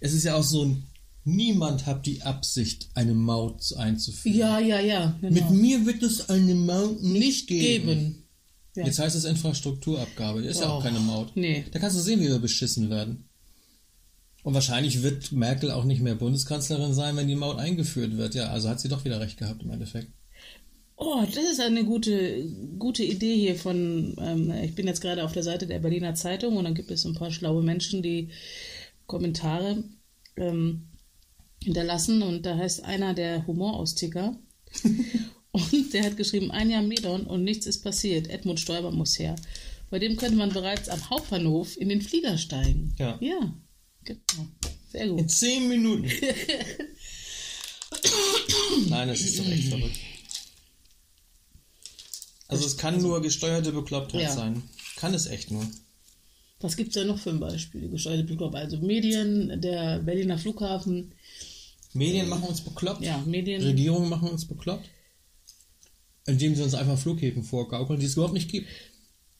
[0.00, 0.86] Es ist ja auch so ein...
[1.24, 4.38] Niemand hat die Absicht, eine Maut einzuführen.
[4.38, 5.18] Ja, ja, ja.
[5.20, 5.32] Genau.
[5.34, 7.86] Mit mir wird es eine Maut nicht, nicht geben.
[7.86, 8.28] geben.
[8.76, 8.86] Ja.
[8.86, 10.42] Jetzt heißt es Infrastrukturabgabe.
[10.42, 11.32] Das ist ja auch Oh, keine Maut.
[11.36, 11.64] nee.
[11.70, 13.27] Da kannst du sehen, wie wir beschissen werden.
[14.48, 18.34] Und wahrscheinlich wird Merkel auch nicht mehr Bundeskanzlerin sein, wenn die Maut eingeführt wird.
[18.34, 20.10] Ja, also hat sie doch wieder recht gehabt im Endeffekt.
[20.96, 22.46] Oh, das ist eine gute,
[22.78, 26.56] gute Idee hier von, ähm, ich bin jetzt gerade auf der Seite der Berliner Zeitung
[26.56, 28.30] und dann gibt es ein paar schlaue Menschen, die
[29.06, 29.84] Kommentare
[30.38, 30.88] ähm,
[31.62, 34.34] hinterlassen und da heißt einer der Humorausticker
[35.52, 39.36] und der hat geschrieben, ein Jahr Medon und nichts ist passiert, Edmund Stoiber muss her.
[39.90, 42.94] Bei dem könnte man bereits am Hauptbahnhof in den Flieger steigen.
[42.98, 43.18] Ja.
[43.20, 43.52] Ja,
[44.08, 44.48] genau.
[44.90, 45.30] Sehr In gut.
[45.30, 46.10] zehn Minuten.
[48.88, 49.98] Nein, das ist doch echt verrückt.
[52.48, 54.32] Also es kann nur gesteuerte Beklopptheit Ja.
[54.34, 54.62] sein.
[54.96, 55.66] Kann es echt nur.
[56.60, 57.88] Was gibt es da noch für ein Beispiel?
[57.88, 61.14] Gesteuerte Flughafen, also Medien, der Berliner Flughafen,
[61.92, 63.02] Medien machen uns bekloppt.
[63.02, 63.62] ja, Medien.
[63.62, 64.88] Regierungen machen uns bekloppt.
[66.26, 68.68] Indem sie uns einfach Flughäfen vorgaukeln, die es überhaupt nicht gibt.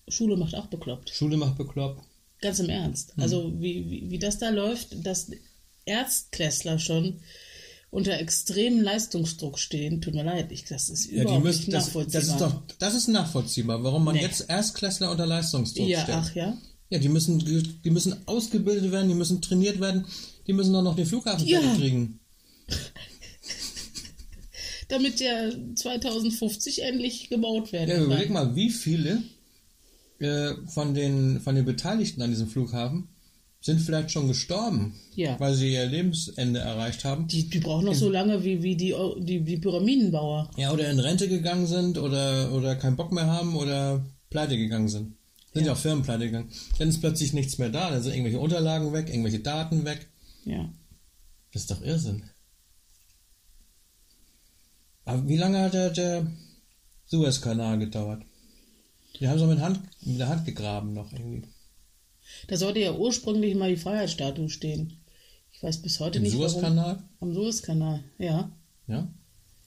[0.09, 1.11] Schule macht auch bekloppt.
[1.11, 2.03] Schule macht bekloppt.
[2.41, 3.15] Ganz im Ernst.
[3.17, 3.23] Hm.
[3.23, 5.31] Also wie, wie, wie das da läuft, dass
[5.85, 7.21] Erstklässler schon
[7.91, 11.73] unter extremem Leistungsdruck stehen, tut mir leid, ich, das ist Ja, überhaupt die müssen, nicht
[11.73, 12.21] das, nachvollziehbar.
[12.21, 14.23] das ist doch, das ist nachvollziehbar, warum man Nee.
[14.23, 16.19] jetzt Erstklässler unter Leistungsdruck ja, stellt.
[16.21, 16.59] ach ja.
[16.91, 20.07] Ja, die müssen, die müssen ausgebildet werden, die müssen trainiert werden,
[20.47, 21.61] die müssen doch noch den Flughafen Ja.
[21.61, 22.21] fertig kriegen.
[24.89, 28.05] Damit der 2050 endlich gebaut werden Ja, kann.
[28.05, 29.23] überleg mal, wie viele
[30.19, 33.09] äh, von, den, von den Beteiligten an diesem Flughafen
[33.61, 35.39] sind vielleicht schon gestorben, Ja.
[35.41, 37.27] weil sie ihr Lebensende erreicht haben.
[37.27, 40.51] Die, die brauchen noch so lange wie, wie die, die, die Pyramidenbauer.
[40.57, 44.89] Ja, oder in Rente gegangen sind oder, oder keinen Bock mehr haben oder pleite gegangen
[44.89, 45.15] sind.
[45.53, 46.51] Sind ja, auch Firmen pleite gegangen.
[46.79, 50.07] Dann ist plötzlich nichts mehr da, dann sind irgendwelche Unterlagen weg, irgendwelche Daten weg.
[50.45, 50.69] Ja.
[51.53, 52.23] Das ist doch Irrsinn.
[55.05, 56.27] Aber wie lange hat der, der
[57.07, 58.23] Suezkanal gedauert?
[59.19, 61.43] Die haben doch mit, Hand, mit der Hand gegraben noch irgendwie.
[62.47, 64.99] Da sollte ja ursprünglich mal die Freiheitsstatue stehen.
[65.53, 66.49] Ich weiß bis heute Im nicht, warum.
[66.49, 67.03] Suezkanal?
[67.21, 68.51] Am Suezkanal, ja.
[68.87, 69.09] Ja.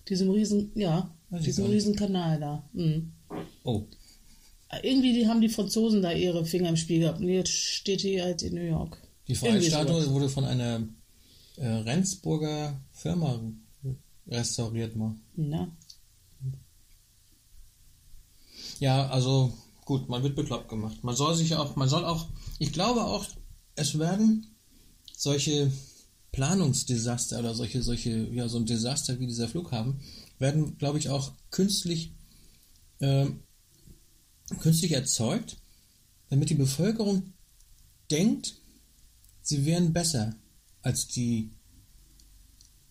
[0.08, 1.60] Diesem riesen, ja, Weiß nicht.
[1.60, 2.70] riesen Kanal da.
[2.74, 3.12] Mhm.
[3.64, 3.84] Oh,
[4.84, 7.20] Irgendwie die haben die Franzosen da ihre Finger im Spiel gehabt.
[7.20, 8.98] Und jetzt steht die halt in New York.
[9.28, 10.88] die Freiheitsstatue wurde von einer
[11.58, 13.40] äh, Rendsburger Firma
[14.28, 15.16] restauriert mal.
[15.36, 15.68] Na,
[18.82, 19.53] Ja, also
[19.86, 21.03] gut, man wird bekloppt gemacht.
[21.03, 22.28] Man soll sich auch, man soll auch,
[22.58, 23.28] ich glaube auch,
[23.76, 24.48] es werden
[25.16, 25.72] solche
[26.32, 30.02] Planungsdesaster oder solche, solche, ja, so ein Desaster wie dieser Flughafen,
[30.40, 32.12] werden, glaube ich, auch künstlich,
[33.02, 33.44] ähm,
[34.60, 35.58] künstlich erzeugt,
[36.30, 37.34] damit die Bevölkerung
[38.10, 38.56] denkt,
[39.44, 40.36] sie wären besser
[40.82, 41.52] als die,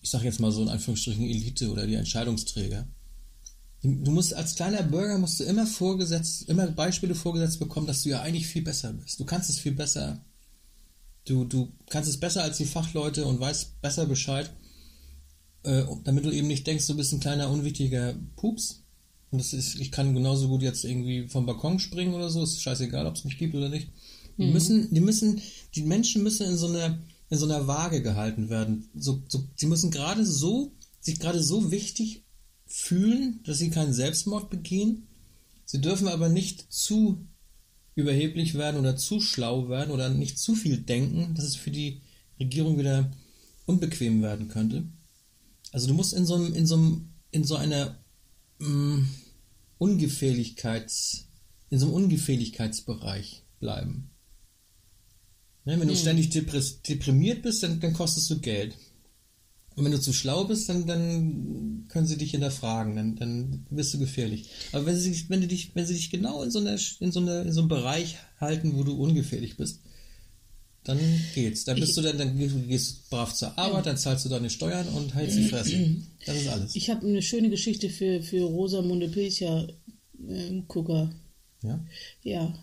[0.03, 2.87] ich sage jetzt mal so in Anführungsstrichen Elite oder die Entscheidungsträger.
[3.83, 8.11] Du musst als kleiner Bürger musst du immer vorgesetzt, immer Beispiele vorgesetzt bekommen, dass du
[8.11, 9.19] ja eigentlich viel besser bist.
[9.19, 10.23] Du kannst es viel besser.
[11.25, 14.51] Du, du kannst es besser als die Fachleute und weißt besser Bescheid,
[15.63, 18.83] äh, damit du eben nicht denkst, du bist ein kleiner unwichtiger Pups.
[19.31, 22.61] Und das ist, ich kann genauso gut jetzt irgendwie vom Balkon springen oder so, ist
[22.61, 23.89] scheißegal, ob es mich gibt oder nicht.
[24.37, 25.41] Die müssen, die müssen,
[25.75, 26.99] die Menschen müssen in so einer,
[27.29, 28.89] in so einer Waage gehalten werden.
[28.95, 32.25] So, so, sie müssen gerade so, sich gerade so wichtig
[32.71, 35.09] fühlen, dass sie keinen Selbstmord begehen.
[35.65, 37.27] Sie dürfen aber nicht zu
[37.95, 42.01] überheblich werden oder zu schlau werden oder nicht zu viel denken, dass es für die
[42.39, 43.11] Regierung wieder
[43.67, 44.85] unbequem werden könnte.
[45.73, 47.99] Also du musst in so einem, in so einem, in so einer
[48.59, 49.07] mh,
[49.79, 51.29] Ungefährlichkeits,
[51.71, 54.11] in so einem Ungefährlichkeitsbereich bleiben.
[55.65, 58.77] Ne, wenn du ständig deprimiert bist, dann, dann kostest du Geld.
[59.81, 63.95] Und wenn du zu schlau bist, dann, dann können sie dich hinterfragen, dann, dann wirst
[63.95, 64.51] du gefährlich.
[64.73, 67.21] Aber wenn sie, wenn, du dich, wenn sie dich genau in so, einer, in, so
[67.21, 69.81] einer, in so einem Bereich halten, wo du ungefährlich bist,
[70.85, 70.99] dann
[71.35, 71.65] geht's.
[71.65, 72.37] Dann bist Ich- du dann, dann
[72.69, 75.97] gehst du brav zur Arbeit, dann zahlst du deine Steuern und hältst die Fresse.
[76.27, 76.77] Das ist alles.
[76.77, 79.67] ich habe eine schöne Geschichte für, für Rosamunde Pilcher
[80.29, 81.11] ähm, Gucker.
[81.63, 81.83] Ja?
[82.23, 82.55] Ja.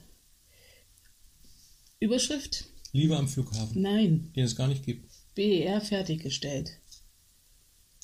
[1.99, 2.65] Überschrift?
[2.91, 4.31] Liebe am Flughafen, Nein.
[4.35, 5.11] den es gar nicht gibt.
[5.35, 6.77] BER fertiggestellt.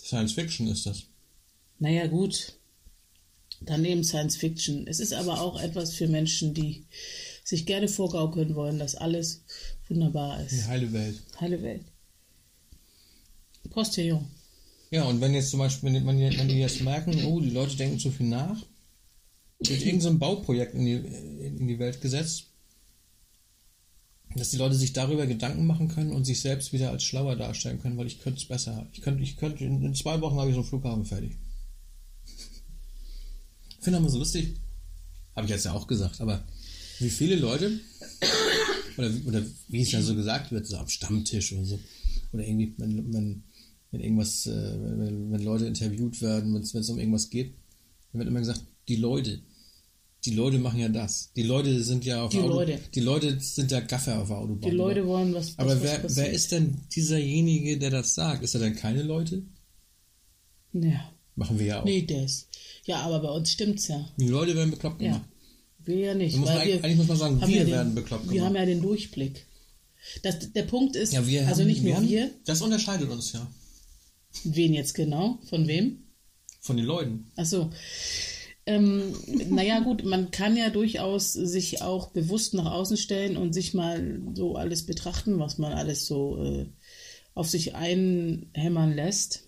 [0.04, 1.04] Science Fiction ist das.
[1.80, 2.54] Naja, gut.
[3.62, 4.86] Daneben Science Fiction.
[4.88, 6.86] Es ist aber auch etwas für Menschen, die
[7.44, 9.44] sich gerne vorgaukeln wollen, dass alles
[9.88, 10.68] wunderbar Die ist.
[10.68, 11.22] heile Welt.
[11.40, 11.84] Heile Welt.
[13.70, 14.26] Postillon.
[14.92, 17.76] Ja, und wenn jetzt zum Beispiel, wenn, die- wenn die jetzt merken, oh, die Leute
[17.76, 18.64] denken zu viel nach,
[19.60, 20.94] wird irgendein so Bauprojekt in die,
[21.48, 22.48] in die Welt gesetzt,
[24.36, 27.80] dass die Leute sich darüber Gedanken machen können und sich selbst wieder als schlauer darstellen
[27.82, 28.88] können, weil ich könnte es besser.
[28.94, 31.38] Ich könnte, ich könnte, in, in zwei Wochen habe ich so einen Flughafen fertig.
[33.80, 34.56] Ich finde aber so lustig,
[35.36, 36.42] habe ich jetzt ja auch gesagt, aber
[37.00, 37.82] wie viele Leute,
[38.98, 41.80] oder, wie- oder wie es ja so gesagt wird, so am Stammtisch oder so,
[42.32, 43.44] oder irgendwie, wenn, wenn,
[43.92, 44.52] wenn irgendwas, äh,
[44.82, 47.56] wenn, wenn Leute interviewt werden, wenn es um irgendwas geht,
[48.12, 49.42] dann wird immer gesagt, die Leute.
[50.26, 51.32] Die Leute machen ja das.
[51.36, 52.80] Die Leute sind ja auf Die der Auto, Leute.
[52.96, 54.70] Die Leute sind ja Gaffer auf der Autobahn.
[54.72, 55.58] Die Leute wollen was.
[55.60, 58.44] Aber was, wer, was wer ist denn dieserjenige, der das sagt?
[58.44, 59.44] Ist er denn keine Leute?
[60.74, 61.12] Ja.
[61.36, 61.86] Machen wir ja auch.
[61.86, 62.48] Nee, ist.
[62.86, 64.08] Ja, aber bei uns stimmt's ja.
[64.18, 65.14] Die Leute werden bekloppt Ja.
[65.14, 65.30] gemacht.
[65.86, 66.38] Wir ja nicht.
[66.38, 68.48] Muss man wir eigentlich muss man sagen, wir ja den, werden bekloppt Wir gemacht.
[68.48, 69.46] haben ja den Durchblick.
[70.22, 73.32] Das, der Punkt ist, Ja, wir also haben, nicht nur haben, wir, Das unterscheidet uns
[73.34, 73.46] ja
[74.46, 76.00] wen jetzt genau, von wem?
[76.62, 77.32] von den Leuten.
[77.36, 77.70] Ach so.
[78.66, 79.14] Ähm,
[79.50, 84.22] naja, gut, man kann ja durchaus sich auch bewusst nach außen stellen und sich mal
[84.36, 86.66] so alles betrachten, was man alles so äh,
[87.34, 89.44] auf sich einhämmern lässt.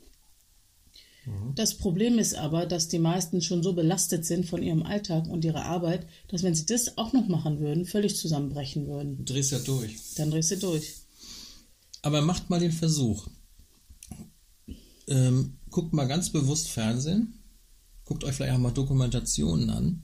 [1.55, 5.43] Das Problem ist aber, dass die meisten schon so belastet sind von ihrem Alltag und
[5.43, 9.17] ihrer Arbeit, dass wenn sie das auch noch machen würden, völlig zusammenbrechen würden.
[9.17, 10.13] Du drehst ja durch.
[10.15, 10.93] Dann drehst du durch.
[12.03, 13.27] Aber macht mal den Versuch.
[15.07, 17.35] Ähm, guckt mal ganz bewusst Fernsehen.
[18.06, 20.03] Guckt euch vielleicht auch mal Dokumentationen an.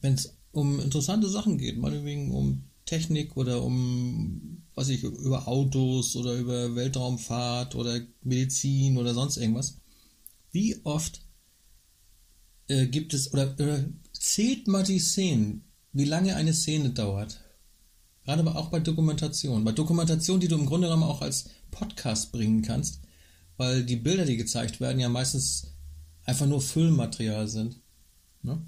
[0.00, 6.16] Wenn es um interessante Sachen geht, meinetwegen um Technik oder um, was ich, über Autos
[6.16, 9.78] oder über Weltraumfahrt oder Medizin oder sonst irgendwas.
[10.52, 11.20] Wie oft
[12.68, 17.40] äh, gibt es, oder, oder zählt mal die Szenen, wie lange eine Szene dauert.
[18.24, 19.64] Gerade aber auch bei Dokumentation.
[19.64, 23.00] Bei Dokumentation, die du im Grunde genommen auch als Podcast bringen kannst,
[23.56, 25.75] weil die Bilder, die gezeigt werden, ja meistens
[26.26, 27.80] einfach nur Füllmaterial sind.
[28.42, 28.60] Ne?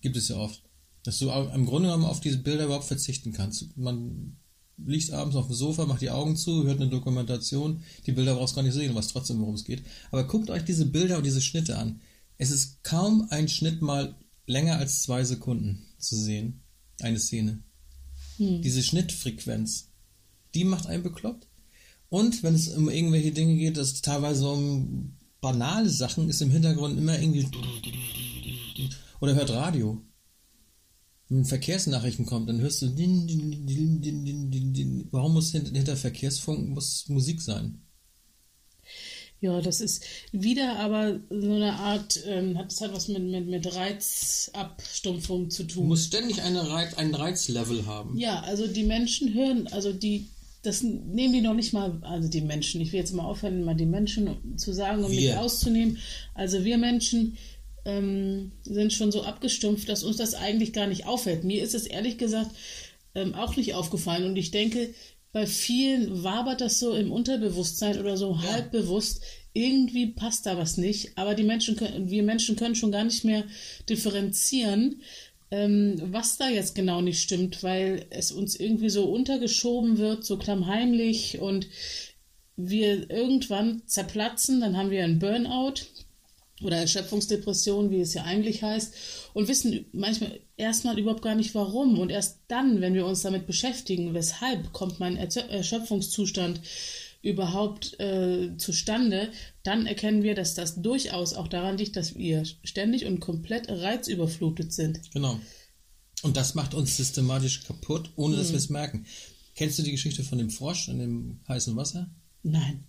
[0.00, 0.62] Gibt es ja oft.
[1.02, 3.76] Dass du im Grunde genommen auf diese Bilder überhaupt verzichten kannst.
[3.76, 4.36] Man
[4.84, 8.54] liegt abends auf dem Sofa, macht die Augen zu, hört eine Dokumentation, die Bilder brauchst
[8.54, 9.84] du gar nicht sehen, weißt trotzdem, worum es geht.
[10.10, 12.00] Aber guckt euch diese Bilder und diese Schnitte an.
[12.38, 16.62] Es ist kaum ein Schnitt mal länger als zwei Sekunden zu sehen.
[17.00, 17.62] Eine Szene.
[18.38, 19.88] Diese Schnittfrequenz,
[20.54, 21.48] die macht einen bekloppt.
[22.08, 26.98] Und wenn es um irgendwelche Dinge geht, dass teilweise um banale Sachen ist im Hintergrund
[26.98, 27.48] immer irgendwie.
[29.20, 30.02] Oder hört Radio.
[31.28, 32.86] Wenn Verkehrsnachrichten kommt, dann hörst du.
[35.10, 37.82] Warum muss hinter Verkehrsfunk muss Musik sein?
[39.40, 40.02] Ja, das ist
[40.32, 45.64] wieder aber so eine Art, ähm, hat es halt was mit, mit, mit Reizabstumpfung zu
[45.64, 45.82] tun.
[45.82, 48.16] Du musst ständig eine Reiz, ein Reizlevel haben.
[48.16, 50.30] Ja, also die Menschen hören, also die,
[50.66, 53.74] das nehmen die noch nicht mal, also die Menschen, ich will jetzt mal aufhören, mal
[53.74, 55.98] die Menschen zu sagen und um mich auszunehmen.
[56.34, 57.36] Also wir Menschen
[57.84, 61.44] ähm, sind schon so abgestumpft, dass uns das eigentlich gar nicht auffällt.
[61.44, 62.50] Mir ist es ehrlich gesagt
[63.14, 64.92] ähm, auch nicht aufgefallen und ich denke,
[65.32, 68.52] bei vielen wabert das so im Unterbewusstsein oder so ja.
[68.52, 69.22] halbbewusst.
[69.52, 71.18] Irgendwie passt da was nicht.
[71.18, 73.44] Aber die Menschen können, wir Menschen können schon gar nicht mehr
[73.88, 75.02] differenzieren,
[75.50, 80.38] ähm, was da jetzt genau nicht stimmt, weil es uns irgendwie so untergeschoben wird, so
[80.38, 81.68] klammheimlich und
[82.56, 85.82] wir irgendwann zerplatzen, dann haben wir einen Burnout
[86.62, 88.94] oder Erschöpfungsdepression, wie es ja eigentlich heißt,
[89.34, 91.98] und wissen manchmal erstmal überhaupt gar nicht warum.
[91.98, 96.60] Und erst dann, wenn wir uns damit beschäftigen, weshalb kommt mein Erschöpfungszustand
[97.26, 99.30] überhaupt äh, zustande,
[99.62, 104.72] dann erkennen wir, dass das durchaus auch daran liegt, dass wir ständig und komplett reizüberflutet
[104.72, 105.00] sind.
[105.12, 105.40] Genau.
[106.22, 108.52] Und das macht uns systematisch kaputt, ohne dass mhm.
[108.52, 109.06] wir es merken.
[109.54, 112.10] Kennst du die Geschichte von dem Frosch in dem heißen Wasser?
[112.42, 112.84] Nein.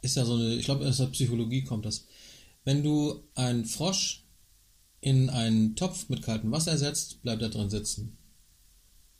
[0.00, 2.06] Ist ja so eine, ich glaube, aus der Psychologie kommt das.
[2.64, 4.24] Wenn du einen Frosch
[5.00, 8.16] in einen Topf mit kaltem Wasser setzt, bleibt er drin sitzen.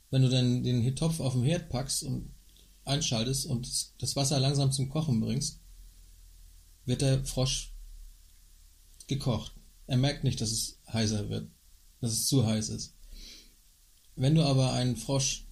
[0.09, 2.31] Wenn du dann den Topf auf den Herd packst und
[2.85, 5.59] einschaltest und das Wasser langsam zum Kochen bringst,
[6.85, 7.73] wird der Frosch
[9.07, 9.53] gekocht.
[9.87, 11.49] Er merkt nicht, dass es heißer wird,
[12.01, 12.95] dass es zu heiß ist.
[14.15, 15.47] Wenn du aber einen Frosch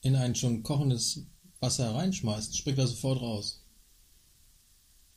[0.00, 1.26] in ein schon kochendes
[1.60, 3.64] Wasser reinschmeißt, springt er sofort raus.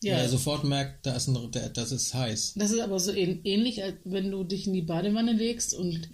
[0.04, 0.16] Ja.
[0.16, 2.54] Weil er sofort merkt, da ist ein, das ist heiß.
[2.58, 6.10] Das ist aber so ähnlich, als wenn du dich in die Badewanne legst und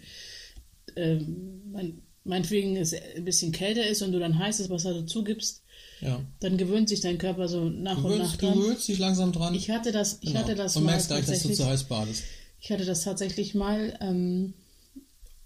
[0.95, 5.64] ähm, mein, meinetwegen es ein bisschen kälter ist und du dann heißes Wasser dazu gibst,
[6.02, 6.22] ja.
[6.39, 8.53] dann gewöhnt sich dein Körper so nach du und nach dran.
[8.53, 9.53] Du gewöhnst dich langsam dran.
[9.56, 10.39] Ich hatte das, ich genau.
[10.41, 12.23] hatte das und mal merkst gleich, dass du zu heiß badest.
[12.60, 14.53] Ich hatte das tatsächlich mal, ähm,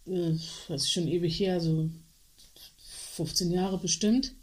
[0.05, 0.33] äh,
[0.67, 1.89] das ist schon ewig her, so
[3.15, 4.33] 15 Jahre bestimmt.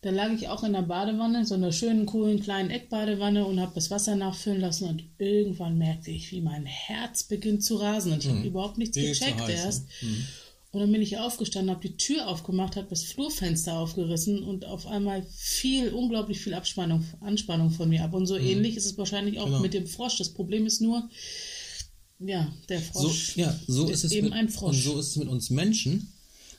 [0.00, 3.72] Da lag ich auch in der Badewanne, so einer schönen, coolen kleinen Eckbadewanne und habe
[3.74, 8.24] das Wasser nachfüllen lassen und irgendwann merkte ich, wie mein Herz beginnt zu rasen und
[8.24, 8.36] ich mhm.
[8.36, 9.86] habe überhaupt nichts Die gecheckt erst.
[10.00, 10.26] Mhm.
[10.70, 14.86] Und dann bin ich aufgestanden, habe die Tür aufgemacht, habe das Flurfenster aufgerissen und auf
[14.86, 18.12] einmal viel, unglaublich viel Abspannung, Anspannung von mir ab.
[18.12, 18.46] Und so mhm.
[18.46, 19.60] ähnlich ist es wahrscheinlich auch genau.
[19.60, 20.18] mit dem Frosch.
[20.18, 21.08] Das Problem ist nur,
[22.18, 24.76] ja, der Frosch so, ja, so ist, ist es eben mit, ein Frosch.
[24.76, 26.12] Und so ist es mit uns Menschen.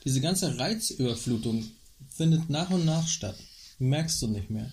[0.04, 1.64] Diese ganze Reizüberflutung
[2.08, 3.36] findet nach und nach statt.
[3.78, 4.72] Merkst du nicht mehr.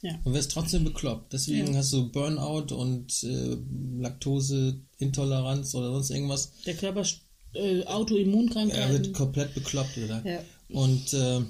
[0.00, 0.18] Ja.
[0.24, 1.32] Und wirst trotzdem bekloppt.
[1.32, 1.78] Deswegen ja.
[1.80, 3.56] hast du Burnout und äh,
[3.98, 6.52] Laktoseintoleranz oder sonst irgendwas.
[6.64, 7.04] Der Körper
[7.54, 8.80] äh, Autoimmunkrankheiten.
[8.80, 10.22] Er wird komplett bekloppt, oder?
[10.24, 10.40] Ja.
[10.68, 11.40] Und äh,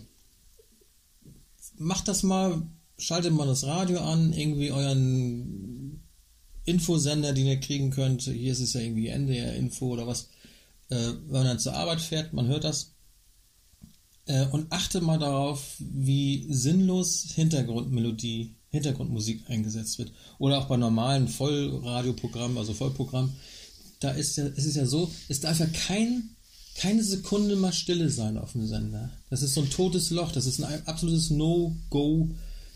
[1.77, 2.62] macht das mal,
[2.99, 6.01] schaltet mal das Radio an, irgendwie euren
[6.65, 8.23] Infosender, den ihr kriegen könnt.
[8.23, 10.29] Hier ist es ja irgendwie NDR-Info oder was.
[10.91, 12.95] Äh, wenn man dann zur Arbeit fährt, man hört das
[14.29, 20.12] äh, und achte mal darauf, wie sinnlos Hintergrundmelodie, Hintergrundmusik eingesetzt wird.
[20.39, 23.35] Oder auch bei normalen Vollradioprogrammen, also Vollprogrammen.
[24.01, 26.31] Da ist ja, es ist ja so, es darf ja kein,
[26.77, 29.11] keine Sekunde mal Stille sein auf dem Sender.
[29.31, 32.31] Das ist so ein totes Loch, das ist ein absolutes No-Go,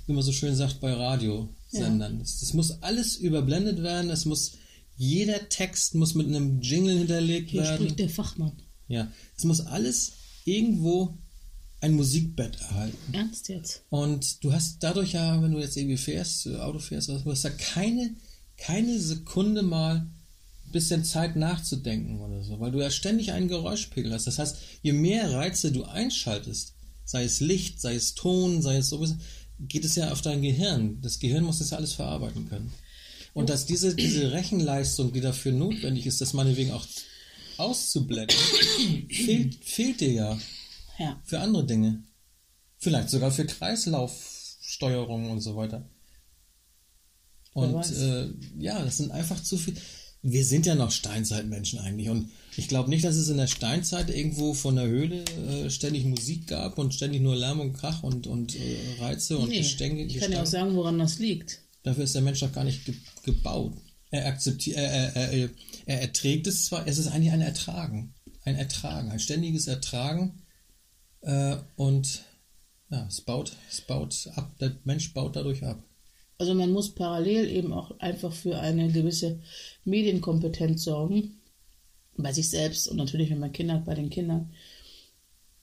[0.07, 2.15] wie man so schön sagt, bei Radiosendern.
[2.15, 2.19] Ja.
[2.19, 4.53] Das, das muss alles überblendet werden, es muss
[4.97, 7.79] jeder Text muss mit einem Jingle hinterlegt Hier werden.
[7.79, 8.53] Hier spricht der Fachmann.
[8.89, 10.13] Ja, es muss alles
[10.45, 11.19] irgendwo
[11.81, 13.13] ein Musikbett erhalten.
[13.13, 13.83] Ernst jetzt?
[13.91, 17.45] Und du hast dadurch ja, wenn du jetzt irgendwie fährst, äh, Auto fährst, du hast
[17.45, 18.15] da keine,
[18.57, 20.09] keine Sekunde mal
[20.73, 24.27] bisschen Zeit nachzudenken oder so, weil du ja ständig einen Geräuschpegel hast.
[24.27, 26.75] Das heißt, je mehr Reize du einschaltest,
[27.05, 29.17] sei es Licht, sei es Ton, sei es sowas,
[29.59, 31.01] geht es ja auf dein Gehirn.
[31.01, 32.73] Das Gehirn muss das ja alles verarbeiten können.
[33.35, 36.87] Und dass diese, diese Rechenleistung, die dafür notwendig ist, das meinetwegen auch
[37.57, 38.37] auszublenden,
[39.09, 40.39] fehlt, fehlt dir ja.
[40.99, 41.21] Ja.
[41.25, 42.03] Für andere Dinge.
[42.79, 45.89] Vielleicht sogar für Kreislaufsteuerung und so weiter.
[47.55, 49.75] Und äh, ja, das sind einfach zu viel.
[50.23, 52.09] Wir sind ja noch Steinzeitmenschen eigentlich.
[52.09, 56.05] Und ich glaube nicht, dass es in der Steinzeit irgendwo von der Höhle äh, ständig
[56.05, 60.05] Musik gab und ständig nur Lärm und Krach und, und äh, Reize und nee, Gestänge.
[60.05, 61.61] Ich kann ja auch sagen, woran das liegt.
[61.83, 62.95] Dafür ist der Mensch doch gar nicht ge
[63.25, 63.75] gebaut.
[64.11, 65.51] Er akzeptiert, er, er, er,
[65.87, 68.15] er erträgt es zwar, es ist eigentlich ein Ertragen.
[68.45, 70.43] Ein Ertragen, ein ständiges Ertragen
[71.23, 72.25] äh, und
[72.91, 75.83] ja, es baut, es baut ab, der Mensch baut dadurch ab.
[76.43, 79.39] Also man muss parallel eben auch einfach für eine gewisse
[79.85, 81.37] Medienkompetenz sorgen.
[82.17, 84.51] Bei sich selbst und natürlich, wenn man Kinder hat, bei den Kindern.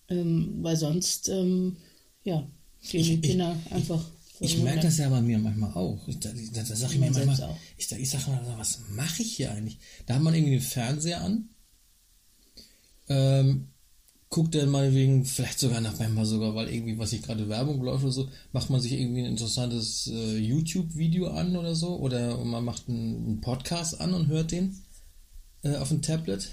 [0.07, 1.75] Ähm, weil sonst, ähm,
[2.23, 2.47] ja,
[2.89, 4.01] gehen die Ich- Kinder einfach.
[4.39, 6.07] Ich vor merke das ja bei mir manchmal auch.
[6.07, 9.35] Ich, da da, da sage ich mir manchmal, ich, ich sage mal, was mache ich
[9.35, 9.77] hier eigentlich?
[10.05, 11.49] Da hat man irgendwie den Fernseher an,
[13.09, 13.67] ähm,
[14.29, 17.81] guckt dann mal wegen, vielleicht sogar nach manchmal sogar, weil irgendwie, was ich gerade Werbung
[17.81, 22.37] läuft oder so, macht man sich irgendwie ein interessantes äh, YouTube-Video an oder so, oder
[22.43, 24.83] man macht einen, einen Podcast an und hört den
[25.63, 26.49] äh, auf dem Tablet.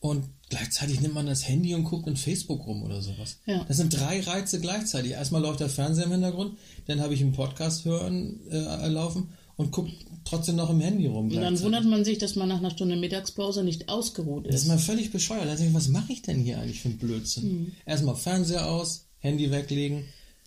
[0.00, 3.38] Und gleichzeitig nimmt man das Handy und guckt in Facebook rum oder sowas.
[3.46, 3.64] Ja.
[3.64, 5.12] Das sind drei Reize gleichzeitig.
[5.12, 9.72] Erstmal läuft der Fernseher im Hintergrund, dann habe ich einen Podcast hören äh, laufen und
[9.72, 9.90] gucke
[10.24, 11.26] trotzdem noch im Handy rum.
[11.30, 14.62] Und dann wundert man sich, dass man nach einer Stunde Mittagspause nicht ausgeruht Das ist
[14.62, 14.68] ist.
[14.68, 15.46] mal völlig bescheuert.
[15.46, 17.42] Da ich, was mache ich denn hier eigentlich für einen Blödsinn?
[17.42, 17.72] Hm.
[17.84, 20.04] Erstmal Fernseher aus, Handy weglegen,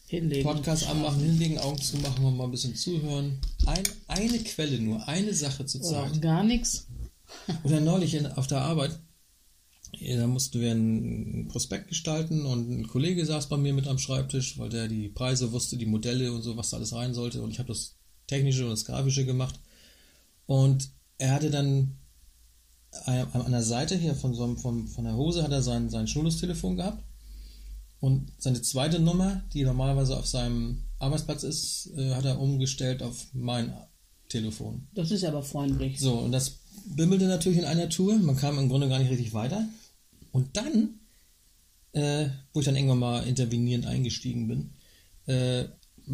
[0.08, 0.44] Hinlegen.
[0.44, 3.38] Podcast anmachen, hinlegen, Augen zumachen und mal ein bisschen zuhören.
[3.66, 6.12] Ein, eine Quelle nur, eine Sache zur Oder Zeit.
[6.14, 6.88] auch gar nichts.
[7.64, 8.98] Oder neulich in, auf der Arbeit,
[10.00, 14.58] da mussten wir einen Prospekt gestalten und ein Kollege saß bei mir mit am Schreibtisch,
[14.58, 17.42] weil der die Preise wusste, die Modelle und so, was da alles rein sollte.
[17.42, 17.96] Und ich habe das
[18.27, 19.60] Technische und das Grafische gemacht.
[20.45, 21.98] Und er hatte dann
[23.06, 25.89] äh, an der Seite hier von, so einem, von, von der Hose hat er sein,
[25.89, 27.03] sein Schnurlustelefon gehabt.
[27.99, 33.27] Und seine zweite Nummer, die normalerweise auf seinem Arbeitsplatz ist, äh, hat er umgestellt auf
[33.34, 33.73] mein
[34.27, 34.88] Telefon.
[34.93, 35.99] Das ist aber freundlich.
[35.99, 38.18] So, und das bimmelte natürlich in einer Tour.
[38.18, 39.68] Man kam im Grunde gar nicht richtig weiter.
[40.31, 40.99] Und dann,
[41.93, 44.73] äh, wo ich dann irgendwann mal intervenierend eingestiegen bin,
[45.27, 45.65] äh,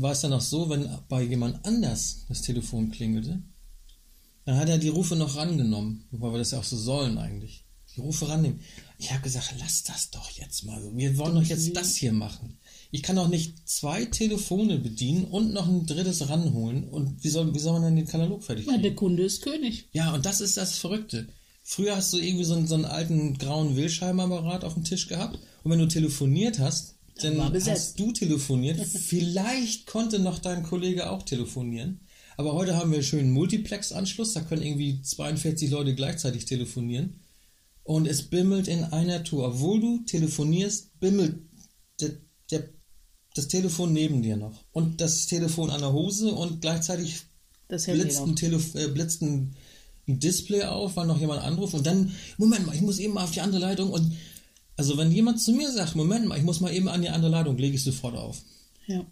[0.02, 3.42] war es dann auch so, wenn bei jemand anders das Telefon klingelte,
[4.46, 7.66] dann hat er die Rufe noch rangenommen, wobei wir das ja auch so sollen eigentlich.
[7.96, 8.60] Die Rufe rannehmen.
[9.00, 10.80] Ich habe gesagt, lass das doch jetzt mal.
[10.96, 12.60] Wir wollen doch jetzt das hier machen.
[12.92, 16.88] Ich kann doch nicht zwei Telefone bedienen und noch ein drittes ranholen.
[16.88, 18.84] Und wie soll, wie soll man denn den Katalog fertig Ja, kriegen?
[18.84, 19.90] der Kunde ist König.
[19.94, 21.28] Ja, und das ist das Verrückte.
[21.64, 25.40] Früher hast du irgendwie so einen, so einen alten grauen Wählscheibenapparat auf dem Tisch gehabt
[25.64, 28.80] und wenn du telefoniert hast, dann hast du telefoniert.
[28.86, 32.02] Vielleicht konnte noch dein Kollege auch telefonieren.
[32.38, 37.20] Aber heute haben wir einen schönen Multiplex-Anschluss, da können irgendwie 42 Leute gleichzeitig telefonieren.
[37.84, 39.48] Und es bimmelt in einer Tour.
[39.48, 41.36] Obwohl du telefonierst, bimmelt
[42.00, 42.12] der,
[42.52, 42.70] der,
[43.34, 44.64] das Telefon neben dir noch.
[44.72, 47.22] Und das Telefon an der Hose und gleichzeitig
[47.68, 49.56] blitzt ein, Telef äh, blitzt ein,
[50.08, 53.24] ein Display auf, weil noch jemand anruft und dann, Moment mal, ich muss eben mal
[53.24, 54.14] auf die andere Leitung und
[54.78, 57.32] also wenn jemand zu mir sagt, Moment mal, ich muss mal eben an die andere
[57.32, 58.38] Leitung, lege ich sofort auf.
[58.86, 59.06] Ja.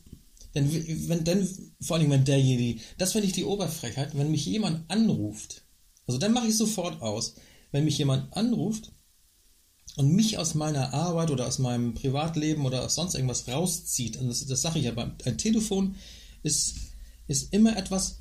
[0.53, 0.71] Denn
[1.09, 1.47] wenn dann,
[1.81, 5.63] vor allem wenn derjenige, das finde ich die Oberfrechheit, wenn mich jemand anruft,
[6.07, 7.35] also dann mache ich sofort aus,
[7.71, 8.91] wenn mich jemand anruft
[9.97, 14.27] und mich aus meiner Arbeit oder aus meinem Privatleben oder aus sonst irgendwas rauszieht, und
[14.27, 15.95] das, das sage ich ja, ein Telefon
[16.43, 16.75] ist,
[17.27, 18.19] ist immer etwas,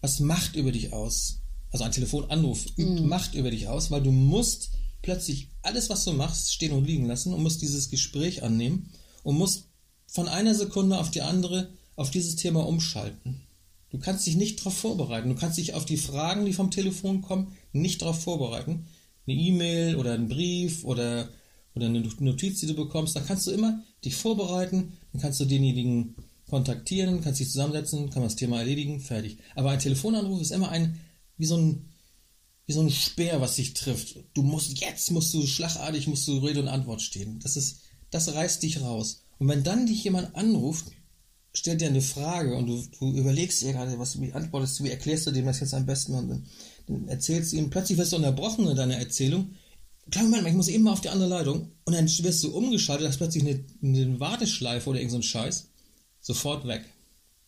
[0.00, 1.40] was Macht über dich aus.
[1.70, 4.70] Also ein Telefonanruf übt Macht über dich aus, weil du musst
[5.04, 8.90] plötzlich alles, was du machst, stehen und liegen lassen und musst dieses Gespräch annehmen
[9.22, 9.68] und musst
[10.06, 13.42] von einer Sekunde auf die andere auf dieses Thema umschalten.
[13.90, 15.28] Du kannst dich nicht darauf vorbereiten.
[15.28, 18.86] Du kannst dich auf die Fragen, die vom Telefon kommen, nicht darauf vorbereiten.
[19.26, 21.28] Eine E-Mail oder ein Brief oder,
[21.76, 25.44] oder eine Notiz, die du bekommst, da kannst du immer dich vorbereiten, dann kannst du
[25.44, 26.16] denjenigen
[26.48, 29.38] kontaktieren, kannst dich zusammensetzen, kann das Thema erledigen, fertig.
[29.54, 30.98] Aber ein Telefonanruf ist immer ein,
[31.36, 31.88] wie so ein,
[32.66, 34.16] wie so ein Speer, was dich trifft.
[34.34, 37.38] Du musst, jetzt musst du schlagartig, musst du Rede und Antwort stehen.
[37.40, 37.80] Das ist,
[38.10, 39.22] das reißt dich raus.
[39.38, 40.86] Und wenn dann dich jemand anruft,
[41.52, 44.90] stellt dir eine Frage und du, du überlegst dir gerade, was wie antwortest du, wie
[44.90, 46.28] erklärst du dem das jetzt am besten und
[46.88, 49.54] dann, erzählst du ihm, plötzlich wirst du unterbrochen in deiner Erzählung.
[50.10, 52.54] Klar, Moment mal, ich muss eben mal auf die andere Leitung und dann wirst du
[52.54, 55.68] umgeschaltet, hast plötzlich eine, eine Warteschleife oder irgend so ein Scheiß,
[56.20, 56.84] sofort weg.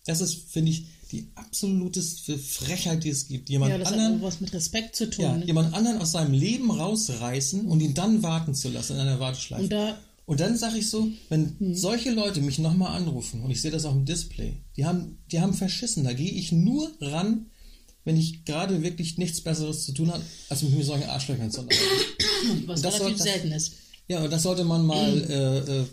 [0.06, 3.48] Das ist, finde ich, die absoluteste Frechheit, die es gibt.
[3.48, 5.24] Jemand Ja, das hat anderen auch was mit Respekt zu tun.
[5.24, 5.46] ja, ne?
[5.46, 9.62] jemand anderen aus seinem Leben rausreißen und ihn dann warten zu lassen in einer Warteschleife.
[9.64, 13.60] Und da- Und dann sage ich so, wenn solche Leute mich nochmal anrufen und ich
[13.62, 16.02] sehe das auf dem Display, die haben, die haben verschissen.
[16.02, 17.46] Da gehe ich nur ran,
[18.04, 21.60] wenn ich gerade wirklich nichts Besseres zu tun habe, als mich mit solchen Arschlöchern zu
[21.60, 22.66] unterhalten.
[22.66, 23.72] was relativ selten ist.
[24.08, 25.84] Ja, und das sollte man mal äh, äh,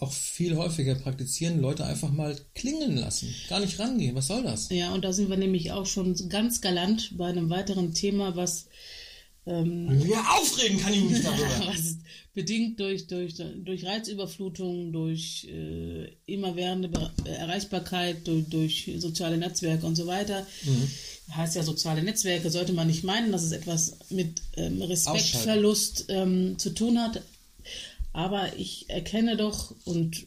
[0.00, 1.60] auch viel häufiger praktizieren.
[1.60, 3.34] Leute einfach mal klingeln lassen.
[3.48, 4.14] Gar nicht rangehen.
[4.14, 4.68] Was soll das?
[4.70, 8.66] Ja, und da sind wir nämlich auch schon ganz galant bei einem weiteren Thema, was,
[9.48, 11.74] ähm, Ja, aufregen kann ich mich darüber.
[12.34, 13.34] bedingt durch, durch,
[13.64, 20.46] durch Reizüberflutung, durch äh, immerwährende Be Erreichbarkeit, durch, durch soziale Netzwerke und so weiter.
[21.34, 26.58] Heißt ja soziale Netzwerke, sollte man nicht meinen, dass es etwas mit ähm, Respektverlust ähm,
[26.58, 27.22] zu tun hat.
[28.12, 30.26] Aber ich erkenne doch und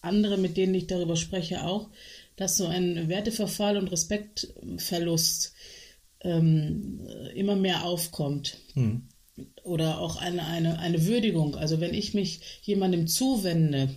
[0.00, 1.90] andere, mit denen ich darüber spreche, auch,
[2.36, 5.54] dass so ein Werteverfall und Respektverlust
[6.20, 8.58] ähm, immer mehr aufkommt.
[8.74, 9.08] Hm.
[9.62, 11.54] Oder auch eine, eine, eine Würdigung.
[11.54, 13.90] Also wenn ich mich jemandem zuwende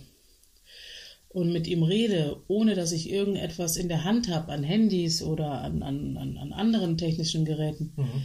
[1.28, 5.60] und mit ihm rede, ohne dass ich irgendetwas in der Hand habe an Handys oder
[5.60, 8.22] an, an, an anderen technischen Geräten, Mhm.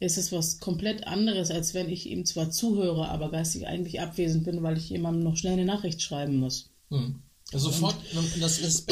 [0.00, 4.44] Ist es was komplett anderes, als wenn ich ihm zwar zuhöre, aber geistig eigentlich abwesend
[4.44, 6.70] bin, weil ich jemandem noch schnell eine Nachricht schreiben muss.
[6.90, 7.22] Hm.
[7.52, 7.96] Also sofort,
[8.40, 8.86] das ist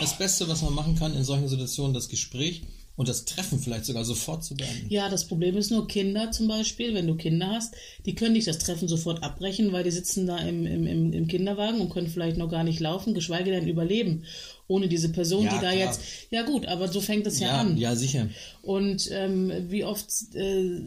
[0.00, 2.62] das Beste, was man machen kann in solchen Situationen, das Gespräch
[2.96, 4.86] und das Treffen vielleicht sogar sofort zu beenden.
[4.88, 7.74] Ja, das Problem ist nur Kinder zum Beispiel, wenn du Kinder hast,
[8.06, 11.28] die können nicht das Treffen sofort abbrechen, weil die sitzen da im, im, im, im
[11.28, 14.24] Kinderwagen und können vielleicht noch gar nicht laufen, geschweige denn überleben,
[14.68, 15.86] ohne diese Person, Ja, die da klar.
[15.86, 16.00] jetzt.
[16.30, 17.76] Ja gut, aber so fängt es ja, Ja, an.
[17.76, 18.28] ja, sicher.
[18.62, 20.80] Und ähm, wie oft äh,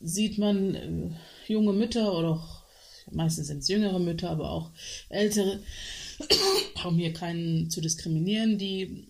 [0.00, 1.10] sieht man äh,
[1.52, 2.62] junge Mütter oder auch,
[3.10, 4.70] meistens sind es jüngere Mütter, aber auch
[5.08, 5.60] ältere,
[6.86, 9.08] um hier keinen zu diskriminieren, die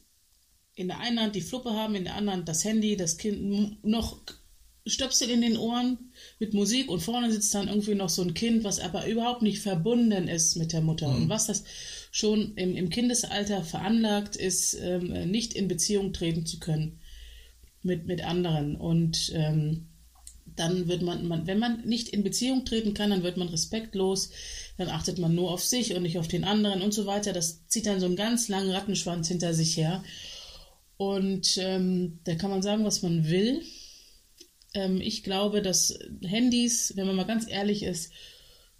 [0.76, 4.18] in der einen Hand die Fluppe haben, in der anderen das Handy, das Kind noch
[4.86, 8.64] Stöpsel in den Ohren mit Musik und vorne sitzt dann irgendwie noch so ein Kind,
[8.64, 11.08] was aber überhaupt nicht verbunden ist mit der Mutter.
[11.08, 11.64] Und was das
[12.10, 17.00] schon im, im Kindesalter veranlagt ist, ähm, nicht in Beziehung treten zu können
[17.82, 18.76] mit, mit anderen.
[18.76, 19.86] Und ähm,
[20.54, 24.30] dann wird man, man, wenn man nicht in Beziehung treten kann, dann wird man respektlos,
[24.76, 27.32] dann achtet man nur auf sich und nicht auf den anderen und so weiter.
[27.32, 30.04] Das zieht dann so einen ganz langen Rattenschwanz hinter sich her.
[30.96, 33.62] Und ähm, da kann man sagen, was man will.
[34.74, 38.12] Ähm, ich glaube, dass Handys, wenn man mal ganz ehrlich ist,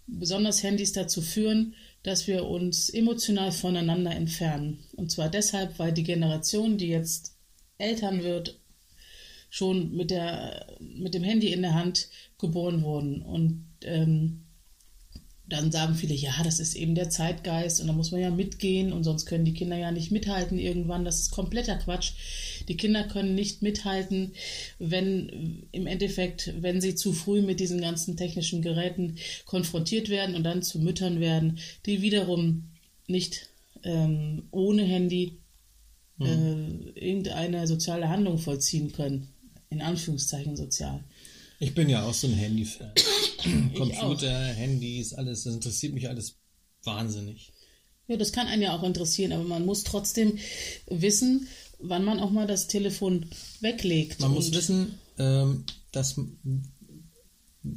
[0.07, 4.83] besonders Handys dazu führen, dass wir uns emotional voneinander entfernen.
[4.95, 7.35] Und zwar deshalb, weil die Generation, die jetzt
[7.77, 8.59] Eltern wird,
[9.49, 13.21] schon mit, der, mit dem Handy in der Hand geboren wurden.
[13.21, 14.45] Und ähm,
[15.47, 18.91] dann sagen viele, ja, das ist eben der Zeitgeist und da muss man ja mitgehen
[18.91, 21.05] und sonst können die Kinder ja nicht mithalten irgendwann.
[21.05, 22.13] Das ist kompletter Quatsch.
[22.67, 24.33] Die Kinder können nicht mithalten,
[24.79, 30.43] wenn im Endeffekt, wenn sie zu früh mit diesen ganzen technischen Geräten konfrontiert werden und
[30.43, 32.69] dann zu Müttern werden, die wiederum
[33.07, 33.49] nicht
[33.83, 35.37] ähm, ohne Handy
[36.19, 39.29] äh, irgendeine soziale Handlung vollziehen können.
[39.69, 41.03] In Anführungszeichen sozial.
[41.59, 42.91] Ich bin ja auch so ein Handy-Fan.
[43.75, 46.37] Computer, Handys, alles, das interessiert mich alles
[46.83, 47.51] wahnsinnig.
[48.07, 50.37] Ja, das kann einen ja auch interessieren, aber man muss trotzdem
[50.87, 51.47] wissen,
[51.79, 53.25] wann man auch mal das Telefon
[53.61, 54.19] weglegt.
[54.21, 56.19] Man muss wissen, ähm, dass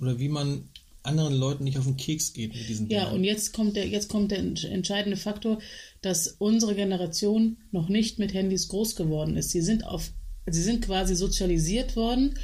[0.01, 0.69] oder wie man
[1.03, 3.15] anderen Leuten nicht auf den Keks geht mit diesen Ja, Dingern.
[3.16, 5.59] und jetzt kommt der, jetzt kommt der entsch- entscheidende Faktor,
[6.03, 9.51] dass unsere Generation noch nicht mit Handys groß geworden ist.
[9.51, 10.11] Sie sind auf,
[10.47, 12.35] sie sind quasi sozialisiert worden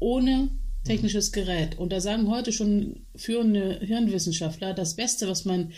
[0.00, 0.48] ohne
[0.84, 1.78] technisches Gerät.
[1.78, 5.72] Und da sagen heute schon führende Hirnwissenschaftler, das Beste, was man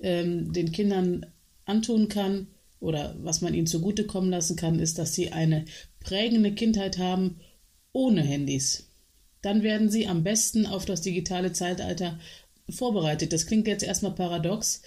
[0.00, 1.26] ähm, den Kindern
[1.64, 2.46] antun kann
[2.80, 5.64] oder was man ihnen zugutekommen lassen kann, ist, dass sie eine
[6.00, 7.40] prägende Kindheit haben
[7.92, 8.90] ohne Handys.
[9.42, 12.18] Dann werden sie am besten auf das digitale Zeitalter
[12.68, 13.32] vorbereitet.
[13.32, 14.82] Das klingt jetzt erstmal paradox,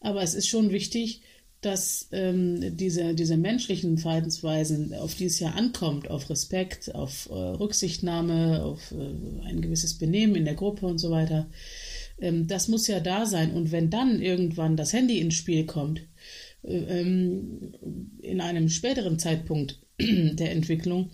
[0.00, 1.22] aber es ist schon wichtig,
[1.64, 7.32] dass ähm, diese, diese menschlichen Verhaltensweisen, auf die es ja ankommt, auf Respekt, auf äh,
[7.32, 11.48] Rücksichtnahme, auf äh, ein gewisses Benehmen in der Gruppe und so weiter,
[12.20, 13.52] ähm, das muss ja da sein.
[13.52, 16.02] Und wenn dann irgendwann das Handy ins Spiel kommt,
[16.64, 21.10] in einem späteren Zeitpunkt der Entwicklung,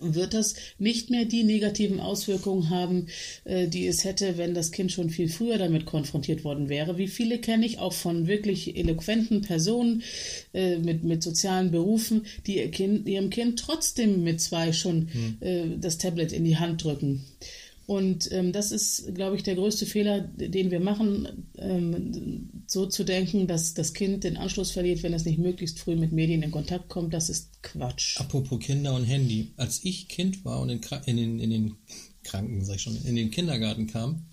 [0.00, 3.06] wird das nicht mehr die negativen Auswirkungen haben,
[3.44, 6.98] äh, die es hätte, wenn das Kind schon viel früher damit konfrontiert worden wäre.
[6.98, 10.02] Wie viele kenne ich auch von wirklich eloquenten Personen
[10.52, 15.08] äh, mit, mit sozialen Berufen, die ihr kind, ihrem Kind trotzdem mit zwei schon
[15.40, 17.24] äh, das Tablet in die Hand drücken.
[17.86, 23.04] Und ähm, das ist, glaube ich, der größte Fehler, den wir machen, ähm, so zu
[23.04, 26.50] denken, dass das Kind den Anschluss verliert, wenn es nicht möglichst früh mit Medien in
[26.50, 27.12] Kontakt kommt.
[27.12, 28.18] Das ist Quatsch.
[28.18, 29.52] Apropos Kinder und Handy.
[29.58, 31.74] Als ich Kind war und in, in, den, in den
[32.22, 34.26] Kranken, sag ich schon, in den Kindergarten kam,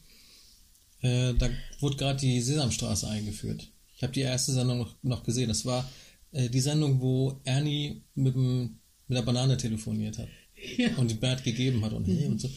[1.02, 1.50] äh, da
[1.80, 3.70] wurde gerade die Sesamstraße eingeführt.
[3.98, 5.50] Ich habe die erste Sendung noch, noch gesehen.
[5.50, 5.90] Das war
[6.32, 10.30] äh, die Sendung, wo Ernie mit, dem, mit der Banane telefoniert hat
[10.78, 10.96] Ja.
[10.98, 12.50] und die Bert gegeben hat und hey und so.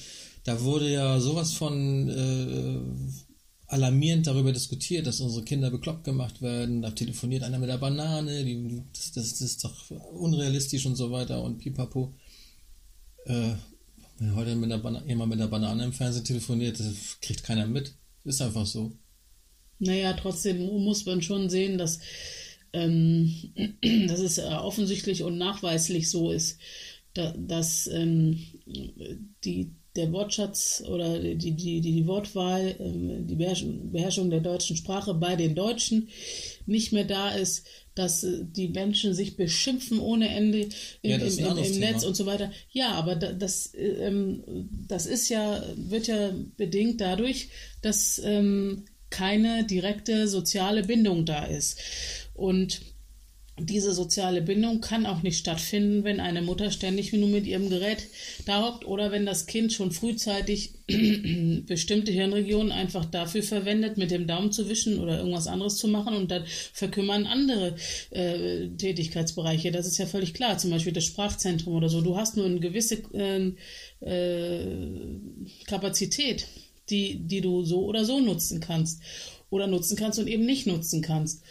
[0.44, 3.24] Da wurde ja sowas von äh,
[3.66, 6.82] alarmierend darüber diskutiert, dass unsere Kinder bekloppt gemacht werden.
[6.82, 11.42] Da telefoniert einer mit der Banane, die, das, das, ist doch unrealistisch und so weiter
[11.42, 12.14] und pipapo.
[13.24, 13.54] Äh,
[14.18, 17.94] wenn heute mit der jemand mit der Banane im Fernsehen telefoniert, das kriegt keiner mit.
[18.24, 18.92] Ist einfach so.
[19.78, 22.00] Naja, trotzdem muss man schon sehen, dass,
[22.72, 23.34] ähm,
[24.08, 26.58] dass es äh, offensichtlich und nachweislich so ist,
[27.14, 28.38] da, dass ähm,
[29.44, 35.14] die der Wortschatz oder die, die, die, die Wortwahl, ähm, die Beherrschung, der deutschen Sprache
[35.14, 36.08] bei den Deutschen
[36.66, 40.68] nicht mehr da ist, dass äh, die Menschen sich beschimpfen ohne Ende
[41.02, 42.50] im, Ja, im, im, im Netz und so weiter.
[42.72, 44.42] Ja, aber da, das, äh, ähm,
[44.88, 47.48] das ist ja, wird ja bedingt dadurch,
[47.82, 51.78] dass ähm, keine direkte soziale Bindung da ist.
[52.34, 52.80] Und
[53.56, 58.08] diese soziale Bindung kann auch nicht stattfinden, wenn eine Mutter ständig nur mit ihrem Gerät
[58.48, 60.74] hockt oder wenn das Kind schon frühzeitig
[61.66, 66.16] bestimmte Hirnregionen einfach dafür verwendet, mit dem Daumen zu wischen oder irgendwas anderes zu machen
[66.16, 67.76] und dann verkümmern andere
[68.10, 69.70] äh, Tätigkeitsbereiche.
[69.70, 70.58] Das ist ja völlig klar.
[70.58, 72.00] Zum Beispiel das Sprachzentrum oder so.
[72.00, 73.52] Du hast nur eine gewisse äh,
[74.00, 75.20] äh,
[75.66, 76.48] Kapazität,
[76.90, 79.00] die, die du so oder so nutzen kannst.
[79.48, 81.44] Oder nutzen kannst und eben nicht nutzen kannst.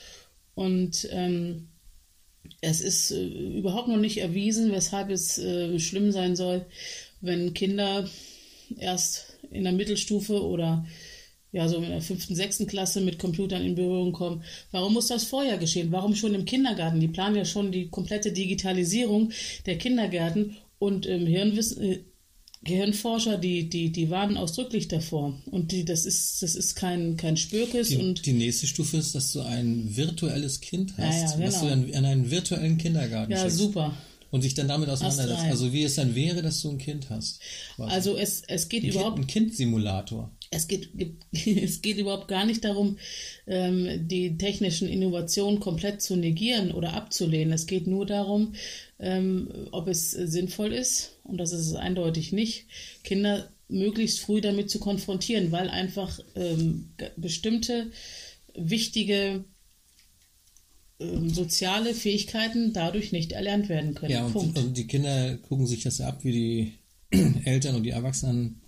[0.54, 1.70] Und ähm,
[2.64, 6.66] es ist äh, überhaupt noch nicht erwiesen, weshalb es äh, schlimm sein soll,
[7.22, 8.10] wenn Kinder
[8.78, 10.86] erst in der Mittelstufe oder
[11.52, 14.44] ja, so in der fünften, sechsten Klasse mit Computern in Berührung kommen.
[14.72, 15.92] Warum muss das vorher geschehen?
[15.92, 17.00] Warum schon im Kindergarten?
[17.00, 19.32] Die planen ja schon die komplette Digitalisierung
[19.66, 22.00] der Kindergärten und im Hirnwissen, äh,
[22.64, 25.34] Gehirnforscher, die, die, die warnen ausdrücklich davor.
[25.46, 29.16] Und die, das ist, das ist kein, kein Spürkes Die, und die nächste Stufe ist,
[29.16, 31.70] dass du ein virtuelles Kind Ja, hast, ja, was du genau.
[31.70, 33.58] dann in einen virtuellen Kindergarten ja, schickst.
[33.58, 33.96] super.
[34.32, 35.44] Und dich dann damit auseinandersetzt.
[35.44, 37.40] Also wie es dann wäre, dass du ein Kind hast.
[37.76, 37.94] quasi.
[37.94, 40.32] Also es, es geht ein, überhaupt kind, ein Kind-Simulator.
[40.50, 40.90] es geht,
[41.32, 42.98] es geht überhaupt gar nicht darum,
[43.46, 47.54] ähm, die technischen Innovationen komplett zu negieren oder abzulehnen.
[47.54, 48.56] Es geht nur darum,
[49.00, 52.66] ähm, ob es sinnvoll ist, und das ist es eindeutig nicht,
[53.04, 57.92] Kinder möglichst früh damit zu konfrontieren, weil einfach ähm, bestimmte
[58.56, 59.44] wichtige
[61.00, 64.12] ähm, soziale Fähigkeiten dadurch nicht erlernt werden können.
[64.12, 64.58] Ja, und, Punkt.
[64.58, 66.74] und die Kinder gucken sich das ab, wie die
[67.46, 68.62] Eltern und die Erwachsenen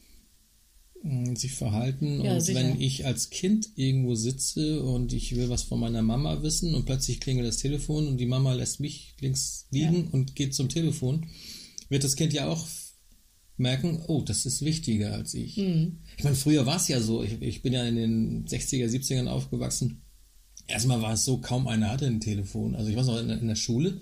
[1.36, 2.22] sich verhalten.
[2.24, 2.60] Ja, und sicher.
[2.60, 6.86] wenn ich als Kind irgendwo sitze und ich will was von meiner Mama wissen und
[6.86, 11.28] plötzlich klingelt das Telefon und die Mama lässt mich links liegen und geht zum Telefon,
[11.90, 12.68] wird das Kind ja auch
[13.58, 15.58] merken, oh, das ist wichtiger als ich.
[15.58, 16.00] Mhm.
[16.18, 19.28] Ich meine, früher war es ja so, ich, ich bin ja in den 60er, 70ern
[19.28, 20.02] aufgewachsen.
[20.68, 22.76] Erstmal war es so, kaum einer hatte ein Telefon.
[22.76, 24.02] Also ich weiß noch, in, der- in der Schule,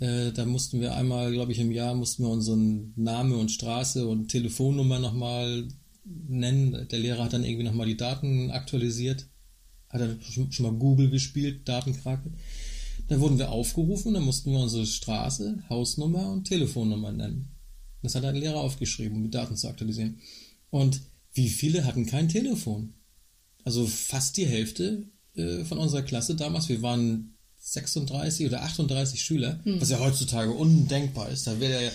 [0.00, 4.06] äh, da mussten wir einmal, glaube ich, im Jahr mussten wir unseren Name und Straße
[4.06, 5.68] und Telefonnummer nochmal
[6.04, 6.86] nennen.
[6.88, 9.26] Der Lehrer hat dann irgendwie nochmal die Daten aktualisiert.
[9.88, 12.30] Hat dann schon, mal Google gespielt, Datenkrake.
[13.08, 17.48] Dann wurden wir aufgerufen dann mussten wir unsere Straße, Hausnummer und Telefonnummer nennen.
[18.02, 20.18] Das hat ein Lehrer aufgeschrieben, um die Daten zu aktualisieren.
[20.70, 21.00] Und
[21.34, 22.94] wie viele hatten kein Telefon?
[23.64, 26.68] Also fast die Hälfte äh, von unserer Klasse damals.
[26.68, 29.80] Wir waren 36 oder 38 Schüler, Hm.
[29.80, 31.46] was ja heutzutage undenkbar ist.
[31.46, 31.92] Da wäre der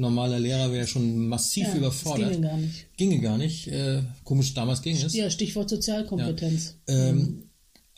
[0.00, 2.32] normale Lehrer wäre schon massiv Ja, überfordert.
[2.32, 2.86] ginge gar nicht.
[2.96, 3.68] Ginge gar nicht.
[3.68, 5.14] Äh, komisch, damals ging es.
[5.14, 6.76] Ja, Stichwort Sozialkompetenz.
[6.88, 7.50] Ähm,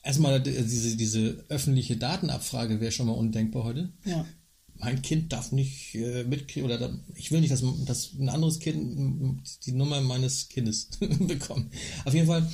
[0.02, 3.92] erstmal äh, diese, diese öffentliche Datenabfrage wäre schon mal undenkbar heute.
[4.04, 4.26] Ja.
[4.74, 8.58] Mein Kind darf nicht äh, mitkriegen oder da, ich will nicht, dass, dass ein anderes
[8.58, 10.88] Kind die Nummer meines Kindes
[11.20, 11.72] bekommt.
[12.04, 12.50] Auf jeden Fall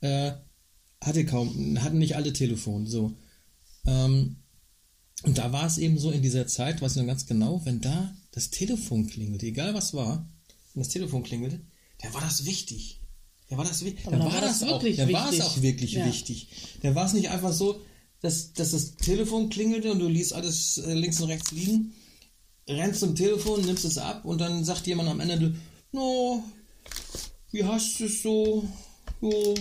[0.00, 0.32] äh,
[1.00, 2.86] hatte kaum, hatten nicht alle Telefon.
[2.86, 3.16] So.
[3.86, 4.36] Ähm,
[5.22, 7.80] und da war es eben so in dieser Zeit, weiß ich noch ganz genau, wenn
[7.80, 10.28] da das Telefon klingelte, egal was war,
[10.72, 11.60] wenn das Telefon klingelte,
[12.00, 13.00] dann war das wichtig.
[13.50, 15.46] Da war das, dann dann war das das auch, wirklich dann war es wichtig.
[15.46, 16.06] auch wirklich Ja.
[16.06, 16.48] wichtig.
[16.82, 17.80] Dann war es nicht einfach so,
[18.20, 21.92] dass, dass das Telefon klingelte und du ließ alles äh, links und rechts liegen,
[22.68, 25.54] rennst zum Telefon, nimmst es ab und dann sagt jemand am Ende,
[25.92, 26.44] no,
[27.50, 28.68] wie hast du es so?
[29.20, 29.54] So,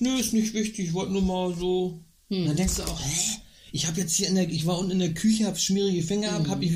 [0.00, 2.02] nö, ist nicht wichtig, ich wollte nur mal so.
[2.28, 3.38] Und dann denkst du auch, hä?
[3.72, 6.32] Ich habe jetzt hier in der, ich war unten in der Küche, habe schmierige Finger
[6.32, 6.72] ab, habe ich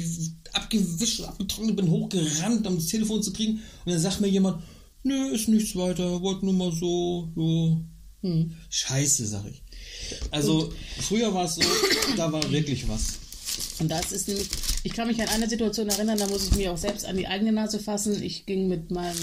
[0.53, 3.61] abgewischt, abgetrocknet, bin hochgerannt, um das Telefon zu kriegen.
[3.85, 4.63] Und dann sagt mir jemand,
[5.03, 7.81] nö, ist nichts weiter, wollte nur mal so, so.
[8.69, 9.63] Scheiße, sag ich.
[10.31, 11.63] Also, früher war es so,
[12.17, 13.19] da war wirklich was.
[13.79, 14.49] Und das ist nämlich,
[14.85, 17.27] ich kann mich an eine Situation erinnern, da muss ich mir auch selbst an die
[17.27, 18.23] eigene Nase fassen.
[18.23, 19.17] Ich ging mit meinem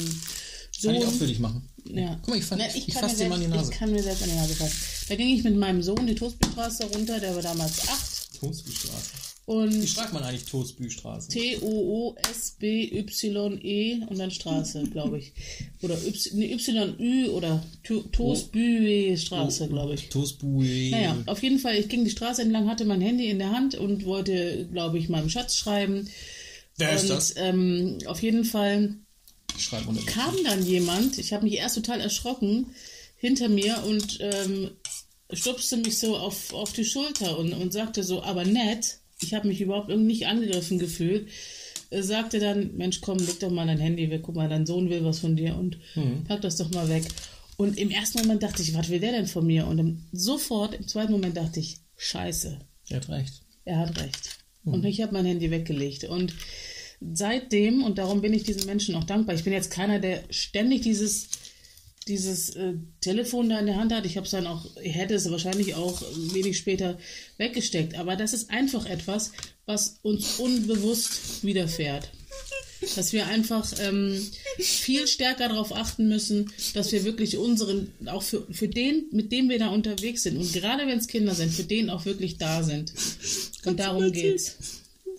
[0.80, 0.94] Sohn.
[0.94, 1.62] Kann ich auch für dich machen.
[1.94, 2.16] Ja.
[2.22, 3.72] Guck mal, ich, fass- Ne, ich, kann fass mir dir mal in die selbst- Nase.
[3.72, 4.76] Ich kann mir selbst an die Nase fassen.
[5.10, 8.42] Da ging ich mit meinem Sohn die Toaststraße runter, der war damals acht.
[9.48, 9.48] Toastbüstraße.
[9.48, 11.30] Wie Und schreibt man eigentlich Toastbüstraße?
[11.30, 12.98] T-O-O-S-B-Y-E
[14.08, 15.32] und dann Straße, glaube ich.
[15.82, 20.10] Oder Y-Ü oder To- Toastbüe-Straße, glaube ich.
[20.10, 20.90] Toastbui.
[20.92, 23.76] Naja, auf jeden Fall, ich ging die Straße entlang, hatte mein Handy in der Hand
[23.76, 26.10] und wollte, glaube ich, meinem Schatz schreiben.
[26.78, 27.34] Wer ist und das?
[27.38, 28.96] Ähm, auf jeden Fall
[30.06, 32.68] kam dann jemand, ich habe mich erst total erschrocken,
[33.16, 34.70] hinter mir und ähm,
[35.34, 39.48] stupste mich so auf, auf die Schulter und, und sagte so, aber nett, ich habe
[39.48, 41.30] mich überhaupt irgendwie nicht angegriffen gefühlt,
[41.90, 44.90] äh, sagte dann, Mensch, komm, leg doch mal dein Handy weg, guck mal, dein Sohn
[44.90, 46.24] will was von dir und Mhm.
[46.26, 47.04] pack das doch mal weg.
[47.58, 49.66] Und im ersten Moment dachte ich, was will der denn von mir?
[49.66, 53.34] Und im, sofort, im zweiten Moment dachte ich, scheiße, Er hat recht.
[53.66, 54.38] er hat recht.
[54.64, 56.04] Und ich habe mein Handy weggelegt.
[56.04, 56.34] Und
[57.02, 60.82] seitdem, und darum bin ich diesen Menschen auch dankbar, ich bin jetzt keiner, der ständig
[60.82, 61.30] dieses,
[62.08, 64.06] dieses äh, Telefon da in der Hand hat.
[64.06, 66.02] Ich habe es dann auch, ich hätte es wahrscheinlich auch
[66.34, 66.98] wenig später
[67.38, 67.96] weggesteckt.
[67.96, 69.34] Aber das ist einfach etwas,
[69.66, 72.10] was uns unbewusst widerfährt.
[72.96, 74.22] Dass wir einfach ähm,
[74.60, 79.50] viel stärker darauf achten müssen, dass wir wirklich unseren, auch für, für den, mit dem
[79.50, 82.64] wir da unterwegs sind, und gerade wenn es Kinder sind, für den auch wirklich da
[82.64, 82.94] sind.
[83.66, 84.58] Und darum geht's.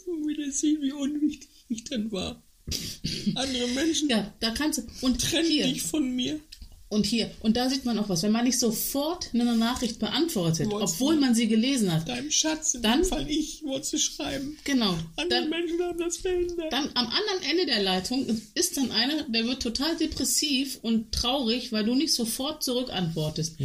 [0.06, 2.42] Wieder sehen, wie unwichtig ich dann war.
[3.34, 4.82] Andere Menschen Ja, da kannst du.
[5.00, 5.66] Und trennen hier.
[5.66, 6.40] dich von mir.
[6.90, 7.30] Und hier.
[7.40, 8.22] Und da sieht man auch was.
[8.22, 12.74] Wenn man nicht sofort eine Nachricht beantwortet, Wollt's obwohl man sie gelesen hat, Deinem Schatz,
[12.74, 14.56] in Dann- Fall ich, wollte schreiben.
[14.64, 14.96] genau.
[15.16, 16.72] Andere Dann, Menschen haben das verhindert.
[16.72, 21.72] dann am anderen Ende der Leitung ist dann einer, der wird total depressiv und traurig,
[21.72, 23.56] weil du nicht sofort zurückantwortest.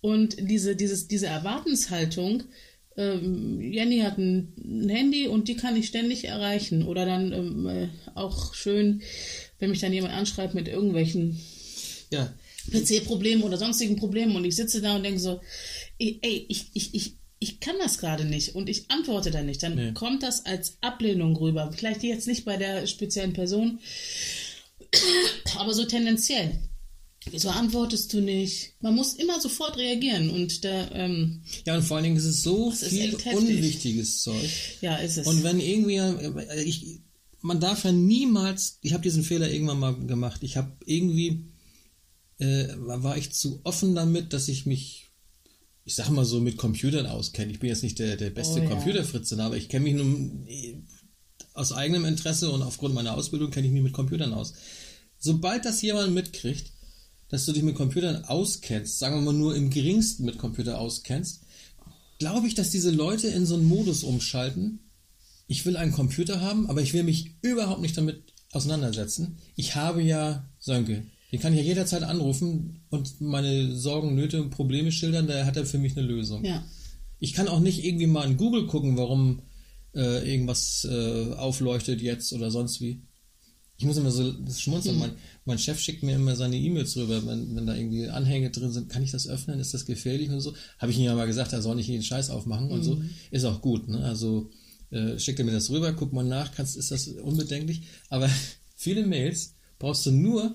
[0.00, 2.44] Und diese, dieses, diese Erwartenshaltung,
[2.96, 6.86] ähm, Jenny hat ein, ein Handy und die kann ich ständig erreichen.
[6.86, 9.02] Oder dann ähm, äh, auch schön,
[9.58, 11.38] wenn mich dann jemand anschreibt mit irgendwelchen
[12.12, 12.32] Ja,
[12.72, 15.40] PC-Problemen oder sonstigen Problemen und ich sitze da und denke so,
[15.98, 16.18] ey,
[16.48, 19.92] ich, ich, ich, ich kann das gerade nicht und ich antworte da nicht, dann Nee.
[19.92, 21.72] kommt das als Ablehnung rüber.
[21.74, 23.78] Vielleicht jetzt nicht bei der speziellen Person,
[25.56, 26.58] aber so tendenziell.
[27.30, 28.72] Wieso antwortest du nicht?
[28.80, 32.42] Man muss immer sofort reagieren und da, ähm, ja, und vor allen Dingen ist es
[32.42, 34.48] so viel unwichtiges Zeug.
[34.80, 35.26] ja, ist es.
[35.26, 37.00] Und wenn irgendwie, äh, ich,
[37.42, 40.40] man darf ja niemals, ich habe diesen Fehler irgendwann mal gemacht.
[40.44, 41.44] Ich habe irgendwie,
[42.40, 45.10] äh, war ich zu offen damit, dass ich mich,
[45.84, 47.52] ich sag mal so, mit Computern auskenne.
[47.52, 48.70] Ich bin jetzt nicht der, der beste Oh, ja.
[48.70, 50.82] Computerfritze, aber ich kenne mich nun äh,
[51.54, 54.54] aus eigenem Interesse und aufgrund meiner Ausbildung kenne ich mich mit Computern aus.
[55.18, 56.72] Sobald das jemand mitkriegt,
[57.28, 61.42] dass du dich mit Computern auskennst, sagen wir mal nur im geringsten mit Computer auskennst,
[62.18, 64.80] glaube ich, dass diese Leute in so einen Modus umschalten,
[65.46, 69.38] ich will einen Computer haben, aber ich will mich überhaupt nicht damit auseinandersetzen.
[69.56, 71.06] Ich habe ja Sönke.
[71.32, 75.56] Den kann ich ja jederzeit anrufen und meine Sorgen, Nöte und Probleme schildern, da hat
[75.56, 76.44] er für mich eine Lösung.
[76.44, 76.64] ja.
[77.22, 79.42] Ich kann auch nicht irgendwie mal in Google gucken, warum
[79.94, 83.02] äh, irgendwas äh, aufleuchtet jetzt oder sonst wie.
[83.76, 84.98] Ich muss immer so schmunzeln.
[84.98, 85.12] Mein,
[85.44, 88.88] mein Chef schickt mir immer seine E-Mails rüber, wenn, wenn da irgendwie Anhänge drin sind.
[88.88, 89.58] Kann ich das öffnen?
[89.58, 90.54] Ist das gefährlich und so?
[90.78, 93.02] Habe ich ihm ja mal gesagt, er soll nicht jeden Scheiß aufmachen und so.
[93.30, 93.88] Ist auch gut.
[93.88, 94.04] Ne?
[94.04, 94.50] Also
[94.90, 97.82] äh, schickt er mir das rüber, guck mal nach, kannst, ist das unbedenklich.
[98.08, 98.28] Aber
[98.76, 100.54] viele Mails brauchst du nur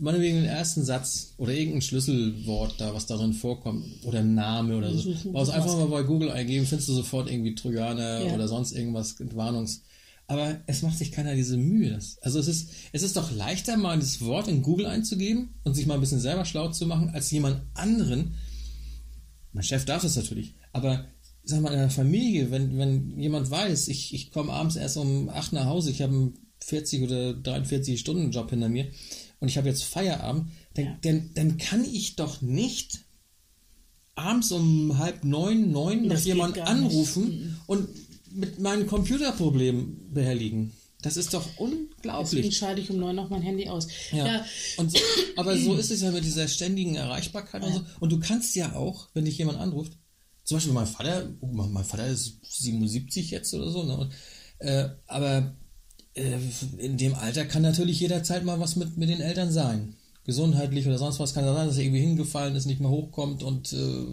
[0.00, 5.14] meinetwegen den ersten Satz oder irgendein Schlüsselwort da, was darin vorkommt, oder Name oder so.
[5.32, 8.34] Brauchst einfach mal bei Google eingeben, findest du sofort irgendwie Trojaner Ja.
[8.34, 9.82] oder sonst irgendwas, Warnungs.
[10.26, 11.90] Aber es macht sich keiner diese Mühe.
[11.90, 15.74] Das, also es ist, es ist doch leichter, mal das Wort in Google einzugeben und
[15.74, 18.34] sich mal ein bisschen selber schlau zu machen, als jemand anderen.
[19.52, 21.06] Mein Chef darf das natürlich, aber
[21.44, 25.30] sag mal, in der Familie, wenn, wenn jemand weiß, ich, ich komme abends erst um
[25.30, 28.86] 8 nach Hause, ich habe einen 40 oder 43 Stunden Job hinter mir
[29.40, 30.98] und ich habe jetzt Feierabend, dann, Ja.
[31.02, 33.00] dann, dann kann ich doch nicht
[34.14, 36.84] abends um halb neun, neun noch jemand gar nicht.
[36.84, 37.88] anrufen und
[38.32, 40.72] mit meinen Computerproblemen behelligen.
[41.02, 42.56] Das ist doch Deswegen unglaublich.
[42.58, 43.86] schalte ich um neun noch mein Handy aus.
[44.10, 44.26] Ja.
[44.26, 44.44] ja
[44.76, 44.98] so,
[45.36, 47.84] aber so ist es ja mit dieser ständigen Erreichbarkeit und so.
[48.00, 49.92] Und du kannst ja auch, wenn dich jemand anruft,
[50.42, 53.96] zum Beispiel mein Vater, oh, mein Vater ist 77 jetzt oder so, ne?
[53.96, 54.12] Und,
[54.58, 55.54] äh, aber
[56.78, 59.94] in dem Alter kann natürlich jederzeit mal was mit, mit den Eltern sein.
[60.24, 63.42] Gesundheitlich oder sonst was kann ja sein, dass er irgendwie hingefallen ist, nicht mehr hochkommt
[63.42, 64.04] und äh,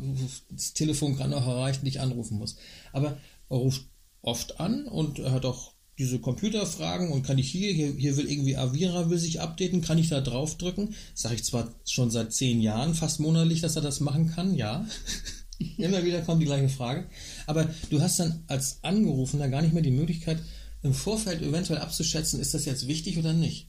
[0.49, 2.55] das Telefon gerade noch erreicht dich anrufen muss.
[2.93, 3.17] Aber
[3.49, 3.85] er ruft
[4.21, 8.29] oft an und er hat auch diese Computerfragen und kann ich hier, hier, hier will
[8.29, 10.93] irgendwie Avira will sich updaten, kann ich da draufdrücken?
[11.13, 14.85] Sage ich zwar schon seit zehn Jahren, fast monatlich, dass er das machen kann, ja.
[15.77, 17.05] Immer wieder kommt die gleiche Frage.
[17.47, 20.39] Aber du hast dann als Angerufener gar nicht mehr die Möglichkeit,
[20.85, 23.67] im Vorfeld eventuell abzuschätzen, ist das jetzt wichtig oder nicht.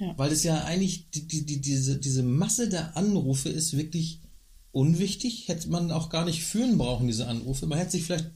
[0.00, 0.12] Ja.
[0.18, 4.20] Weil es ja eigentlich, die, die, die, diese, diese Masse der Anrufe ist wirklich
[4.72, 5.48] unwichtig.
[5.48, 7.66] Hätte man auch gar nicht führen brauchen, diese Anrufe.
[7.66, 8.30] Man hätte sich vielleicht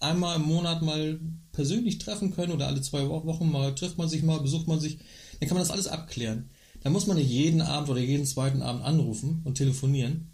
[0.00, 1.20] einmal im Monat mal
[1.52, 4.80] persönlich treffen können oder alle zwei Wo- Wochen mal trifft man sich mal, besucht man
[4.80, 4.98] sich.
[5.38, 6.50] Dann kann man das alles abklären.
[6.82, 10.28] Da muss man nicht jeden Abend oder jeden zweiten Abend anrufen und telefonieren,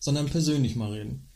[0.00, 1.28] sondern persönlich mal reden.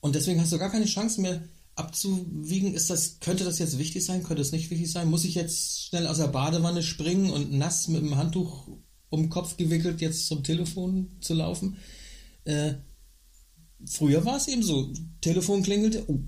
[0.00, 1.42] Und deswegen hast du gar keine Chance mehr
[1.76, 5.08] abzuwiegen, ist das, könnte das jetzt wichtig sein, könnte es nicht wichtig sein?
[5.08, 8.68] Muss ich jetzt schnell aus der Badewanne springen und nass mit dem Handtuch
[9.10, 11.76] um den Kopf gewickelt jetzt zum Telefon zu laufen?
[12.44, 12.74] Äh,
[13.84, 16.20] früher war es eben so, Telefon klingelte, oh,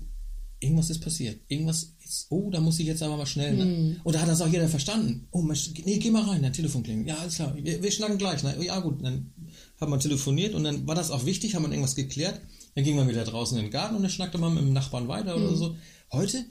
[0.59, 1.39] irgendwas ist passiert.
[1.47, 3.55] Irgendwas ist, oh, da muss ich jetzt aber mal schnell.
[3.55, 3.99] Ne?
[4.03, 5.27] Und da hat das auch jeder verstanden.
[5.31, 7.07] Oh, Mensch, nee, geh mal rein, dein Telefon klingelt.
[7.07, 8.43] Ja, alles klar, wir, wir schnacken gleich.
[8.43, 8.55] Ne?
[8.63, 9.33] Ja, gut, dann
[9.79, 12.39] hat man telefoniert und dann war das auch wichtig, haben wir irgendwas geklärt.
[12.79, 15.09] Dann ging man wieder draußen in den Garten und dann schnackte man mit dem Nachbarn
[15.09, 15.75] weiter oder so.
[16.13, 16.45] Heute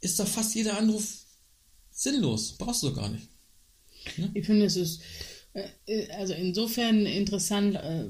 [0.00, 1.24] ist doch fast jeder Anruf
[1.90, 2.56] sinnlos.
[2.56, 3.26] Brauchst du gar nicht.
[4.32, 5.02] Ich finde, es ist
[5.54, 8.04] äh, also insofern interessant, äh,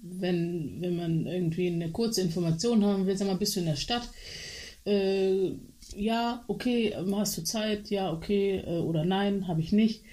[0.00, 3.76] wenn, wenn man irgendwie eine kurze Information haben will, sag mal, bist du in der
[3.76, 4.08] Stadt?
[4.86, 5.56] Äh,
[5.94, 7.90] ja, okay, hast du Zeit?
[7.90, 10.04] Ja, okay, äh, oder nein, habe ich nicht.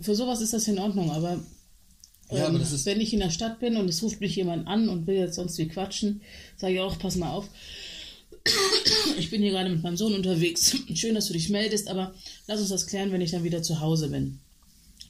[0.00, 1.44] Für sowas ist das in Ordnung, aber,
[2.30, 5.06] Ja, ähm, wenn ich in der Stadt bin und es ruft mich jemand an und
[5.06, 6.20] will jetzt sonst wie quatschen,
[6.56, 7.48] sage ich auch, pass mal auf.
[9.18, 10.76] Ich bin hier gerade mit meinem Sohn unterwegs.
[10.94, 12.14] Schön, dass du dich meldest, aber
[12.46, 14.40] lass uns das klären, wenn ich dann wieder zu Hause bin.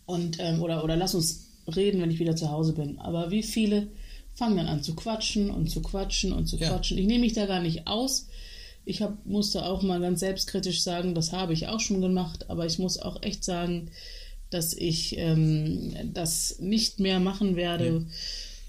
[0.05, 2.99] Und, ähm, oder, oder lass uns reden, wenn ich wieder zu Hause bin.
[2.99, 3.89] Aber wie viele
[4.35, 6.69] fangen dann an zu quatschen und zu quatschen und zu Ja.
[6.69, 6.99] quatschen?
[6.99, 8.29] Ich nehme mich da gar nicht aus.
[8.85, 12.67] Ich hab, musste auch mal ganz selbstkritisch sagen, das habe ich auch schon gemacht, aber
[12.67, 13.91] ich muss auch echt sagen,
[14.51, 18.07] dass ich ähm, das nicht mehr machen werde,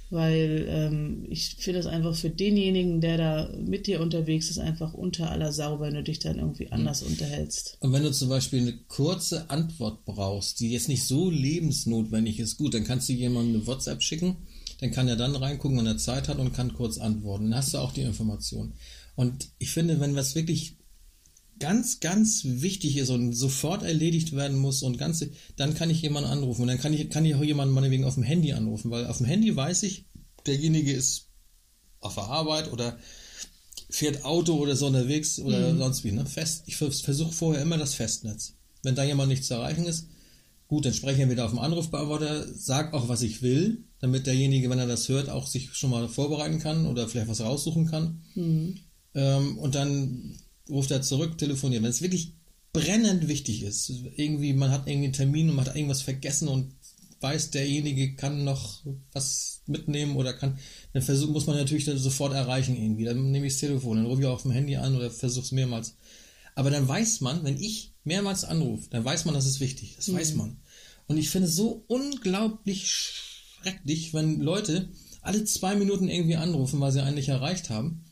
[0.10, 4.94] weil ähm, ich finde es einfach für denjenigen, der da mit dir unterwegs ist, einfach
[4.94, 7.78] unter aller Sau, wenn du dich dann irgendwie anders unterhältst.
[7.82, 12.58] Und wenn du zum Beispiel eine kurze Antwort brauchst, die jetzt nicht so lebensnotwendig ist,
[12.58, 14.38] gut, dann kannst du jemandem eine WhatsApp schicken,
[14.80, 17.50] dann kann er dann reingucken, wenn er Zeit hat und kann kurz antworten.
[17.50, 18.74] Dann hast du auch die Information.
[19.16, 20.78] Und ich finde, wenn was wirklich
[21.60, 25.26] ganz, ganz wichtig ist und sofort erledigt werden muss und ganz,
[25.56, 26.64] dann kann ich jemanden anrufen.
[26.64, 29.18] Und dann kann ich, kann ich auch jemanden meinetwegen auf dem Handy anrufen, weil auf
[29.18, 30.06] dem Handy weiß ich,
[30.46, 31.30] derjenige ist
[32.00, 32.98] auf der Arbeit oder
[33.90, 36.12] fährt Auto oder so unterwegs oder sonst wie.
[36.12, 36.26] Ne?
[36.26, 38.56] Fest, ich versuche vorher immer das Festnetz.
[38.84, 40.08] Wenn da jemand nicht zu erreichen ist,
[40.68, 44.70] gut, dann spreche ich wieder auf dem Anrufbeantworter, sag auch, was ich will, damit derjenige,
[44.70, 48.22] wenn er das hört, auch sich schon mal vorbereiten kann oder vielleicht was raussuchen kann.
[49.16, 50.38] Ähm, und dann
[50.70, 51.84] ruft er zurück, telefoniert.
[51.84, 52.34] Wenn es wirklich
[52.74, 56.74] brennend wichtig ist, irgendwie, man hat irgendwie einen Termin und man hat irgendwas vergessen und
[57.20, 60.60] weiß, derjenige kann noch was mitnehmen oder kann,
[60.94, 63.06] dann versuch, muss man natürlich dann sofort erreichen irgendwie.
[63.06, 65.46] Dann nehme ich das Telefon, dann rufe ich auch auf dem Handy an oder versuche
[65.46, 65.96] es mehrmals.
[66.56, 69.96] Aber dann weiß man, wenn ich mehrmals anrufe, dann weiß man, das ist wichtig.
[69.96, 70.58] Das weiß man.
[71.08, 74.90] Und ich finde es so unglaublich schrecklich, wenn Leute
[75.22, 78.04] alle zwei Minuten irgendwie anrufen, weil sie einen nicht erreicht haben.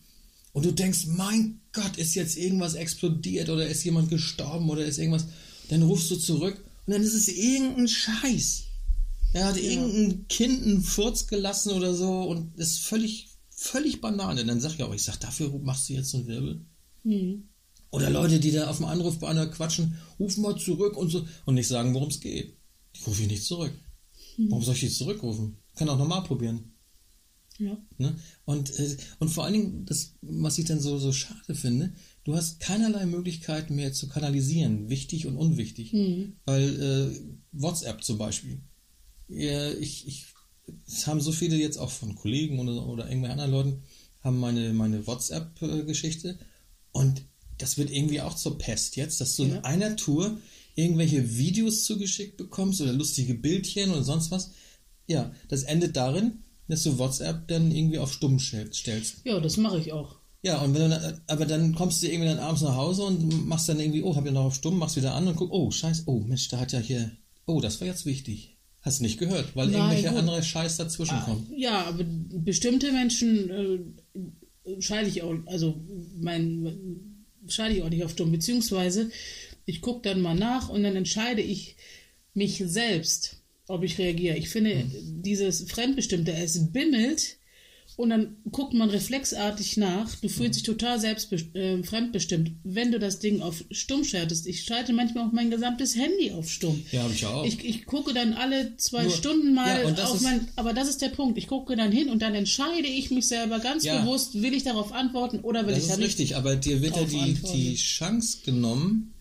[0.55, 4.97] Und du denkst, mein Gott, ist jetzt irgendwas explodiert oder ist jemand gestorben oder ist
[4.97, 5.25] irgendwas.
[5.67, 8.63] Dann rufst du zurück und dann ist es irgendein Scheiß.
[9.33, 14.45] Er hat irgendein Kind einen Furz gelassen oder so und ist völlig, völlig Banane.
[14.45, 16.65] Dann sag ich auch, ich sag, dafür machst du jetzt so einen Wirbel.
[17.91, 21.67] Oder Leute, die da auf dem Anrufbeantworter quatschen, ruf mal zurück und so und nicht
[21.67, 22.55] sagen, worum es geht.
[22.93, 23.73] Ich rufe ihn nicht zurück.
[24.47, 25.57] Warum soll ich die zurückrufen?
[25.75, 26.74] Kann auch nochmal probieren.
[27.57, 27.77] Ja.
[27.97, 28.15] Ne?
[28.43, 31.93] Und, äh, und vor allen Dingen, das, was ich dann so, so schade finde,
[32.25, 35.93] du hast keinerlei Möglichkeiten mehr zu kanalisieren, wichtig und unwichtig.
[36.45, 37.19] Weil äh,
[37.53, 38.59] WhatsApp zum Beispiel,
[39.29, 40.25] äh, ich, ich,
[40.87, 43.83] es haben so viele jetzt auch von Kollegen oder, oder irgendwelchen anderen Leuten,
[44.21, 46.37] haben meine, meine WhatsApp-Geschichte
[46.91, 47.23] und
[47.57, 49.57] das wird irgendwie auch zur Pest jetzt, dass du Ja.
[49.57, 50.37] in einer Tour
[50.75, 54.51] irgendwelche Videos zugeschickt bekommst oder lustige Bildchen oder sonst was.
[55.07, 59.17] Ja, das endet darin, dass du WhatsApp dann irgendwie auf stumm stell- stellst.
[59.23, 60.15] Ja, das mache ich auch.
[60.41, 63.47] Ja, und wenn du dann, aber dann kommst du irgendwie dann abends nach Hause und
[63.47, 65.71] machst dann irgendwie, oh, hab ja noch auf stumm, machst wieder an und guck, oh,
[65.71, 67.11] scheiße, oh, Mensch, da hat ja hier,
[67.47, 68.55] oh, das war jetzt wichtig.
[68.81, 70.19] Hast nicht gehört, weil Nein, irgendwelche gut.
[70.19, 71.51] andere Scheiß dazwischen kommen.
[71.57, 75.81] Ja, aber bestimmte Menschen äh, scheide ich auch, also
[76.19, 79.09] mein scheide ich auch nicht auf dumm, beziehungsweise
[79.65, 81.75] ich gucke dann mal nach und dann entscheide ich
[82.35, 83.37] mich selbst,
[83.67, 84.37] ob ich reagiere.
[84.37, 85.21] Ich finde, Hm.
[85.23, 87.37] dieses Fremdbestimmte, es bimmelt
[87.97, 90.13] und dann guckt man reflexartig nach.
[90.21, 94.47] Du fühlst dich total selbst äh, fremdbestimmt, wenn du das Ding auf stumm schaltest.
[94.47, 96.83] Ich schalte manchmal auch mein gesamtes Handy auf stumm.
[96.91, 97.45] Ja, hab ich auch.
[97.45, 100.89] Ich, ich gucke dann alle zwei Nur- Stunden mal Ja, das auf mein, aber das
[100.89, 101.37] ist der Punkt.
[101.37, 104.01] Ich gucke dann hin und dann entscheide ich mich selber ganz Ja.
[104.01, 106.97] bewusst, will ich darauf antworten oder will Das ich da ist richtig, aber dir wird
[106.97, 107.57] ja die, antworten.
[107.57, 109.13] die Chance genommen,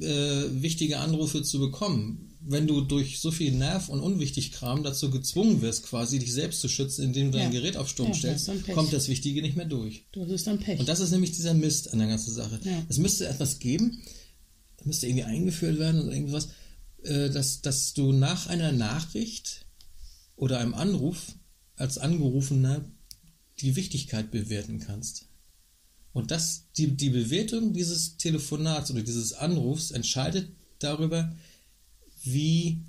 [0.00, 2.28] äh, wichtige Anrufe zu bekommen.
[2.44, 6.68] Wenn du durch so viel Nerv und Unwichtigkram dazu gezwungen wirst, quasi dich selbst zu
[6.68, 7.60] schützen, indem du dein Ja.
[7.60, 8.74] Gerät auf Stumm Ja, das stellst, Pech.
[8.74, 10.06] kommt das Wichtige nicht mehr durch.
[10.12, 10.80] Das ist dann Pech.
[10.80, 12.58] Und das ist nämlich dieser Mist an der ganzen Sache.
[12.64, 12.84] Ja.
[12.88, 14.02] Es müsste etwas geben,
[14.84, 16.48] müsste irgendwie eingeführt werden oder irgendwas,
[17.04, 19.66] äh, dass, dass du nach einer Nachricht
[20.36, 21.36] oder einem Anruf
[21.76, 22.84] als Angerufener
[23.60, 25.26] die Wichtigkeit bewerten kannst.
[26.12, 30.50] Und das, die, die Bewertung dieses Telefonats oder dieses Anrufs entscheidet
[30.80, 31.34] darüber,
[32.24, 32.84] wie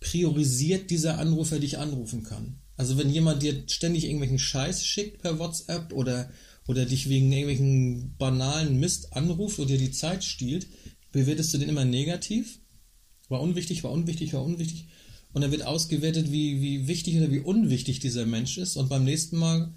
[0.00, 2.58] priorisiert dieser Anrufer dich anrufen kann.
[2.76, 6.30] Also wenn jemand dir ständig irgendwelchen Scheiß schickt per WhatsApp oder,
[6.66, 10.66] oder dich wegen irgendwelchen banalen Mist anruft oder dir die Zeit stiehlt,
[11.12, 12.58] bewertest du den immer negativ.
[13.28, 14.88] War unwichtig, war unwichtig, war unwichtig.
[15.32, 18.76] Und dann wird ausgewertet, wie, wie wichtig oder wie unwichtig dieser Mensch ist.
[18.76, 19.72] Und beim nächsten Mal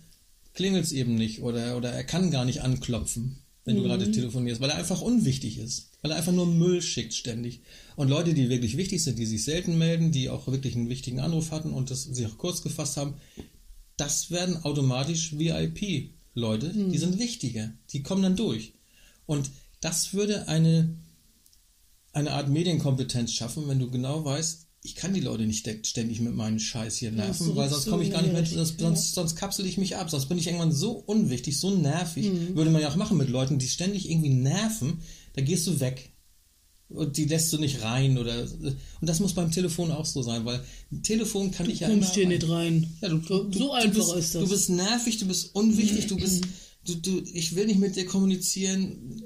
[0.54, 4.62] klingelt es eben nicht oder, oder er kann gar nicht anklopfen, wenn du gerade telefonierst,
[4.62, 5.90] weil er einfach unwichtig ist.
[6.02, 7.62] Weil er einfach nur Müll schickt ständig.
[7.96, 11.20] Und Leute, die wirklich wichtig sind, die sich selten melden, die auch wirklich einen wichtigen
[11.20, 13.16] Anruf hatten und das sich auch kurz gefasst haben,
[13.98, 17.74] das werden automatisch VIP-Leute, die sind wichtiger.
[17.92, 18.74] Die kommen dann durch.
[19.26, 19.50] Und
[19.82, 20.96] das würde eine,
[22.14, 26.36] eine Art Medienkompetenz schaffen, wenn du genau weißt, ich kann die Leute nicht ständig mit
[26.36, 29.66] meinem Scheiß hier nerven, weil sonst komme ich gar nicht mehr, sonst, sonst, sonst kapsel
[29.66, 32.32] ich mich ab, sonst bin ich irgendwann so unwichtig, so nervig.
[32.54, 35.02] Würde man ja auch machen mit Leuten, die ständig irgendwie nerven,
[35.34, 36.12] da gehst du weg.
[36.88, 38.78] Und die lässt du nicht rein oder und
[39.10, 41.98] das muss beim Telefon auch so sein, weil ein Telefon kann ich ja immer.
[41.98, 42.96] Kommst hier nicht rein.
[43.02, 44.44] Ja, du, du, so einfach du bist, ist das.
[44.44, 46.44] Du bist nervig, du bist unwichtig, du bist,
[46.86, 49.24] du, du, ich will nicht mit dir kommunizieren,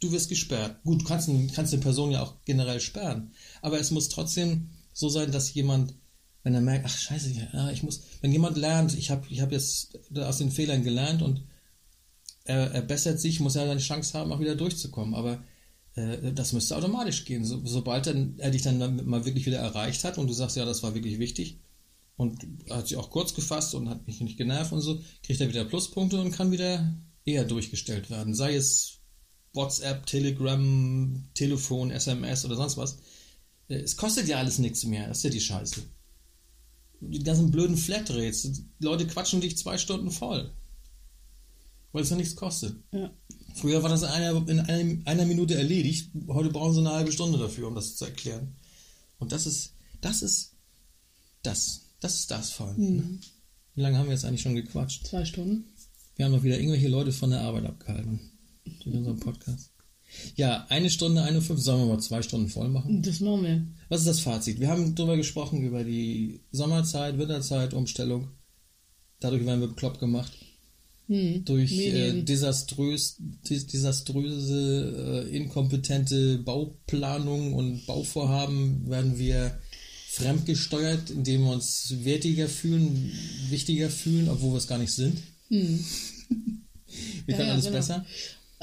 [0.00, 0.82] du wirst gesperrt.
[0.82, 3.30] Gut, du kannst, kannst eine Person ja auch generell sperren,
[3.62, 5.94] aber es muss trotzdem so sein, dass jemand,
[6.42, 9.52] wenn er merkt, ach scheiße, ja, ich muss, wenn jemand lernt, ich habe ich hab
[9.52, 11.44] jetzt aus den Fehlern gelernt und
[12.44, 15.14] er, er bessert sich, muss er eine Chance haben, auch wieder durchzukommen.
[15.14, 15.44] Aber
[15.96, 17.44] äh, das müsste automatisch gehen.
[17.44, 20.64] So, sobald dann, er dich dann mal wirklich wieder erreicht hat und du sagst, ja,
[20.64, 21.58] das war wirklich wichtig
[22.16, 25.50] und hat sich auch kurz gefasst und hat mich nicht genervt und so, kriegt er
[25.50, 26.96] wieder Pluspunkte und kann wieder
[27.26, 28.34] eher durchgestellt werden.
[28.34, 29.00] Sei es
[29.52, 32.96] WhatsApp, Telegram, Telefon, SMS oder sonst was.
[33.68, 35.08] Es kostet ja alles nichts mehr.
[35.08, 35.82] Das ist ja die Scheiße.
[37.00, 38.62] Die ganzen blöden Flatrates.
[38.78, 40.52] Leute quatschen dich zwei Stunden voll.
[41.92, 42.76] Weil es ja nichts kostet.
[42.92, 43.10] Ja.
[43.54, 46.10] Früher war das in einer, in einem, einer Minute erledigt.
[46.28, 48.54] Heute brauchen sie eine halbe Stunde dafür, um das zu erklären.
[49.18, 50.52] Und das ist, das ist
[51.42, 51.82] das.
[52.00, 52.96] Das ist das vor allem.
[52.96, 53.18] Ne?
[53.74, 55.06] Wie lange haben wir jetzt eigentlich schon gequatscht?
[55.06, 55.64] Zwei Stunden.
[56.16, 58.20] Wir haben noch wieder irgendwelche Leute von der Arbeit abgehalten.
[58.84, 59.70] Durch unseren Podcast.
[60.34, 61.60] Ja, eine Stunde, eine fünf.
[61.60, 63.02] Sollen wir mal zwei Stunden voll machen?
[63.02, 63.66] Das machen wir.
[63.88, 64.60] Was ist das Fazit?
[64.60, 68.28] Wir haben darüber gesprochen, über die Sommerzeit, Winterzeit, Umstellung.
[69.20, 70.32] Dadurch werden wir bekloppt gemacht.
[71.08, 71.44] Hm.
[71.44, 73.16] Durch äh, desaströs,
[73.48, 79.56] des, desaströse, äh, inkompetente Bauplanung und Bauvorhaben werden wir
[80.10, 83.12] fremdgesteuert, indem wir uns wertiger fühlen,
[83.50, 85.18] wichtiger fühlen, obwohl wir es gar nicht sind.
[85.48, 85.78] wir
[87.26, 87.76] Ja, können ja, alles genau.
[87.76, 88.06] besser.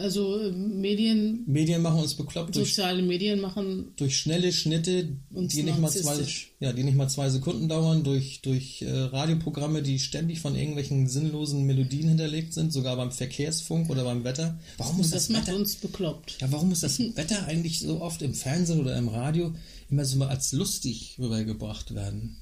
[0.03, 5.63] Also äh, Medien, Medien machen uns bekloppt durch soziale Medien machen durch schnelle Schnitte, die
[5.63, 6.17] nicht, mal zwei,
[6.59, 11.07] ja, die nicht mal zwei Sekunden dauern, durch, durch äh, Radioprogramme, die ständig von irgendwelchen
[11.07, 14.59] sinnlosen Melodien hinterlegt sind, sogar beim Verkehrsfunk oder beim Wetter.
[14.77, 16.35] Warum muss das das, macht Wetter, uns bekloppt.
[16.41, 19.55] ja, warum muss das Wetter eigentlich so oft im Fernsehen oder im Radio
[19.89, 22.41] immer so mal als lustig rübergebracht werden?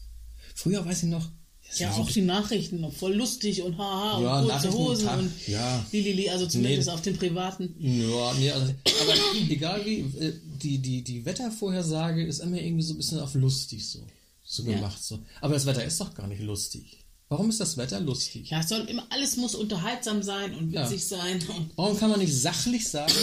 [0.56, 1.30] Früher weiß ich noch,
[1.78, 5.32] Ja, auch die Nachrichten, noch voll lustig und haha Ja, und kurze Hosen Tag- und
[5.48, 5.86] ja.
[5.92, 6.94] Lilili, also zumindest Nee.
[6.94, 7.76] auf den privaten.
[7.80, 9.14] Ja, nee, also, aber
[9.50, 13.88] egal wie, äh, die, die, die Wettervorhersage ist immer irgendwie so ein bisschen auf lustig
[13.88, 14.00] so,
[14.44, 14.76] so Ja.
[14.76, 15.02] gemacht.
[15.04, 15.20] So.
[15.40, 16.98] Aber das Wetter ist doch gar nicht lustig.
[17.30, 18.50] Warum ist das Wetter lustig?
[18.50, 20.84] Ja, es soll immer, alles muss unterhaltsam sein und Ja.
[20.84, 21.40] witzig sein.
[21.58, 23.14] Und Warum kann man nicht sachlich sagen,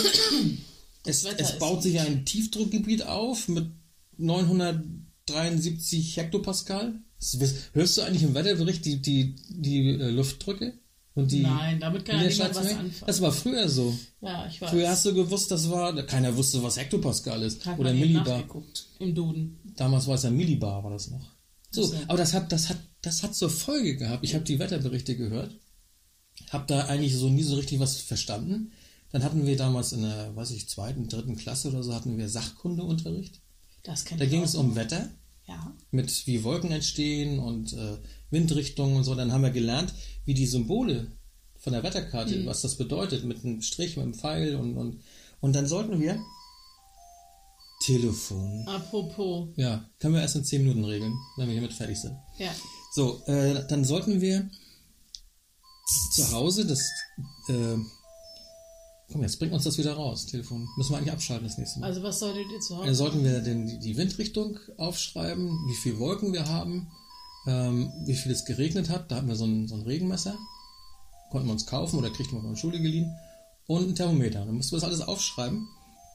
[1.05, 3.67] es, es baut sich ein Tiefdruckgebiet auf mit
[4.17, 6.95] 973 Hektopascal?
[7.73, 10.75] Hörst du eigentlich im Wetterbericht die, die, die äh, Luftdrücke?
[11.15, 12.95] Und die Nein, damit kann ja niemand was anfangen.
[13.05, 13.99] Das war früher so.
[14.21, 14.71] ja, ich weiß.
[14.71, 17.67] Früher hast du gewusst, das war, keiner wusste, was Hektopascal ist.
[17.67, 18.45] Hat Oder Millibar.
[19.01, 19.59] im Duden.
[19.75, 21.29] Damals war es ja Millibar, war das noch.
[21.71, 21.97] So, Ach so.
[22.07, 24.23] aber das hat, das hat, das hat zur Folge gehabt.
[24.23, 25.51] Ich habe die Wetterberichte gehört,
[26.51, 28.71] habe da eigentlich so nie so richtig was verstanden.
[29.11, 32.29] Dann hatten wir damals in der, weiß ich, zweiten, dritten Klasse oder so hatten wir
[32.29, 33.41] Sachkundeunterricht.
[33.83, 34.77] Das kennt Da ging es um.
[34.77, 35.09] Wetter,
[35.49, 35.75] Ja.
[35.91, 37.97] mit wie Wolken entstehen und äh,
[38.31, 39.15] Windrichtungen und so.
[39.15, 39.95] Dann haben wir gelernt,
[40.27, 41.11] wie die Symbole
[41.57, 45.01] von der Wetterkarte, was das bedeutet, mit einem Strich, mit einem Pfeil und, und,
[45.41, 46.23] und dann sollten wir
[47.85, 48.67] Telefon.
[48.67, 49.49] Apropos.
[49.57, 52.17] Ja, können wir erst in 10 Minuten regeln, wenn wir hiermit fertig sind.
[52.39, 52.55] Ja.
[52.93, 54.51] So, äh, dann sollten wir
[56.13, 56.81] zu Hause das.
[57.49, 57.77] Äh,
[59.11, 60.69] komm, jetzt bringt uns das wieder raus, Telefon.
[60.77, 61.87] Müssen wir eigentlich abschalten das nächste Mal.
[61.87, 62.95] Also was solltet ihr zu Dann Hause?
[62.95, 66.89] sollten wir den, die Windrichtung aufschreiben, wie viel Wolken wir haben,
[67.47, 69.11] ähm, wie viel es geregnet hat.
[69.11, 70.37] Da hatten wir so ein, so ein Regenmesser.
[71.31, 73.15] Konnten wir uns kaufen oder kriegten wir von der Schule geliehen.
[73.67, 74.45] Und ein Thermometer.
[74.45, 75.69] Dann mussten wir das alles aufschreiben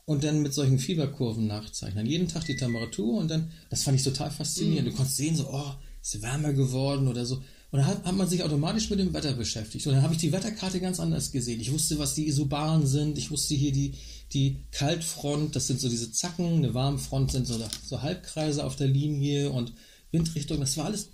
[0.06, 2.06] und dann mit solchen Fieberkurven nachzeichnen.
[2.06, 4.90] Jeden Tag die Temperatur und dann, das fand ich total faszinierend.
[4.90, 7.42] Du konntest sehen, so, oh, ist wärmer geworden oder so.
[7.74, 9.86] Und dann hat, hat man sich automatisch mit dem Wetter beschäftigt.
[9.88, 11.60] Und dann habe ich die Wetterkarte ganz anders gesehen.
[11.60, 13.18] Ich wusste, was die Isobaren sind.
[13.18, 13.96] Ich wusste hier die,
[14.32, 16.46] die Kaltfront, das sind so diese Zacken.
[16.46, 19.74] Eine Warmfront sind so, so Halbkreise auf der Linie und
[20.12, 20.62] Windrichtung.
[20.62, 21.10] Das war alles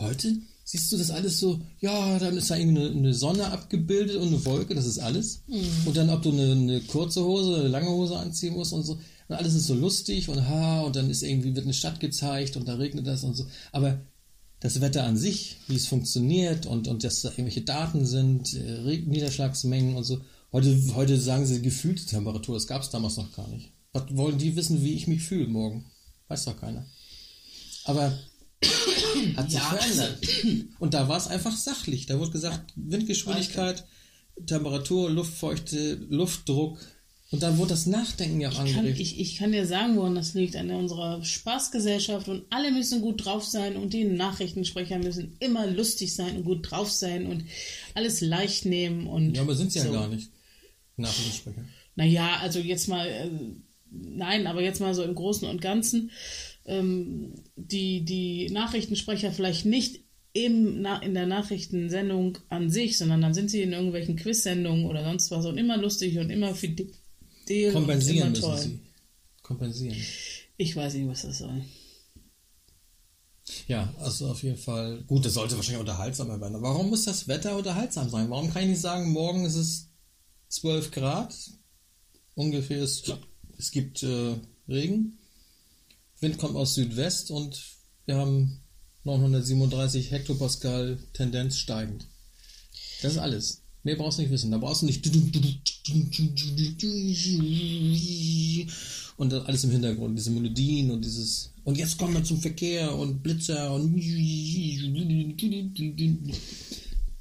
[0.00, 0.34] Heute
[0.64, 4.28] siehst du das alles so, ja, dann ist da irgendwie eine, eine Sonne abgebildet und
[4.28, 5.42] eine Wolke, das ist alles.
[5.84, 8.98] Und dann, ob du eine, eine kurze Hose, eine lange Hose anziehen musst und so.
[9.28, 12.56] Und alles ist so lustig und ha, und dann ist irgendwie, wird eine Stadt gezeigt
[12.56, 13.46] und da regnet das und so.
[13.72, 14.00] Aber
[14.60, 18.98] das Wetter an sich, wie es funktioniert und, und dass da irgendwelche Daten sind, äh,
[18.98, 20.20] Niederschlagsmengen und so.
[20.52, 23.72] Heute, heute sagen sie gefühlte Temperatur, das gab es damals noch gar nicht.
[23.92, 25.86] Was wollen die wissen, wie ich mich fühle morgen?
[26.28, 26.86] Weiß doch keiner.
[27.84, 28.16] Aber
[29.36, 29.64] hat sich Ja.
[29.70, 30.18] verändert.
[30.78, 32.06] Und da war es einfach sachlich.
[32.06, 33.84] Da wurde gesagt, Windgeschwindigkeit,
[34.46, 36.78] Temperatur, Luftfeuchte, Luftdruck.
[37.32, 38.98] Und dann wurde das Nachdenken ja auch Kann, angeregt.
[38.98, 40.56] ich, ich kann dir sagen, woran das liegt.
[40.56, 46.12] An unserer Spaßgesellschaft und alle müssen gut drauf sein und die Nachrichtensprecher müssen immer lustig
[46.12, 47.44] sein und gut drauf sein und
[47.94, 49.36] alles leicht nehmen und.
[49.36, 49.92] ja, aber sind sie ja so.
[49.92, 50.28] gar nicht.
[50.96, 51.64] Nachrichtensprecher.
[51.94, 53.30] Naja, also jetzt mal, äh,
[53.90, 56.10] nein, aber jetzt mal so im Großen und Ganzen,
[56.66, 60.00] ähm, die, die Nachrichtensprecher vielleicht nicht
[60.32, 65.04] im, na, in der Nachrichtensendung an sich, sondern dann sind sie in irgendwelchen Quiz-Sendungen oder
[65.04, 66.90] sonst was und immer lustig und immer fidel
[67.50, 68.58] und Kompensieren müssen toll.
[68.58, 68.80] sie.
[69.42, 69.96] Kompensieren.
[70.56, 71.64] Ich weiß nicht, was das soll.
[73.66, 75.02] Ja, also auf jeden Fall.
[75.06, 76.56] Gut, das sollte wahrscheinlich unterhaltsamer werden.
[76.56, 78.30] Aber Warum muss das Wetter unterhaltsam sein?
[78.30, 79.88] Warum kann ich nicht sagen, morgen ist es
[80.48, 81.34] 12 Grad,
[82.34, 83.12] ungefähr ist,
[83.58, 84.36] es gibt äh,
[84.68, 85.18] Regen,
[86.20, 87.60] Wind kommt aus Südwest und
[88.06, 88.60] wir haben
[89.04, 92.06] 937 Hektopascal Tendenz steigend.
[93.02, 93.59] Das ist alles.
[93.82, 94.50] Mehr brauchst du nicht wissen.
[94.50, 95.06] Da brauchst du nicht
[99.16, 102.94] und dann alles im Hintergrund, diese Melodien und dieses und jetzt kommen wir zum Verkehr
[102.96, 103.94] und Blitzer und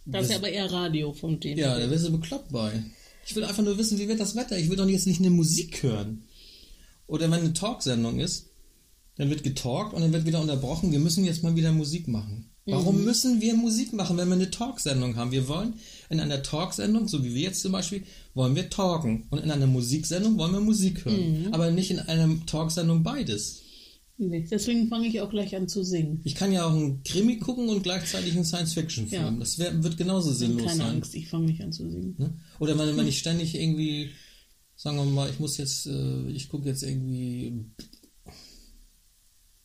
[0.06, 1.60] Das ist ja aber eher Radio vom Thema.
[1.60, 2.84] ja, da wirst du bekloppt bei.
[3.27, 4.57] Ich will einfach nur wissen, wie wird das Wetter.
[4.57, 6.23] Ich will doch jetzt nicht eine Musik hören.
[7.06, 8.48] Oder wenn eine Talksendung ist,
[9.18, 10.91] dann wird getalkt und dann wird wieder unterbrochen.
[10.91, 12.49] Wir müssen jetzt mal wieder Musik machen.
[12.65, 15.31] Warum müssen wir Musik machen, wenn wir eine Talksendung haben?
[15.31, 15.73] Wir wollen
[16.10, 18.03] in einer Talksendung, so wie wir jetzt zum Beispiel,
[18.34, 19.27] wollen wir talken.
[19.30, 21.49] Und in einer Musiksendung wollen wir Musik hören.
[21.52, 23.61] Aber nicht in einer Talksendung beides.
[24.22, 26.19] Nee, deswegen fange ich auch gleich an zu singen.
[26.26, 29.23] Ich kann ja auch einen Krimi gucken und gleichzeitig einen Science-Fiction-Film.
[29.23, 29.31] Ja.
[29.31, 30.95] Das wär, wird genauso sinnlos Keine sein.
[30.98, 32.15] Angst, ich fange nicht an zu singen.
[32.18, 32.38] Ne?
[32.60, 34.10] Oder wenn, wenn ich ständig irgendwie,
[34.76, 37.65] sagen wir mal, ich muss jetzt, äh, ich gucke jetzt irgendwie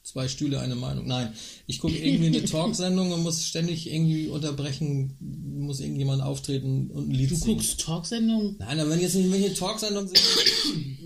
[0.04, 1.06] zwei Stühle, eine Meinung.
[1.06, 1.32] Nein,
[1.66, 5.16] ich gucke irgendwie eine Talksendung und muss ständig irgendwie unterbrechen,
[5.58, 7.56] muss irgendjemand auftreten und ein Lied Du singen.
[7.56, 8.56] guckst Talksendungen?
[8.58, 10.20] Nein, aber wenn jetzt nicht welche Talksendung sind,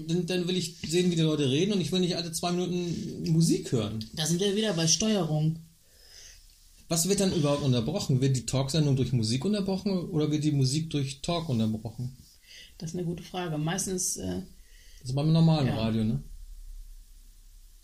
[0.09, 2.51] dann, dann will ich sehen, wie die Leute reden und ich will nicht alle zwei
[2.53, 4.05] Minuten Musik hören.
[4.15, 5.61] Da sind wir wieder bei Steuerung.
[6.89, 8.21] Was wird dann überhaupt unterbrochen?
[8.21, 12.17] Wird die Talksendung durch Musik unterbrochen oder wird die Musik durch Talk unterbrochen?
[12.79, 13.59] Das ist eine gute Frage.
[13.59, 14.41] Meistens, äh,
[15.01, 15.77] Das ist beim normalen Ja.
[15.77, 16.23] Radio, ne?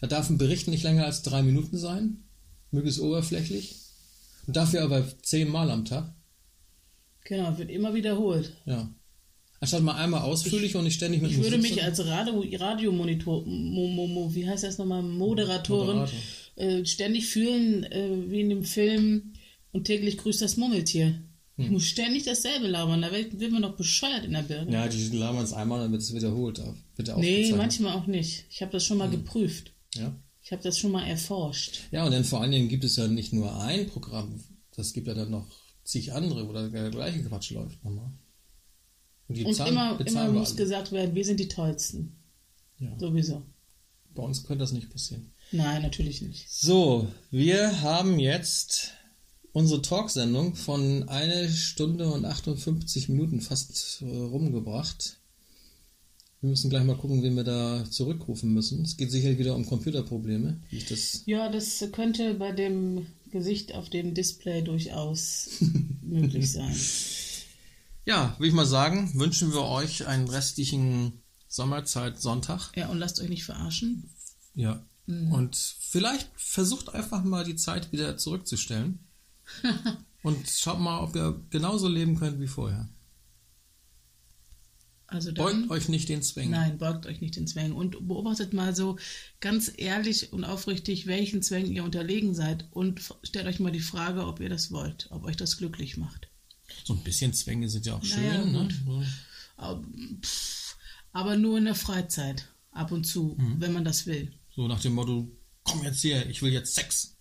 [0.00, 2.24] Da darf ein Bericht nicht länger als drei Minuten sein,
[2.70, 3.76] möglichst oberflächlich.
[4.46, 6.12] Und dafür aber zehnmal am Tag.
[7.24, 8.52] genau, wird immer wiederholt.
[8.66, 8.90] Ja.
[9.60, 12.44] Anstatt mal einmal ausführlich und nicht ständig mit Ich würde Musik mich zu- als Radio,
[12.58, 16.18] Radiomonitor, mo, mo, mo, wie heißt das nochmal, Moderatorin, Moderator.
[16.56, 19.32] äh, ständig fühlen, äh, wie in dem Film
[19.72, 21.18] und täglich grüßt das Murmeltier.
[21.56, 24.72] Ich muss ständig dasselbe labern, da wird, wird man doch bescheuert in der Birne.
[24.72, 26.60] Ja, die labern es einmal, dann wird es wiederholt.
[26.96, 28.44] Wird nee, manchmal auch nicht.
[28.50, 29.70] Ich habe das schon mal geprüft.
[29.94, 30.14] Ja.
[30.42, 31.80] Ich habe das schon mal erforscht.
[31.90, 34.40] ja, und dann vor allen Dingen gibt es ja nicht nur ein Programm,
[34.76, 35.46] das gibt ja dann noch
[35.84, 38.10] zig andere, wo da der gleiche Quatsch läuft nochmal.
[39.28, 40.56] Und die Und bezahlen- immer, immer muss alle.
[40.58, 42.16] gesagt werden, wir sind die Tollsten.
[42.78, 42.98] Ja.
[42.98, 43.42] Sowieso.
[44.14, 45.32] Bei uns könnte das nicht passieren.
[45.50, 46.50] Nein, natürlich nicht.
[46.50, 48.92] So, wir haben jetzt
[49.52, 55.18] unsere Talksendung von eine Stunde und 58 Minuten fast äh, rumgebracht.
[56.44, 58.82] Wir müssen gleich mal gucken, wen wir da zurückrufen müssen.
[58.82, 61.22] Es geht sicher wieder um Computerprobleme, wie ich das.
[61.24, 65.48] Ja, das könnte bei dem Gesicht auf dem Display durchaus
[66.02, 66.76] möglich sein.
[68.04, 71.14] Ja, würde ich mal sagen, wünschen wir euch einen restlichen
[71.48, 72.72] Sommerzeit-Sonntag.
[72.76, 74.10] Ja, und lasst euch nicht verarschen.
[74.54, 74.84] Ja.
[75.06, 78.98] Und vielleicht versucht einfach mal die Zeit wieder zurückzustellen.
[80.22, 82.86] und schaut mal, ob ihr genauso leben könnt wie vorher.
[85.14, 86.50] Also dann, Beugt euch nicht den Zwängen.
[86.50, 88.98] nein, beugt euch nicht den Zwängen und beobachtet mal so
[89.40, 94.26] ganz ehrlich und aufrichtig, welchen Zwängen ihr unterlegen seid und stellt euch mal die Frage,
[94.26, 96.28] ob ihr das wollt, ob euch das glücklich macht.
[96.82, 98.24] So ein bisschen Zwänge sind ja auch schön.
[98.24, 98.68] Naja, ne?
[98.84, 99.04] So.
[101.12, 103.60] Aber, nur in der Freizeit, ab und zu, Mhm.
[103.60, 104.32] wenn man das will.
[104.56, 105.30] so nach dem Motto,
[105.62, 107.12] komm jetzt hier, ich will jetzt Sex.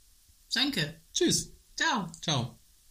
[0.55, 1.03] Danke.
[1.13, 1.53] tschüss.
[1.77, 2.11] Ciao.
[2.23, 2.59] Ciao.